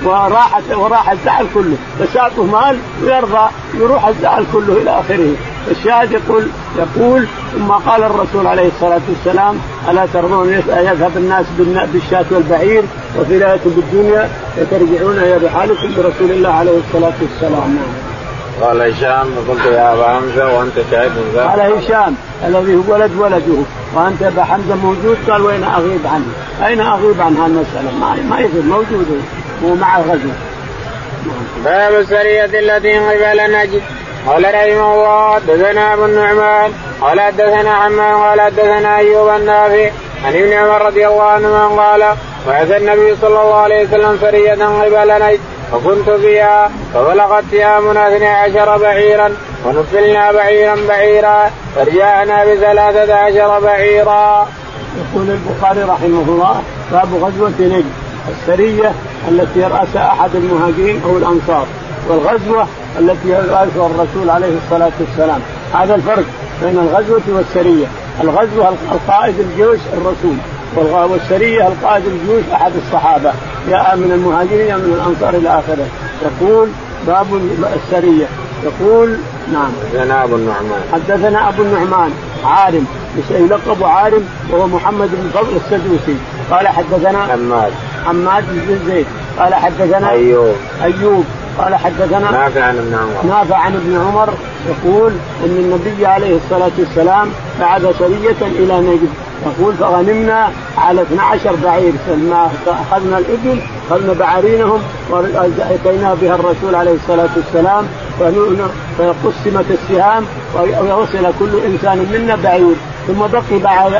وراحت 0.04 0.62
وراح 0.74 1.10
الزعل 1.10 1.46
كله. 1.54 1.76
بس 2.00 2.16
اعطه 2.16 2.44
مال 2.44 2.78
ويرضى 3.02 3.48
يروح 3.74 4.06
الزعل 4.06 4.44
كله 4.52 4.76
إلى 4.82 5.00
آخره. 5.00 5.34
الشاهد 5.70 6.12
يقول 6.12 6.46
يقول 6.78 7.26
ثم 7.52 7.68
قال 7.72 8.02
الرسول 8.02 8.46
عليه 8.46 8.68
الصلاة 8.68 9.00
والسلام 9.08 9.58
ألا 9.90 10.06
ترضون 10.12 10.52
يذهب 10.68 11.12
الناس 11.16 11.46
بالشاة 11.92 12.24
والبعير 12.30 12.82
وفي 13.18 13.58
بالدنيا؟ 13.64 14.30
وترجعون 14.58 15.18
إلى 15.18 15.46
رحالكم 15.46 15.88
برسول 15.96 16.30
الله 16.30 16.48
عليه 16.48 16.78
الصلاة 16.78 17.12
والسلام. 17.22 17.78
قال 18.60 18.82
هشام 18.82 19.34
قلت 19.48 19.66
يا 19.66 19.92
أبا 19.92 20.08
حمزة 20.08 20.58
وأنت 20.58 20.74
شاهد 20.90 21.10
من 21.10 21.40
قال 21.40 21.60
هشام 21.60 22.14
الذي 22.46 22.74
هو 22.74 22.94
ولد 22.94 23.10
ولده 23.18 23.62
وأنت 23.94 24.22
أبا 24.22 24.44
حمزة 24.44 24.74
موجود 24.74 25.16
قال 25.30 25.42
وين 25.42 25.64
أغيب 25.64 26.06
عنه؟ 26.06 26.26
أين 26.66 26.80
أغيب 26.80 27.20
عن 27.20 27.36
هالمساله؟ 27.36 27.98
ما 28.00 28.16
ما 28.30 28.40
يغيب 28.40 28.66
موجود 28.66 29.22
هو 29.64 29.74
مع 29.74 29.96
الغزو. 29.98 30.28
باب 31.64 31.94
السرية 31.94 32.44
التي 32.44 32.98
قبل 32.98 33.52
نجد 33.52 33.82
قال 34.26 34.44
رحمه 34.44 34.94
الله 34.94 35.34
حدثنا 35.34 35.94
أبو 35.94 36.04
النعمان 36.04 36.72
قال 37.00 37.20
حدثنا 37.20 37.74
حمام 37.74 38.22
قال 38.22 38.40
حدثنا 38.40 38.96
أيوب 38.96 39.28
النافع 39.28 39.90
عن 40.24 40.34
ابن 40.34 40.52
عمر 40.52 40.86
رضي 40.86 41.06
الله 41.06 41.22
عنهما 41.22 41.66
قال 41.66 42.16
بعث 42.46 42.70
النبي 42.70 43.16
صلى 43.20 43.42
الله 43.42 43.54
عليه 43.54 43.86
وسلم 43.86 44.18
سرية 44.20 44.52
قبل 44.52 45.22
نجد 45.22 45.40
فكنت 45.72 46.10
فيها 46.10 46.70
فبلغت 46.94 47.44
سهامنا 47.50 48.16
اثني 48.16 48.26
عشر 48.26 48.78
بعيرا 48.78 49.32
ونفلنا 49.66 50.32
بعيرا 50.32 50.76
بعيرا 50.88 51.50
فرجعنا 51.76 52.44
بثلاثة 52.44 53.14
عشر 53.14 53.60
بعيرا. 53.60 54.48
يقول 54.96 55.30
البخاري 55.30 55.82
رحمه 55.82 56.24
الله 56.28 56.62
باب 56.92 57.08
غزوة 57.14 57.52
نجد 57.60 57.84
السرية 58.28 58.92
التي 59.28 59.60
يرأسها 59.60 60.12
أحد 60.12 60.34
المهاجرين 60.34 61.02
أو 61.04 61.16
الأنصار 61.16 61.66
والغزوة 62.08 62.66
التي 62.98 63.28
يرأسها 63.28 63.86
الرسول 63.86 64.30
عليه 64.30 64.52
الصلاة 64.64 64.92
والسلام. 65.00 65.40
هذا 65.74 65.94
الفرق 65.94 66.24
بين 66.62 66.78
الغزوة 66.78 67.22
والسرية. 67.28 67.86
الغزوة 68.20 68.74
القائد 68.92 69.40
الجيش 69.40 69.80
الرسول. 69.92 70.36
والسريه 70.76 71.66
القائد 71.68 72.04
الجيوش 72.06 72.44
أحد 72.52 72.72
الصحابة 72.86 73.32
يا 73.68 73.94
من 73.94 74.12
المهاجرين 74.12 74.76
من 74.76 74.92
الأنصار 74.94 75.34
إلى 75.34 75.48
آخره. 75.48 75.86
يقول 76.22 76.68
باب 77.06 77.26
السريه 77.76 78.26
يقول 78.64 79.16
نعم. 79.52 79.70
حدثنا 79.92 80.24
أبو 80.24 80.36
النعمان. 80.36 80.80
حدثنا 80.92 81.48
أبو 81.48 81.62
النعمان 81.62 82.10
عارم 82.44 82.86
يلقب 83.30 83.84
عارم 83.84 84.24
وهو 84.50 84.66
محمد 84.66 85.10
بن 85.12 85.30
فضل 85.34 85.56
السدوسي. 85.56 86.16
قال 86.50 86.68
حدثنا 86.68 87.26
حماد. 87.26 87.72
حماد 88.06 88.44
بن 88.50 88.78
زيد. 88.86 89.06
قال 89.38 89.54
حدثنا 89.54 90.10
أيوب. 90.10 90.54
أيوب. 90.82 91.24
قال 91.58 91.74
حدثنا 91.74 92.30
نافع 92.30 92.62
عن 92.62 92.78
ابن 92.78 92.94
عمر. 92.94 93.34
نافع 93.34 93.56
عن 93.56 93.74
ابن 93.74 93.96
عمر 93.96 94.34
يقول 94.68 95.12
إن 95.44 95.56
النبي 95.56 96.06
عليه 96.06 96.36
الصلاة 96.36 96.70
والسلام 96.78 97.28
بعث 97.60 97.82
سرية 97.98 98.46
إلى 98.58 98.80
نجد. 98.80 99.08
يقول 99.46 99.74
فغنمنا 99.74 100.52
على 100.78 101.02
12 101.02 101.56
بعير. 101.64 101.92
لما 102.08 102.50
أخذنا 102.66 103.18
الإبل 103.18 103.60
أخذنا 103.90 104.12
بعارينهم 104.12 104.82
واتينا 105.10 106.14
بها 106.14 106.34
الرسول 106.34 106.74
عليه 106.74 106.94
الصلاة 106.94 107.28
والسلام 107.36 107.86
فقسمت 108.98 109.64
السهام 109.70 110.24
ووصل 110.54 111.32
كل 111.38 111.60
إنسان 111.66 111.98
منا 112.12 112.36
بعير. 112.36 112.74
ثم 113.06 113.18
بقي 113.18 113.58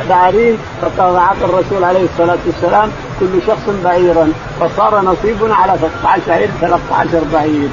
بعارين 0.09 0.57
فأعطى 0.97 1.45
الرسول 1.45 1.83
عليه 1.83 2.03
الصلاة 2.03 2.37
والسلام 2.45 2.91
كل 3.19 3.41
شخص 3.47 3.69
بعيرا. 3.83 4.31
فصار 4.59 5.01
نصيبنا 5.01 5.55
على 5.55 5.73
13 6.03 6.21
بعير 6.27 6.49
13 6.61 7.23
بعير. 7.33 7.69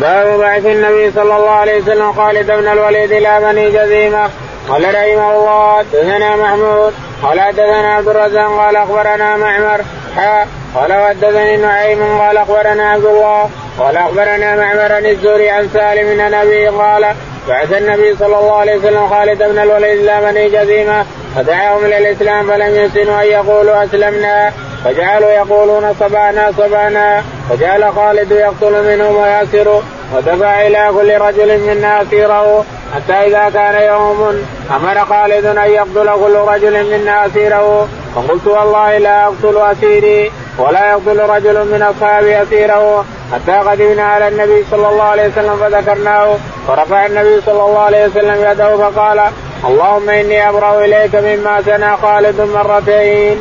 باب 0.00 0.38
بعث 0.40 0.66
النبي 0.66 1.10
صلى 1.10 1.36
الله 1.36 1.50
عليه 1.50 1.82
وسلم 1.82 2.12
خالد 2.12 2.46
بن 2.46 2.68
الوليد 2.68 3.12
إلى 3.12 3.40
بني 3.42 3.70
جزيمة 3.70 4.28
قال 4.68 4.84
رحمه 4.84 5.36
الله 5.36 5.78
حدثنا 5.78 6.36
محمود. 6.36 6.94
قال 7.22 7.40
حدثنا 7.40 7.94
عبد 7.94 8.08
الرزاق. 8.08 8.58
قال 8.58 8.76
أخبرنا 8.76 9.36
معمر. 9.36 9.80
حا 10.16 10.46
قال 10.74 10.92
حدثني 10.92 11.56
نعيم. 11.56 12.18
قال 12.18 12.36
أخبرنا 12.36 12.90
عبد 12.90 13.04
الله. 13.04 13.50
قال 13.78 13.96
أخبرنا 13.96 14.56
معمر 14.56 14.92
عن 14.92 15.06
الزهري 15.06 15.50
عن 15.50 15.68
سالم 15.68 16.16
بن 16.16 16.34
ابي 16.34 16.68
قال 16.68 17.14
بعث 17.48 17.72
النبي 17.72 18.16
صلى 18.16 18.38
الله 18.38 18.56
عليه 18.56 18.76
وسلم 18.76 19.08
خالد 19.08 19.42
بن 19.42 19.58
الوليد 19.58 19.98
إلى 19.98 20.20
بني 20.20 20.48
جزيمة 20.48 21.04
فدعاهم 21.36 21.84
إلى 21.84 21.98
الإسلام 21.98 22.50
فلم 22.50 22.76
يحسنوا 22.76 23.22
أن 23.22 23.26
يقولوا 23.26 23.84
أسلمنا. 23.84 24.52
فجعلوا 24.84 25.30
يقولون 25.30 25.94
صبانا 26.00 26.52
صبانا 26.58 27.22
فجعل 27.50 27.92
خالد 27.92 28.30
يقتل 28.30 28.96
منهم 28.96 29.16
ويأسر 29.16 29.82
ودفع 30.14 30.66
إلى 30.66 30.90
كل 30.94 31.18
رجل 31.18 31.58
منا 31.58 32.02
أسيره 32.02 32.64
حتى 32.94 33.12
إذا 33.12 33.50
كان 33.54 33.82
يوم 33.82 34.46
أمر 34.70 35.04
خالد 35.04 35.44
أن 35.44 35.70
يقتل 35.70 36.10
كل 36.24 36.34
رجل 36.34 36.74
منا 36.90 37.26
أسيره. 37.26 37.88
فقلت 38.14 38.46
والله 38.46 38.98
لا 38.98 39.24
أقتل 39.24 39.56
أسيري 39.56 40.30
ولا 40.58 40.90
يقتل 40.90 41.20
رجل 41.20 41.72
من 41.72 41.82
أصحابي 41.82 42.42
أسيره. 42.42 43.04
حتى 43.32 43.52
قدمنا 43.52 44.02
على 44.02 44.28
النبي 44.28 44.64
صلى 44.70 44.88
الله 44.88 45.02
عليه 45.02 45.28
وسلم 45.28 45.56
فذكرناه. 45.56 46.36
فرفع 46.68 47.06
النبي 47.06 47.40
صلى 47.46 47.62
الله 47.62 47.78
عليه 47.78 48.06
وسلم 48.06 48.50
يده 48.50 48.76
فقال 48.76 49.20
اللهم 49.64 50.10
إني 50.10 50.48
أبرأ 50.48 50.84
إليك 50.84 51.14
مما 51.14 51.62
سنى 51.62 51.96
خالد 51.96 52.40
مرتين. 52.40 53.36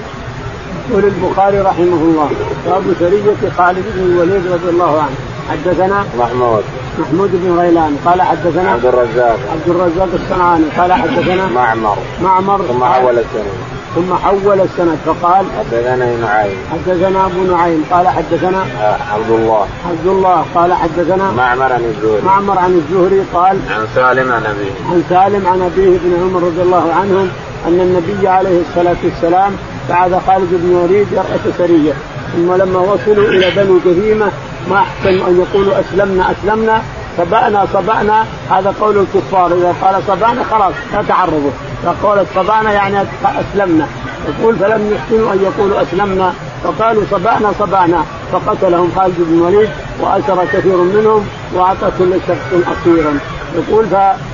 يقول 0.89 1.03
البخاري 1.03 1.59
رحمه 1.59 2.01
الله 2.07 2.29
باب 2.65 2.83
سريه 2.99 3.49
خالد 3.57 3.85
بن 3.95 4.01
الوليد 4.01 4.51
رضي 4.53 4.69
الله 4.69 5.01
عنه. 5.01 5.34
حدثنا 5.51 6.05
محمود. 6.19 6.63
محمود 6.99 7.29
بن 7.33 7.59
غيلان. 7.59 7.97
قال 8.05 8.21
حدثنا 8.21 8.71
عبد 8.71 8.85
الرزاق. 8.85 9.39
عبد 9.51 9.67
الرزاق 9.67 10.09
الصنعاني. 10.13 10.65
قال 10.77 10.93
حدثنا 10.93 11.47
معمر. 11.47 11.97
معمر. 12.23 12.57
ثم 12.57 12.83
حول 12.83 13.19
السند. 13.19 13.53
ثم 13.95 14.13
حول 14.13 14.61
السند. 14.61 14.97
فقال 15.05 15.45
حدثنا 15.59 16.15
نعيم. 16.15 16.57
حدثنا 16.71 17.25
أبو 17.25 17.55
نعيم. 17.55 17.83
قال 17.91 18.07
حدثنا 18.07 18.61
آه 18.81 18.97
عبد 19.13 19.29
الله. 19.29 19.67
عبد 19.89 20.07
الله. 20.07 20.45
قال 20.55 20.73
حدثنا 20.73 21.31
معمر 21.31 21.73
عن 21.73 21.83
الزهري. 21.83 22.21
معمر 22.21 22.59
عن 22.59 22.73
الزهري 22.73 23.21
قال 23.33 23.57
عن 23.69 23.87
سالم 23.95 24.31
عن 24.31 24.45
أبيه. 24.45 24.71
عن 24.91 25.03
سالم 25.09 25.47
عن 25.47 25.61
أبيه 25.61 25.97
بن 26.03 26.11
عمر 26.21 26.43
رضي 26.47 26.61
الله 26.61 26.93
عنهم 26.93 27.29
أن 27.67 27.79
النبي 27.79 28.27
عليه 28.27 28.61
الصلاة 28.69 28.95
والسلام 29.03 29.51
بعث 29.89 30.27
خالد 30.27 30.49
بن 30.51 30.75
وليد 30.75 31.07
يرأس 31.11 31.57
سرية. 31.57 31.93
ثم 32.35 32.53
لما 32.53 32.79
وصلوا 32.79 33.29
إلى 33.29 33.51
بني 33.55 33.79
جهيمة 33.85 34.31
ما 34.69 34.79
أحسن 34.79 35.09
أن 35.09 35.45
يقولوا 35.47 35.79
أسلمنا 35.79 36.31
أسلمنا 36.31 36.81
صبأنا 37.17 37.67
صبأنا 37.73 38.25
هذا 38.49 38.73
قول 38.81 38.97
الكفار. 38.97 39.53
إذا 39.53 39.75
قال 39.81 40.03
صبأنا 40.07 40.43
خلاص 40.43 40.73
لا 40.93 41.01
تعرضوا 41.07 41.51
فقول 41.83 42.25
صبأنا 42.35 42.71
يعني 42.71 42.97
أسلمنا. 43.25 43.87
يقول 44.27 44.55
فلم 44.55 44.93
يحسنوا 44.93 45.33
أن 45.33 45.39
يقولوا 45.43 45.81
أسلمنا. 45.81 46.33
فقالوا 46.63 47.03
صبأنا 47.11 47.51
صبأنا 47.59 48.05
فقتلهم 48.31 48.91
خالد 48.95 49.15
بن 49.17 49.33
الوليد 49.37 49.69
وأسر 50.01 50.45
كثير 50.53 50.77
منهم 50.77 51.27
وأعطى 51.53 51.91
كل 51.99 52.13
شخص 52.27 52.53
اسيرا. 52.53 53.19
يقول 53.57 53.85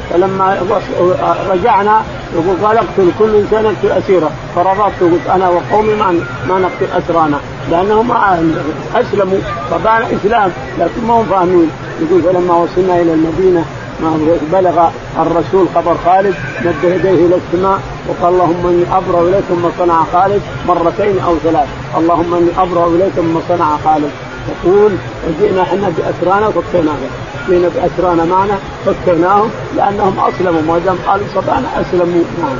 فلما 0.09 0.57
رجعنا 1.49 2.01
يقول 2.34 2.55
قال 2.65 2.78
اقتل 2.78 3.11
كل 3.19 3.36
إنسان 3.36 3.65
يقتل 3.65 3.91
أسيرة. 3.91 4.32
فرفضت 4.55 5.01
قلت 5.01 5.28
أنا 5.36 5.49
وقومي 5.49 5.95
ما 5.95 6.11
ما 6.49 6.59
نقتل 6.59 6.88
أسرانا 6.97 7.39
لأنهم 7.72 8.07
ما 8.07 8.53
أسلموا 8.95 9.39
فبان 9.72 10.01
إسلام 10.01 10.51
لكن 10.80 11.07
ما 11.07 11.13
هم 11.13 11.26
فاهمين. 11.26 11.69
يقول 12.01 12.22
فلما 12.22 12.53
وصلنا 12.53 13.01
إلى 13.01 13.13
المدينة 13.13 13.65
ما 14.01 14.38
بلغ 14.51 14.89
الرسول 15.22 15.67
خبر 15.76 15.95
خالد 16.05 16.36
مد 16.65 16.84
يديه 16.84 17.26
إلى 17.26 17.36
السماء 17.36 17.80
وقال 18.07 18.34
اللهم 18.34 18.67
إني 18.67 18.97
أبرأ 18.97 19.22
إليكم 19.22 19.61
ما 19.63 19.72
صنع 19.80 20.03
خالد 20.13 20.41
مرتين 20.67 21.19
أو 21.19 21.36
ثلاث. 21.43 21.67
اللهم 21.97 22.34
إني 22.34 22.49
أبرأ 22.63 22.88
إليكم 22.88 23.26
ما 23.26 23.41
صنع 23.49 23.78
خالد. 23.86 24.11
يقول 24.50 24.92
وجئنا 25.28 25.62
إحنا 25.62 25.92
بأسرانا 25.98 26.48
وفكيناهم. 26.48 27.10
جئنا 27.50 27.70
بأسرانا 27.76 28.26
معنا 28.26 28.58
فكيناهم 28.86 29.52
لأنهم 29.78 30.20
أسلموا. 30.20 30.62
ما 30.62 30.80
دام 30.86 30.98
قالوا 31.08 31.26
صبانا 31.36 31.68
أسلموا 31.82 32.24
نعم 32.42 32.58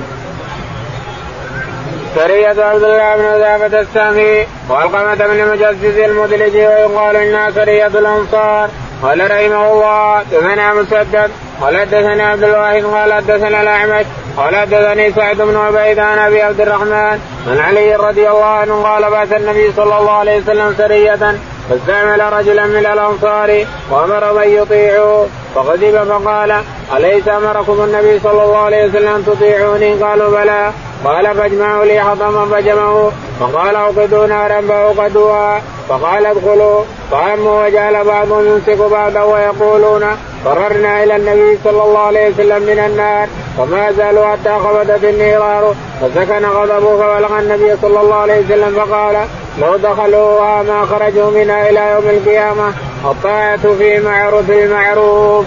سرية 2.16 2.64
عبد 2.64 2.84
الله 2.84 3.16
بن 3.16 3.42
ذابة 3.42 3.80
السامي 3.80 4.46
والقمة 4.70 5.16
بن 5.16 5.52
مجزز 5.52 5.98
المدلج 5.98 6.56
ويقال 6.56 7.16
انها 7.16 7.52
سرية 7.52 7.88
الأنصار. 7.88 8.70
قال 9.04 9.32
رحمه 9.32 9.72
الله 9.72 10.24
دثنا 10.32 10.74
مسدد. 10.74 11.32
قال 11.62 11.78
حدثنا 11.78 12.24
عبد 12.24 12.44
الواحد 12.44 12.84
قال 12.84 13.14
حدثنا 13.14 13.62
الاعمش 13.62 14.06
قال 14.38 14.56
حدثني 14.56 15.14
سعد 15.14 15.38
بن 15.38 15.58
عبيد 15.58 16.00
عن 16.00 16.18
أبي 16.18 16.42
عبد 16.42 16.62
الرحمن 16.62 17.20
عن 17.48 17.60
علي 17.60 17.96
رضي 17.96 18.30
الله 18.30 18.46
عنه 18.46 18.84
قال 18.84 19.12
بعث 19.12 19.34
النبي 19.34 19.72
صلى 19.72 19.98
الله 19.98 20.12
عليه 20.12 20.42
وسلم 20.42 20.76
سرية 20.78 21.36
فاستعمل 21.70 22.34
رجلا 22.34 22.66
من 22.66 22.86
الأنصار 22.86 23.66
وأمر 23.92 24.34
من 24.34 24.50
يطيعوا 24.50 25.26
فغضب 25.56 26.04
فقال 26.10 26.64
أليس 26.98 27.28
أمركم 27.28 27.84
النبي 27.84 28.20
صلى 28.20 28.44
الله 28.44 28.58
عليه 28.58 28.86
وسلم 28.86 29.16
أن 29.16 29.26
تطيعوني؟ 29.26 29.94
قالوا 29.94 30.30
بلى. 30.30 30.72
قال 31.06 31.36
فاجمعوا 31.36 31.86
لي 31.86 32.00
حطما 32.00 32.46
فجمعوا 32.46 33.10
فقال 33.40 33.76
أوقدوا 33.76 34.28
نارا 34.28 34.62
فأوقدوها. 34.62 35.62
فقال 35.90 36.26
ادخلوا. 36.26 36.84
فاموا 37.12 37.66
وجعل 37.66 38.04
بعضهم 38.04 38.48
يمسك 38.48 38.82
بعضا 38.92 39.24
ويقولون 39.24 40.06
فررنا 40.46 41.04
إلى 41.04 41.16
النبي 41.16 41.60
صلى 41.64 41.84
الله 41.84 42.00
عليه 42.00 42.30
وسلم 42.30 42.64
من 42.64 42.80
النار. 42.80 43.28
وما 43.60 43.92
زالوا 43.92 44.26
حتى 44.26 44.60
خبدت 44.64 45.04
النيران 45.04 45.64
فسكن 46.02 46.46
غضبه 46.46 46.98
فبلغ 46.98 47.40
النبي 47.40 47.78
صلى 47.82 48.02
الله 48.02 48.16
عليه 48.16 48.40
وسلم 48.40 48.76
فقال 48.76 49.16
لو 49.60 49.78
دخلوها 49.78 50.64
ما 50.64 50.86
خرجوا 50.86 51.32
منها 51.32 51.70
إلى 51.70 51.92
يوم 51.92 52.18
القيامة. 52.18 52.74
الطاعة 53.06 53.74
في 53.78 54.00
معروف 54.00 54.50
المعروف. 54.50 55.46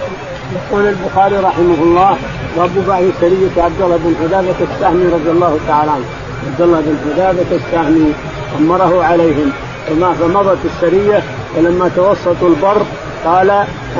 يقول 0.55 0.87
البخاري 0.87 1.35
رحمه 1.35 1.83
الله 1.83 2.17
وابو 2.55 2.81
بعد 2.87 3.11
سريه 3.21 3.63
عبد 3.63 3.81
الله 3.81 3.97
بن 3.97 4.15
حذافه 4.21 4.73
السهمي 4.73 5.13
رضي 5.13 5.29
الله 5.29 5.59
تعالى 5.67 5.91
عنه. 5.91 6.05
عبد 6.47 6.61
الله 6.61 6.81
بن 6.81 7.13
حذافه 7.15 7.55
السهمي 7.55 8.13
أمره 8.59 9.03
عليهم. 9.03 9.51
فما 9.89 10.13
فمضت 10.13 10.57
السريه 10.65 11.23
ولما 11.57 11.91
توسطوا 11.95 12.49
البر 12.49 12.81
قال 13.25 13.49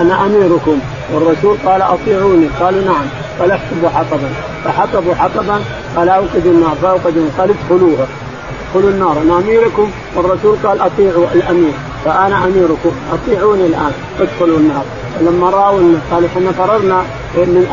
أنا 0.01 0.25
أميركم. 0.25 0.79
والرسول 1.13 1.57
قال 1.65 1.81
أطيعوني. 1.81 2.47
قالوا 2.59 2.81
نعم. 2.81 3.05
قال 3.39 3.51
احطبوا 3.51 3.89
حطبا. 3.89 4.29
فحطبوا 4.65 5.15
حطبا 5.15 5.61
قال 5.95 6.09
أوقدوا 6.09 6.51
النار. 6.51 6.75
فأوقدوا 6.81 7.27
قال 7.37 7.49
ادخلوها. 7.49 8.07
ادخلوا 8.75 8.91
النار. 8.91 9.21
أنا 9.21 9.37
أميركم 9.37 9.91
والرسول 10.15 10.57
قال 10.63 10.81
أطيعوا 10.81 11.25
الأمير. 11.33 11.73
فأنا 12.05 12.45
أميركم 12.45 12.91
أطيعوني 13.13 13.65
الآن. 13.65 13.91
ادخلوا 14.19 14.57
النار. 14.57 14.83
فلما 15.19 15.49
راوا 15.49 15.95
قالوا 16.11 16.27
إحنا 16.27 16.51
فررنا 16.51 17.03
من 17.35 17.67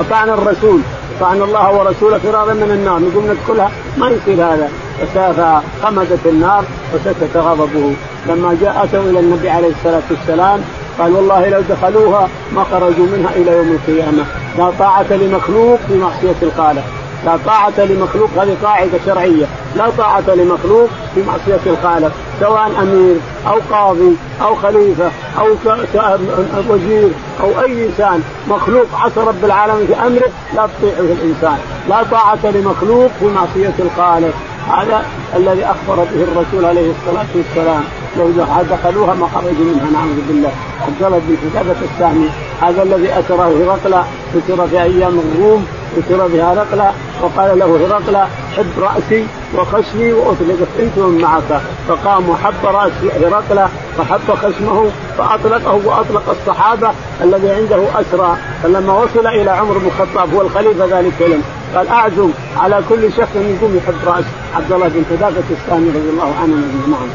اطعنا 0.00 0.34
الرسول. 0.34 0.80
أطعنا 1.16 1.44
الله 1.44 1.78
ورسوله 1.78 2.18
فرارا 2.18 2.54
من 2.54 2.70
النار. 2.70 2.98
نقوم 2.98 3.30
ندخلها. 3.30 3.70
ما 3.98 4.10
يصير 4.10 4.44
هذا. 4.44 4.68
فخمدت 5.16 6.26
النار 6.26 6.64
وسكت 6.94 7.36
غضبه. 7.36 7.92
لما 8.28 8.56
جاء 8.60 8.84
اتوا 8.84 9.10
إلى 9.10 9.20
النبي 9.20 9.50
عليه 9.50 9.68
الصلاة 9.68 10.02
والسلام 10.10 10.60
قال 10.98 11.12
والله 11.12 11.48
لو 11.48 11.60
دخلوها 11.60 12.28
ما 12.54 12.64
خرجوا 12.64 13.06
منها 13.16 13.30
إلى 13.36 13.56
يوم 13.56 13.78
القيامة. 13.78 14.24
لا 14.58 14.70
طاعة 14.78 15.12
لمخلوق 15.12 15.78
في 15.88 15.98
معصية 15.98 16.36
الخالق 16.42 16.84
لا 17.24 17.38
طاعة 17.46 17.72
لمخلوق 17.78 18.28
هذه 18.36 18.56
قاعدة 18.62 18.98
شرعية. 19.06 19.46
لا 19.76 19.90
طاعة 19.98 20.24
لمخلوق 20.28 20.88
في 21.14 21.22
معصية 21.22 21.60
الخالق 21.66 22.12
سواء 22.40 22.70
أمير 22.82 23.16
أو 23.46 23.58
قاضي 23.70 24.16
أو 24.42 24.54
خليفة 24.54 25.10
أو 25.38 25.46
وزير 26.68 27.10
أو 27.40 27.64
أي 27.64 27.86
إنسان. 27.86 28.22
مخلوق 28.48 28.86
عصى 28.94 29.20
رب 29.20 29.44
العالمين 29.44 29.86
في 29.86 29.94
أمره 29.94 30.30
لا 30.56 30.68
تطيعه 30.78 31.00
الإنسان. 31.00 31.58
لا 31.88 32.02
طاعة 32.10 32.38
لمخلوق 32.44 33.10
في 33.20 33.26
معصية 33.26 33.74
الخالق. 33.78 34.34
هذا 34.68 35.02
الذي 35.36 35.64
أخبر 35.64 35.96
به 35.96 36.24
الرسول 36.24 36.64
عليه 36.64 36.90
الصلاة 36.90 37.26
والسلام. 37.34 37.84
لو 38.18 38.30
دخلوها 38.70 39.14
ما 39.14 39.28
خرجوا 39.34 39.64
منها 39.64 39.90
نعوذ 39.92 40.20
بالله. 40.28 40.52
عبد 40.86 41.02
الله 41.02 41.20
بن 41.28 41.36
حذافة 41.54 41.76
السامي 41.94 42.28
هذا 42.62 42.82
الذي 42.82 43.12
أسره 43.12 43.44
هرقل 43.44 43.94
أسر 44.38 44.66
في 44.68 44.82
أيام 44.82 45.18
الروم 45.18 45.66
أسر 45.98 46.28
في 46.28 46.42
هرقل 46.42 46.92
وقال 47.22 47.58
له 47.58 47.86
هرقل 47.86 48.16
حب 48.56 48.72
رأسي 48.78 49.26
وخشمي 49.54 50.12
وأطلق 50.12 50.68
انت 50.78 50.98
من 50.98 51.20
معك. 51.20 51.60
فقام 51.88 52.28
وحب 52.28 52.64
رأس 52.64 52.92
هرقل 53.20 53.68
فحب 53.98 54.34
خشمه 54.34 54.90
فأطلقه 55.18 55.80
وأطلق 55.84 56.22
الصحابة 56.30 56.90
الذي 57.22 57.50
عنده 57.50 58.00
أسرى. 58.00 58.36
فلما 58.62 58.92
وصل 58.92 59.26
إلى 59.26 59.50
عمر 59.50 59.78
بن 59.78 59.86
الخطاب 59.86 60.34
هو 60.34 60.42
الخليفة 60.42 60.98
ذلك 60.98 61.12
اليوم 61.20 61.42
قال 61.74 61.88
أعزم 61.88 62.30
على 62.56 62.82
كل 62.88 63.12
شخص 63.12 63.36
منكم 63.36 63.76
يحب 63.76 63.98
رأس. 64.06 64.24
عبد 64.56 64.72
الله 64.72 64.88
بن 64.88 65.04
حذافة 65.10 65.50
الثاني 65.50 65.88
رضي 65.88 66.10
الله 66.10 66.34
عنه 66.42 66.54
نعم. 66.90 67.08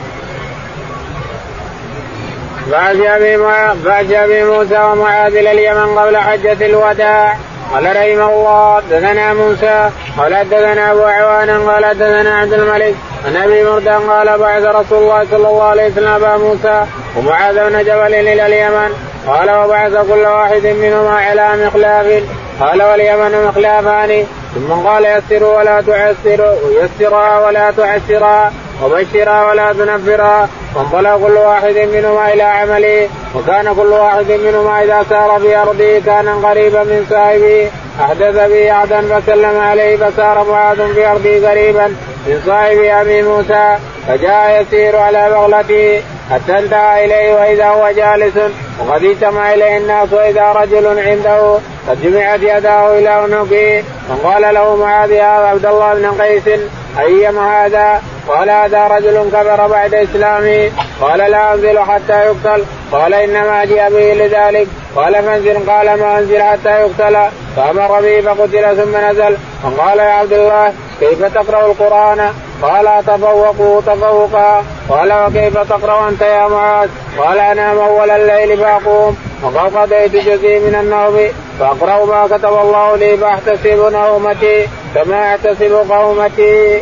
بعد 3.86 4.12
ابي 4.12 4.44
موسى 4.44 4.80
ومعاذ 4.84 5.36
إلى 5.36 5.52
اليمن 5.52 5.98
قبل 5.98 6.18
حجة 6.18 6.66
الوداع. 6.66 7.38
قال 7.74 7.86
رحمه 7.86 8.30
الله 8.30 8.82
دثنا 8.92 9.34
موسى 9.34 9.90
قال 10.18 10.50
دثنا 10.50 10.92
أبو 10.92 11.04
عوان 11.04 11.70
قال 11.70 11.98
دثنا 11.98 12.40
عبد 12.40 12.54
الملك 12.54 12.96
عن 13.26 13.36
أبي 13.36 13.64
مردان 13.64 14.02
قال 14.10 14.38
بعث 14.38 14.64
رسول 14.64 15.04
الله 15.04 15.26
صلى 15.32 15.48
الله 15.48 15.64
عليه 15.64 15.88
وسلم 15.92 16.08
أبا 16.08 16.38
موسى 16.38 16.86
ومعاذ 17.18 17.70
بن 17.70 17.84
جبل 17.84 18.14
إلى 18.14 18.46
اليمن 18.46 18.90
قال 19.28 19.52
وبعث 19.52 19.92
كل 19.92 20.26
واحد 20.26 20.66
منهما 20.66 21.18
على 21.18 21.66
مخلاف 21.66 22.24
قال 22.60 22.84
واليمن 22.84 23.46
مخلافان 23.48 24.26
ثم 24.56 24.74
قال 24.74 25.06
يسروا 25.06 25.58
ولا 25.58 25.82
تعسروا 25.82 26.56
ويسرا 26.66 27.40
ولا 27.46 27.72
تعسرا. 27.72 28.52
وبشرا 28.84 29.50
ولا 29.50 29.74
تنفرا 29.74 30.50
وانطلق 30.76 31.18
كل 31.28 31.38
واحد 31.38 31.78
منهما 31.78 32.34
إلى 32.34 32.44
عمله 32.44 33.10
وكان 33.36 33.74
كل 33.74 33.92
واحد 33.94 34.32
منهما 34.32 34.84
إذا 34.84 35.06
سار 35.10 35.40
في 35.42 35.58
أرضه 35.58 36.00
كان 36.06 36.46
قريبا 36.46 36.84
من 36.84 37.06
صاحبه 37.10 37.70
أحدث 38.02 38.36
به 38.52 38.72
عهدا 38.72 39.02
فسلم 39.02 39.60
عليه 39.60 39.98
فسار 39.98 40.46
معاذ 40.52 40.94
في 40.94 41.08
أرضه 41.08 41.50
قريبا 41.50 41.88
من 42.28 42.42
صاحب 42.46 42.78
أبي 42.78 43.22
موسى 43.22 43.78
فجاء 44.08 44.62
يسير 44.62 44.98
على 44.98 45.30
بغلته. 45.30 46.02
حتى 46.32 46.60
انتهى 46.60 47.06
إليه 47.06 47.36
وإذا 47.36 47.66
هو 47.66 47.92
جالس. 47.92 48.38
وقد 48.80 49.04
اجتمع 49.04 49.54
إليه 49.54 49.78
الناس 49.78 50.14
وإذا 50.14 50.52
رجل 50.52 51.00
عنده 51.00 51.58
قد 51.90 52.02
جمعت 52.04 52.40
يداه 52.40 52.98
إلى 52.98 53.10
عنقه. 53.10 53.84
فقال 54.10 54.54
له 54.54 54.76
معاذ 54.76 55.12
يا 55.12 55.24
عبد 55.24 55.66
الله 55.66 55.94
بن 55.94 56.22
قيس. 56.22 56.60
أيما 57.00 57.66
هذا؟ 57.66 58.02
قال 58.28 58.50
هذا 58.50 58.88
رجل 58.88 59.30
كبر 59.34 59.68
بعد 59.68 59.94
اسلامه 59.94 60.72
قال 61.02 61.20
لا 61.20 61.54
أنزل 61.54 61.80
حتى 61.80 62.14
يقتل. 62.26 62.64
قال 62.92 63.14
إنما 63.14 63.66
جاء 63.66 63.90
به 63.90 64.14
لذلك. 64.14 64.68
قال 64.96 65.24
فانزل. 65.24 65.70
قال 65.70 66.00
ما 66.00 66.18
أنزل 66.18 66.44
حتى 66.44 66.70
يقتل. 66.70 67.30
فأمر 67.56 68.02
به 68.02 68.22
فقتل 68.22 68.78
ثم 68.78 68.98
نزل. 68.98 69.38
فقال 69.64 70.00
يا 70.00 70.04
عبد 70.04 70.34
الله 70.34 70.74
كيف 71.00 71.26
تقرأ 71.26 71.66
القرآن؟ 71.66 72.34
قال 72.62 73.06
تفوقوا 73.08 73.82
تفوقا 73.82 74.64
قال 74.90 75.14
وكيف 75.14 75.58
تقرأ 75.58 76.10
أنت 76.10 76.22
يا 76.22 76.48
معاذ؟ 76.48 76.90
قال 77.18 77.40
انام 77.40 77.78
أول 77.78 78.10
الليل 78.10 78.58
فاقوم 78.58 79.18
وقد 79.44 79.76
قضيت 79.76 80.16
جزئي 80.16 80.60
من 80.60 80.76
النوم 80.76 81.18
فأقرأ 81.60 82.06
ما 82.06 82.38
كتب 82.38 82.54
الله 82.54 82.96
لي 82.96 83.18
فأحتسب 83.18 83.92
نومتي 83.94 84.68
كما 84.96 85.36
أحتسب 85.36 85.74
قومتي. 85.90 86.82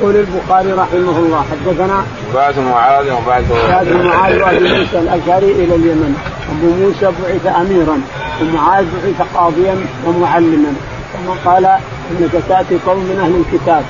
يقول 0.00 0.16
البخاري 0.16 0.72
رحمه 0.72 1.18
الله 1.18 1.44
حدثنا 1.50 2.04
بعث 2.34 2.58
معاذ 2.58 3.10
وبعث 3.12 3.44
بعث 3.70 3.88
معاذ 4.04 4.42
وابي 4.42 4.58
موسى 4.58 4.98
الأشعري 4.98 5.50
إلى 5.50 5.74
اليمن 5.74 6.14
أبو 6.52 6.66
موسى 6.66 7.06
بعث 7.22 7.56
أميرا 7.56 8.00
ومعاذ 8.40 8.84
بعث 8.84 9.28
قاضيا 9.34 9.86
ومعلما 10.06 10.74
ثم 11.14 11.50
قال 11.50 11.66
انك 12.10 12.32
تأتي 12.48 12.78
قوم 12.86 12.98
من 12.98 13.18
أهل 13.24 13.34
الكتاب. 13.42 13.84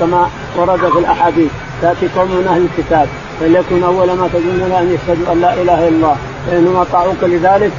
كما 0.00 0.28
ورد 0.56 0.78
في 0.92 0.98
الأحاديث 0.98 1.50
تأتي 1.82 2.08
قوم 2.16 2.28
من 2.28 2.46
أهل 2.48 2.66
الكتاب. 2.68 3.08
فليكن 3.40 3.82
أول 3.84 4.06
ما 4.06 4.28
تدعون 4.32 4.72
أن 4.72 4.94
يشهدوا 4.94 5.32
أن 5.32 5.40
لا 5.40 5.52
إله 5.54 5.88
إلا 5.88 5.88
الله. 5.88 6.16
فانهم 6.46 6.76
اطاعوك 6.76 7.22
لذلك 7.22 7.72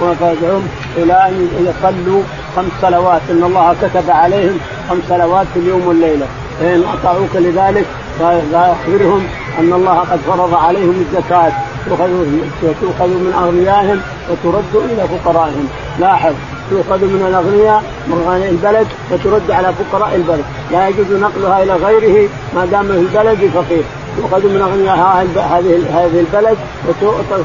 فادعوهم 0.00 0.68
إلى 0.96 1.12
أن 1.12 1.34
يصلوا 1.68 2.22
خمس 2.56 2.72
صلوات. 2.82 3.20
إن 3.30 3.42
الله 3.44 3.76
كتب 3.82 4.10
عليهم 4.10 4.58
خمس 4.90 5.02
صلوات 5.08 5.46
في 5.54 5.60
اليوم 5.60 5.86
والليلة. 5.86 6.26
فان 6.60 6.84
اطاعوك 6.94 7.34
لذلك 7.34 7.86
فاخبرهم 8.18 9.26
أن 9.58 9.72
الله 9.72 9.98
قد 9.98 10.18
فرض 10.26 10.54
عليهم 10.54 11.06
الزكاة. 11.08 11.52
تؤخذ 11.90 13.08
من 13.08 13.32
أغنيائهم 13.42 14.00
وترد 14.30 14.74
إلى 14.90 15.08
فقرائهم. 15.08 15.68
لاحظ 16.00 16.34
تؤخذ 16.70 17.04
من 17.04 17.26
الأغنياء 17.28 17.82
من 18.06 18.46
البلد 18.48 18.86
وترد 19.12 19.50
على 19.50 19.72
فقراء 19.72 20.14
البلد. 20.14 20.44
لا 20.72 20.88
يجوز 20.88 21.12
نقلها 21.12 21.62
إلى 21.62 21.72
غيره 21.72 22.28
ما 22.54 22.64
دام 22.64 22.86
في 22.86 22.98
البلد 22.98 23.50
فقير. 23.54 23.84
تؤخذ 24.16 24.46
من 24.46 24.60
أغنياء 24.62 24.96
هذه 24.96 25.82
هذه 25.98 26.20
البلد 26.20 26.56
وتعطى 26.88 27.44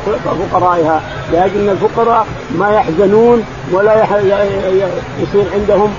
فقرائها. 0.51 1.01
لاجل 1.31 1.69
الفقراء 1.69 2.27
ما 2.59 2.69
يحزنون 2.69 3.43
ولا 3.71 4.03
يصير 5.21 5.45
عندهم 5.53 5.93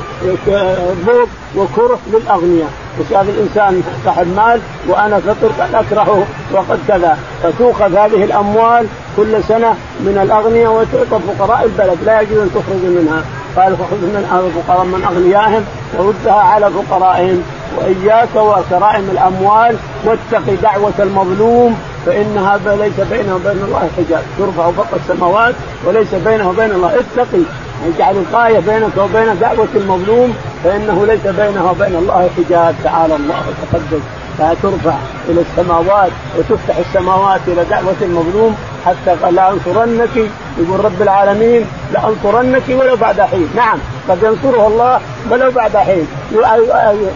ضوء 1.06 1.26
وكره 1.56 1.98
للأغنياء. 2.12 2.70
وشاف 3.00 3.28
الإنسان 3.28 3.82
صاحب 4.04 4.26
مال 4.36 4.60
وأنا 4.88 5.20
فقر 5.20 5.52
قد 5.60 5.74
أكرهه 5.74 6.26
وقد 6.52 6.78
كذا. 6.88 7.18
فتؤخذ 7.42 7.96
هذه 7.96 8.24
الأموال 8.24 8.86
كل 9.16 9.44
سنة 9.48 9.74
من 10.00 10.18
الأغنياء 10.22 10.72
وتعطى 10.72 11.22
فقراء 11.38 11.64
البلد. 11.64 11.98
لا 12.04 12.20
يجوز 12.20 12.38
أن 12.38 12.50
تخرج 12.50 12.82
منها. 12.84 13.22
قال 13.56 13.76
فخذ 13.76 13.96
من 13.96 14.52
فقراء 14.66 14.84
من 14.84 15.04
أغنيائهم 15.04 15.64
وردها 15.98 16.32
على 16.32 16.70
فقرائهم. 16.70 17.42
وإياك 17.76 18.36
وكرائم 18.36 19.08
الأموال 19.12 19.76
واتق 20.04 20.54
دعوة 20.62 20.92
المظلوم 20.98 21.78
فإنها 22.06 22.58
ليس 22.66 23.00
بينه 23.10 23.34
وبين 23.34 23.62
الله 23.64 23.88
حجاب. 23.96 24.22
ترفع 24.38 24.70
فوق 24.70 24.86
السماوات 24.96 25.54
وليس 25.86 26.14
بينه 26.14 26.48
وبين 26.48 26.70
الله. 26.70 26.94
اتقي. 26.94 27.42
يجعل 27.86 28.16
القايه 28.16 28.58
بينك 28.58 28.96
وبين 28.96 29.38
دعوة 29.40 29.68
المظلوم 29.74 30.34
فإنه 30.64 31.06
ليس 31.06 31.26
بينه 31.26 31.70
وبين 31.70 31.96
الله 31.96 32.30
حجاب. 32.36 32.74
تعالى 32.84 33.16
الله 33.16 33.42
وتقدس. 33.48 34.02
فترفع 34.38 34.94
إلى 35.28 35.40
السماوات 35.40 36.10
وتفتح 36.38 36.76
السماوات 36.76 37.40
إلى 37.46 37.64
دعوة 37.70 37.96
المظلوم 38.02 38.56
حتى 38.86 39.30
لانصرنك 39.30 40.16
يقول 40.58 40.84
رب 40.84 41.02
العالمين 41.02 41.66
لانصرنك 41.92 42.62
ولو 42.68 42.96
بعد 42.96 43.20
حين، 43.20 43.48
نعم. 43.56 43.78
قد 44.08 44.22
ينصره 44.22 44.66
الله 44.66 45.00
ولو 45.30 45.50
بعد 45.50 45.76
حين، 45.76 46.06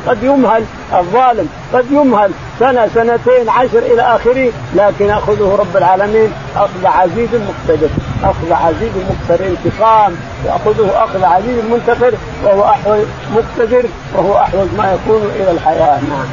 قد 0.06 0.22
يمهل 0.22 0.64
الظالم، 0.98 1.48
قد 1.72 1.90
يمهل 1.90 2.30
سنة 2.60 2.88
سنتين 2.94 3.48
عشر 3.48 3.78
إلى 3.78 4.02
اخره، 4.02 4.52
لكن 4.74 5.04
ياخذه 5.04 5.56
رب 5.60 5.76
العالمين 5.76 6.32
أخذ 6.56 6.86
عزيز 6.86 7.28
مقتدر، 7.34 7.88
أخذ 8.24 8.52
عزيز 8.52 8.90
مقتدر 9.10 9.46
انتقام. 9.46 10.16
يأخذه 10.46 11.04
أخذ 11.04 11.24
عزيز 11.24 11.64
منتصر 11.70 12.16
وهو 12.44 12.64
أحوج 12.64 12.98
مقتدر 13.34 13.84
وهو 14.14 14.38
أحوج 14.38 14.68
ما 14.78 14.92
يكون 14.92 15.30
إلى 15.36 15.50
الحياة، 15.50 16.00
نعم. 16.10 16.26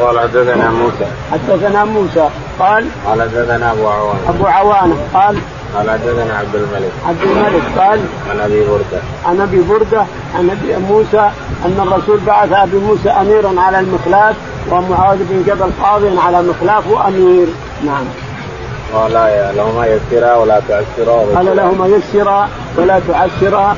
قال 0.00 0.20
حدثنا 0.20 0.70
موسى. 0.70 1.06
حدثنا 1.32 1.84
موسى 1.84 2.28
قال 2.58 2.86
قال 3.06 3.22
حدثنا 3.22 3.72
أبو 3.72 3.88
عوانة. 3.88 4.20
أبو 4.28 4.46
عوانة 4.46 4.96
قال 5.14 5.38
قال 5.74 5.90
حدثنا 5.90 6.38
عبد 6.38 6.54
الملك. 6.54 6.92
عبد 7.06 7.22
الملك 7.22 7.62
قال 7.78 8.00
عن 8.30 8.40
أبي 8.40 8.60
بردة. 8.60 9.02
عن 9.26 9.40
أبي 9.40 9.60
بردة 9.60 10.04
عن 10.34 10.50
أبي 10.50 10.76
موسى 10.76 11.30
أن 11.64 11.88
الرسول 11.88 12.20
بعث 12.26 12.52
أبي 12.52 12.76
موسى 12.76 13.08
أميرا 13.08 13.60
على 13.60 13.80
المخلاف 13.80 14.36
ومعاذ 14.70 15.18
بن 15.18 15.42
جبل 15.46 15.70
قاضيا 15.82 16.20
على 16.20 16.42
مخلاف 16.42 16.86
وامير 16.90 17.46
نعم. 17.86 18.04
قال 18.94 19.12
لهما 19.56 19.86
يسرا 19.86 20.34
ولا 20.36 20.60
تعسرا. 20.68 21.26
قال 21.34 21.56
لهما 21.56 21.86
يسرا 21.86 22.48
ولا 22.76 23.00
تعسرا 23.08 23.76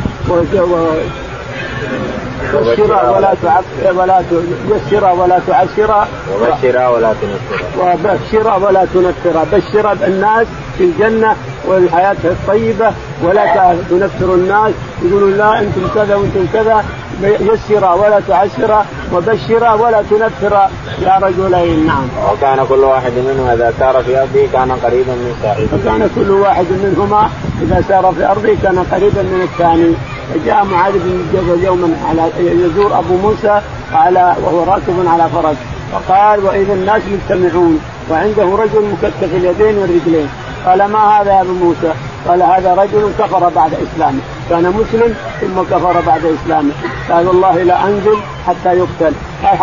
بشرا 2.55 3.11
ولا 3.11 3.35
تعب 3.43 3.65
ولا 3.97 4.23
يسرا 4.69 5.13
ولا 5.13 5.39
تعسرا 5.47 6.09
وبشرا 6.41 6.89
ولا 6.89 7.15
تنفرا 7.23 7.95
وبشرا 7.95 8.55
ولا 8.57 8.87
تنفرا 8.95 9.45
بشر 9.53 9.93
الناس 9.93 10.47
في 10.79 10.85
الجنة 10.85 11.37
والحياة 11.67 12.17
الطيبة 12.25 12.91
ولا 13.23 13.75
تنفر 13.91 14.35
الناس. 14.35 14.73
يقولون 15.03 15.37
لا 15.37 15.61
أنتم 15.61 15.89
كذا 15.95 16.17
وأنتم 16.17 16.47
كذا. 16.53 16.85
يسرا 17.23 17.93
ولا 17.93 18.21
تعسرا 18.29 18.87
وبشرا 19.13 19.73
ولا 19.73 20.03
تنفرا 20.11 20.71
يا 21.03 21.19
رجلين 21.23 21.87
نعم. 21.87 22.09
وكان 22.33 22.67
كل 22.69 22.85
واحد 22.85 23.13
منهم 23.13 23.49
إذا 23.49 23.73
سار 23.79 24.03
في 24.03 24.19
أرضه 24.21 24.49
كان 24.53 24.73
قريبا 24.73 25.13
من 25.13 25.35
صاحبه. 25.43 25.69
وكان 25.75 26.11
كل 26.15 26.31
واحد 26.31 26.67
منهما 26.71 27.31
إذا 27.63 27.85
سار 27.89 28.13
في 28.17 28.27
أرضه 28.27 28.57
كان 28.63 28.87
قريبا 28.93 29.23
من 29.23 29.49
الثاني. 29.53 29.95
فجاء 30.35 30.65
معاذ 30.65 30.93
بن 30.93 31.25
جبل 31.33 31.65
يوما 31.65 31.97
على 32.09 32.31
يزور 32.39 32.99
أبو 32.99 33.17
موسى 33.17 33.61
على 33.93 34.37
وهو 34.43 34.65
راكب 34.65 35.07
على 35.07 35.29
فرس 35.31 35.57
فقال 35.93 36.45
وإذا 36.45 36.73
الناس 36.73 37.03
مجتمعون 37.13 37.81
وعنده 38.11 38.45
رجل 38.45 38.85
مكتف 38.93 39.35
اليدين 39.35 39.79
والرجلين 39.79 40.29
قال 40.67 40.85
ما 40.85 40.99
هذا 40.99 41.33
يا 41.33 41.41
أبو 41.41 41.53
موسى؟ 41.53 41.93
قال 42.29 42.43
هذا 42.43 42.75
رجل 42.75 43.13
كفر 43.19 43.49
بعد 43.57 43.71
إسلامه. 43.75 44.21
كان 44.51 44.63
مسلم 44.63 45.15
ثم 45.41 45.63
كفر 45.63 46.01
بعد 46.07 46.25
إسلامه. 46.25 46.73
قال 47.11 47.29
والله 47.29 47.63
لا 47.63 47.85
أنزل 47.85 48.17
حتى 48.47 48.69
يقتل. 48.79 49.13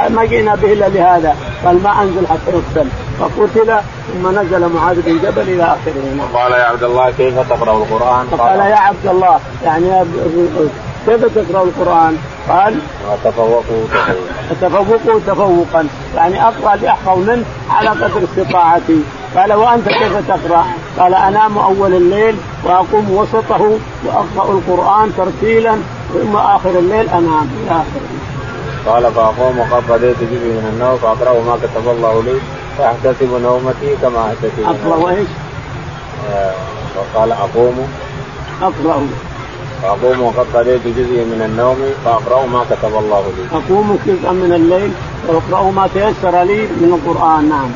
ما 0.10 0.26
جئنا 0.26 0.56
به 0.56 0.74
إلا 0.74 0.90
لهذا. 0.90 1.36
قال 1.66 1.84
ما 1.84 2.02
أنزل 2.02 2.28
حتى 2.28 2.52
يقتل. 2.52 2.90
فقتل 3.20 3.80
ثم 4.14 4.40
نزل 4.40 4.70
معاذ 4.76 5.02
بن 5.02 5.18
جبل 5.24 5.42
إلى 5.42 5.64
آخره. 5.64 6.28
قال 6.34 6.52
يا 6.52 6.64
عبد 6.64 6.84
الله 6.84 7.12
كيف 7.12 7.40
تقرأ 7.50 7.78
القرآن؟ 7.78 8.26
قال 8.40 8.60
يا 8.60 8.76
عبد 8.76 9.08
الله 9.08 9.40
يعني 9.64 10.06
كيف 11.06 11.26
تقرأ 11.26 11.64
القرآن؟ 11.64 12.18
قال 12.50 12.76
تفوقوا 13.24 13.86
تفوقوا 14.62 15.20
تفوقا. 15.28 15.88
يعني 16.16 16.44
أقرأ 16.48 16.76
لأحفظ 16.76 17.18
منه 17.18 17.46
على 17.70 17.90
قدر 17.90 18.24
استطاعتي. 18.24 19.04
قال 19.36 19.54
وأنت 19.54 19.88
كيف 19.88 20.28
تقرأ؟ 20.28 20.66
قال 21.00 21.14
أنام 21.14 21.58
أول 21.58 21.94
الليل 21.94 22.36
وأقوم 22.64 23.12
وسطه 23.12 23.78
وأقرأ 24.06 24.52
القرآن 24.52 25.12
ترتيلا 25.18 25.76
ثم 26.14 26.36
آخر 26.36 26.70
الليل 26.70 27.10
أنام 27.10 27.48
إلى 27.64 27.72
اخره. 27.72 28.10
قال 28.88 29.12
فأقوم 29.14 29.60
وقد 29.60 29.92
قضيت 29.92 30.18
جزء 30.20 30.46
من 30.46 30.70
النوم 30.74 30.98
فاقرا 30.98 31.34
ما 31.34 31.56
كتب 31.64 31.90
الله 31.90 32.24
لي 32.24 32.40
فأحتسب 32.78 33.42
نومتي 33.44 33.96
كما 34.02 34.26
أحتسب 34.28 34.64
أقرأ 34.86 34.96
وإيش؟ 35.04 35.28
آه 36.34 36.54
وقال 36.98 37.32
أقوم 37.32 37.88
أقرأ 38.62 39.08
فأقوم 39.82 40.22
وقد 40.22 40.46
قضيت 40.54 40.88
جزء 40.88 41.26
من 41.26 41.42
النوم 41.46 41.78
فاقرا 42.06 42.46
ما 42.46 42.66
كتب 42.72 42.96
الله 42.98 43.24
لي. 43.38 43.58
أقوم 43.58 44.00
جزءا 44.08 44.32
من 44.32 44.54
الليل 44.54 44.92
واقرا 45.28 45.72
ما 45.72 45.88
تيسر 45.94 46.44
لي 46.44 46.62
من 46.62 47.00
القرآن 47.00 47.50
نعم. 47.50 47.70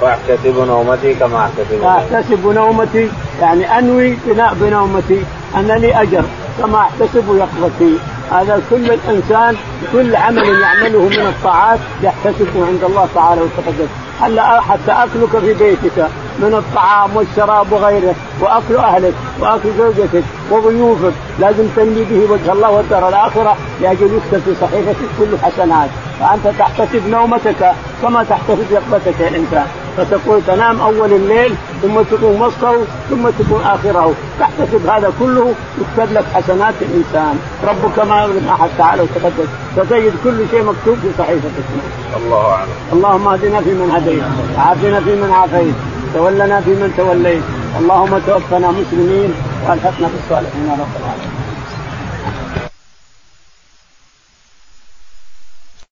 فاحتسب 0.00 0.58
نومتي 0.66 1.14
كما 1.14 1.38
احتسب 1.38 1.80
فاحتسب 1.82 2.46
نومتي 2.46 3.10
يعني 3.40 3.78
أنوي 3.78 4.18
بناء 4.26 4.54
بنومتي 4.54 5.20
ان 5.56 5.66
لي 5.66 6.02
أجر 6.02 6.24
كما 6.58 6.78
احتسب 6.78 7.24
يقظتي. 7.36 7.98
هذا 8.30 8.62
كل 8.70 8.90
الإنسان 8.90 9.56
كل 9.92 10.16
عمل 10.16 10.60
يعمله 10.60 11.02
من 11.02 11.26
الطاعات 11.26 11.78
يحتسبه 12.02 12.66
عند 12.66 12.84
الله 12.84 13.08
تعالى 13.14 13.40
وتقدس 13.40 13.88
هلا 13.88 14.05
حتى 14.60 14.92
اكلك 14.92 15.38
في 15.40 15.54
بيتك 15.54 16.08
من 16.38 16.54
الطعام 16.54 17.16
والشراب 17.16 17.72
وغيره 17.72 18.14
وأكل 18.40 18.76
أهلك 18.76 19.14
وأكل 19.40 19.68
زوجتك 19.78 20.24
وضيوفك. 20.50 21.12
لازم 21.38 21.66
تنمي 21.76 22.04
به 22.04 22.32
وجه 22.32 22.52
الله 22.52 22.70
والدار 22.70 23.08
الآخرة 23.08 23.56
لأجل 23.80 24.10
يكتب 24.16 24.40
في 24.40 24.54
صحيفتك 24.60 24.96
كل 25.18 25.38
حسنات. 25.42 25.90
فأنت 26.20 26.58
تحتسب 26.58 27.08
نومتك 27.08 27.72
كما 28.02 28.24
تحتسب 28.24 28.66
يقظتك 28.70 29.20
يا 29.20 29.28
إنسان. 29.28 29.66
فتقول 29.96 30.40
تنام 30.46 30.80
أول 30.80 31.12
الليل 31.12 31.54
ثم 31.82 32.02
تقوم 32.02 32.42
وسطه 32.42 32.74
ثم 33.10 33.28
تكون 33.38 33.62
آخره. 33.64 34.14
تحتسب 34.40 34.86
هذا 34.86 35.12
كله 35.20 35.54
يكتب 35.80 36.12
لك 36.12 36.24
حسنات 36.34 36.74
الإنسان. 36.80 37.38
ربك 37.64 37.98
ما 37.98 38.24
يظلم 38.24 38.48
أحد 38.48 38.68
تعالى 38.78 39.02
وتقدس. 39.02 39.48
فتجد 39.76 40.12
كل 40.24 40.38
شيء 40.50 40.62
مكتوب 40.62 40.96
في 41.02 41.08
صحيفتك 41.18 41.66
الله 42.16 42.46
أعلم. 42.50 42.68
اللهم 42.92 43.28
اهدنا 43.28 43.60
فيمن 43.60 43.90
هديت. 43.90 44.22
وعافنا 44.56 45.00
فيمن 45.00 45.30
عافيت. 45.30 45.74
تولنا 46.14 46.60
فيمن 46.60 46.94
توليت. 46.96 47.42
اللهم 47.80 48.18
توفنا 48.26 48.70
مسلمين 48.70 49.34
وألحقنا 49.68 50.08
بالصالحين 50.12 50.66
يا 50.68 50.72
رب 50.72 50.94
العالمين. 51.00 51.35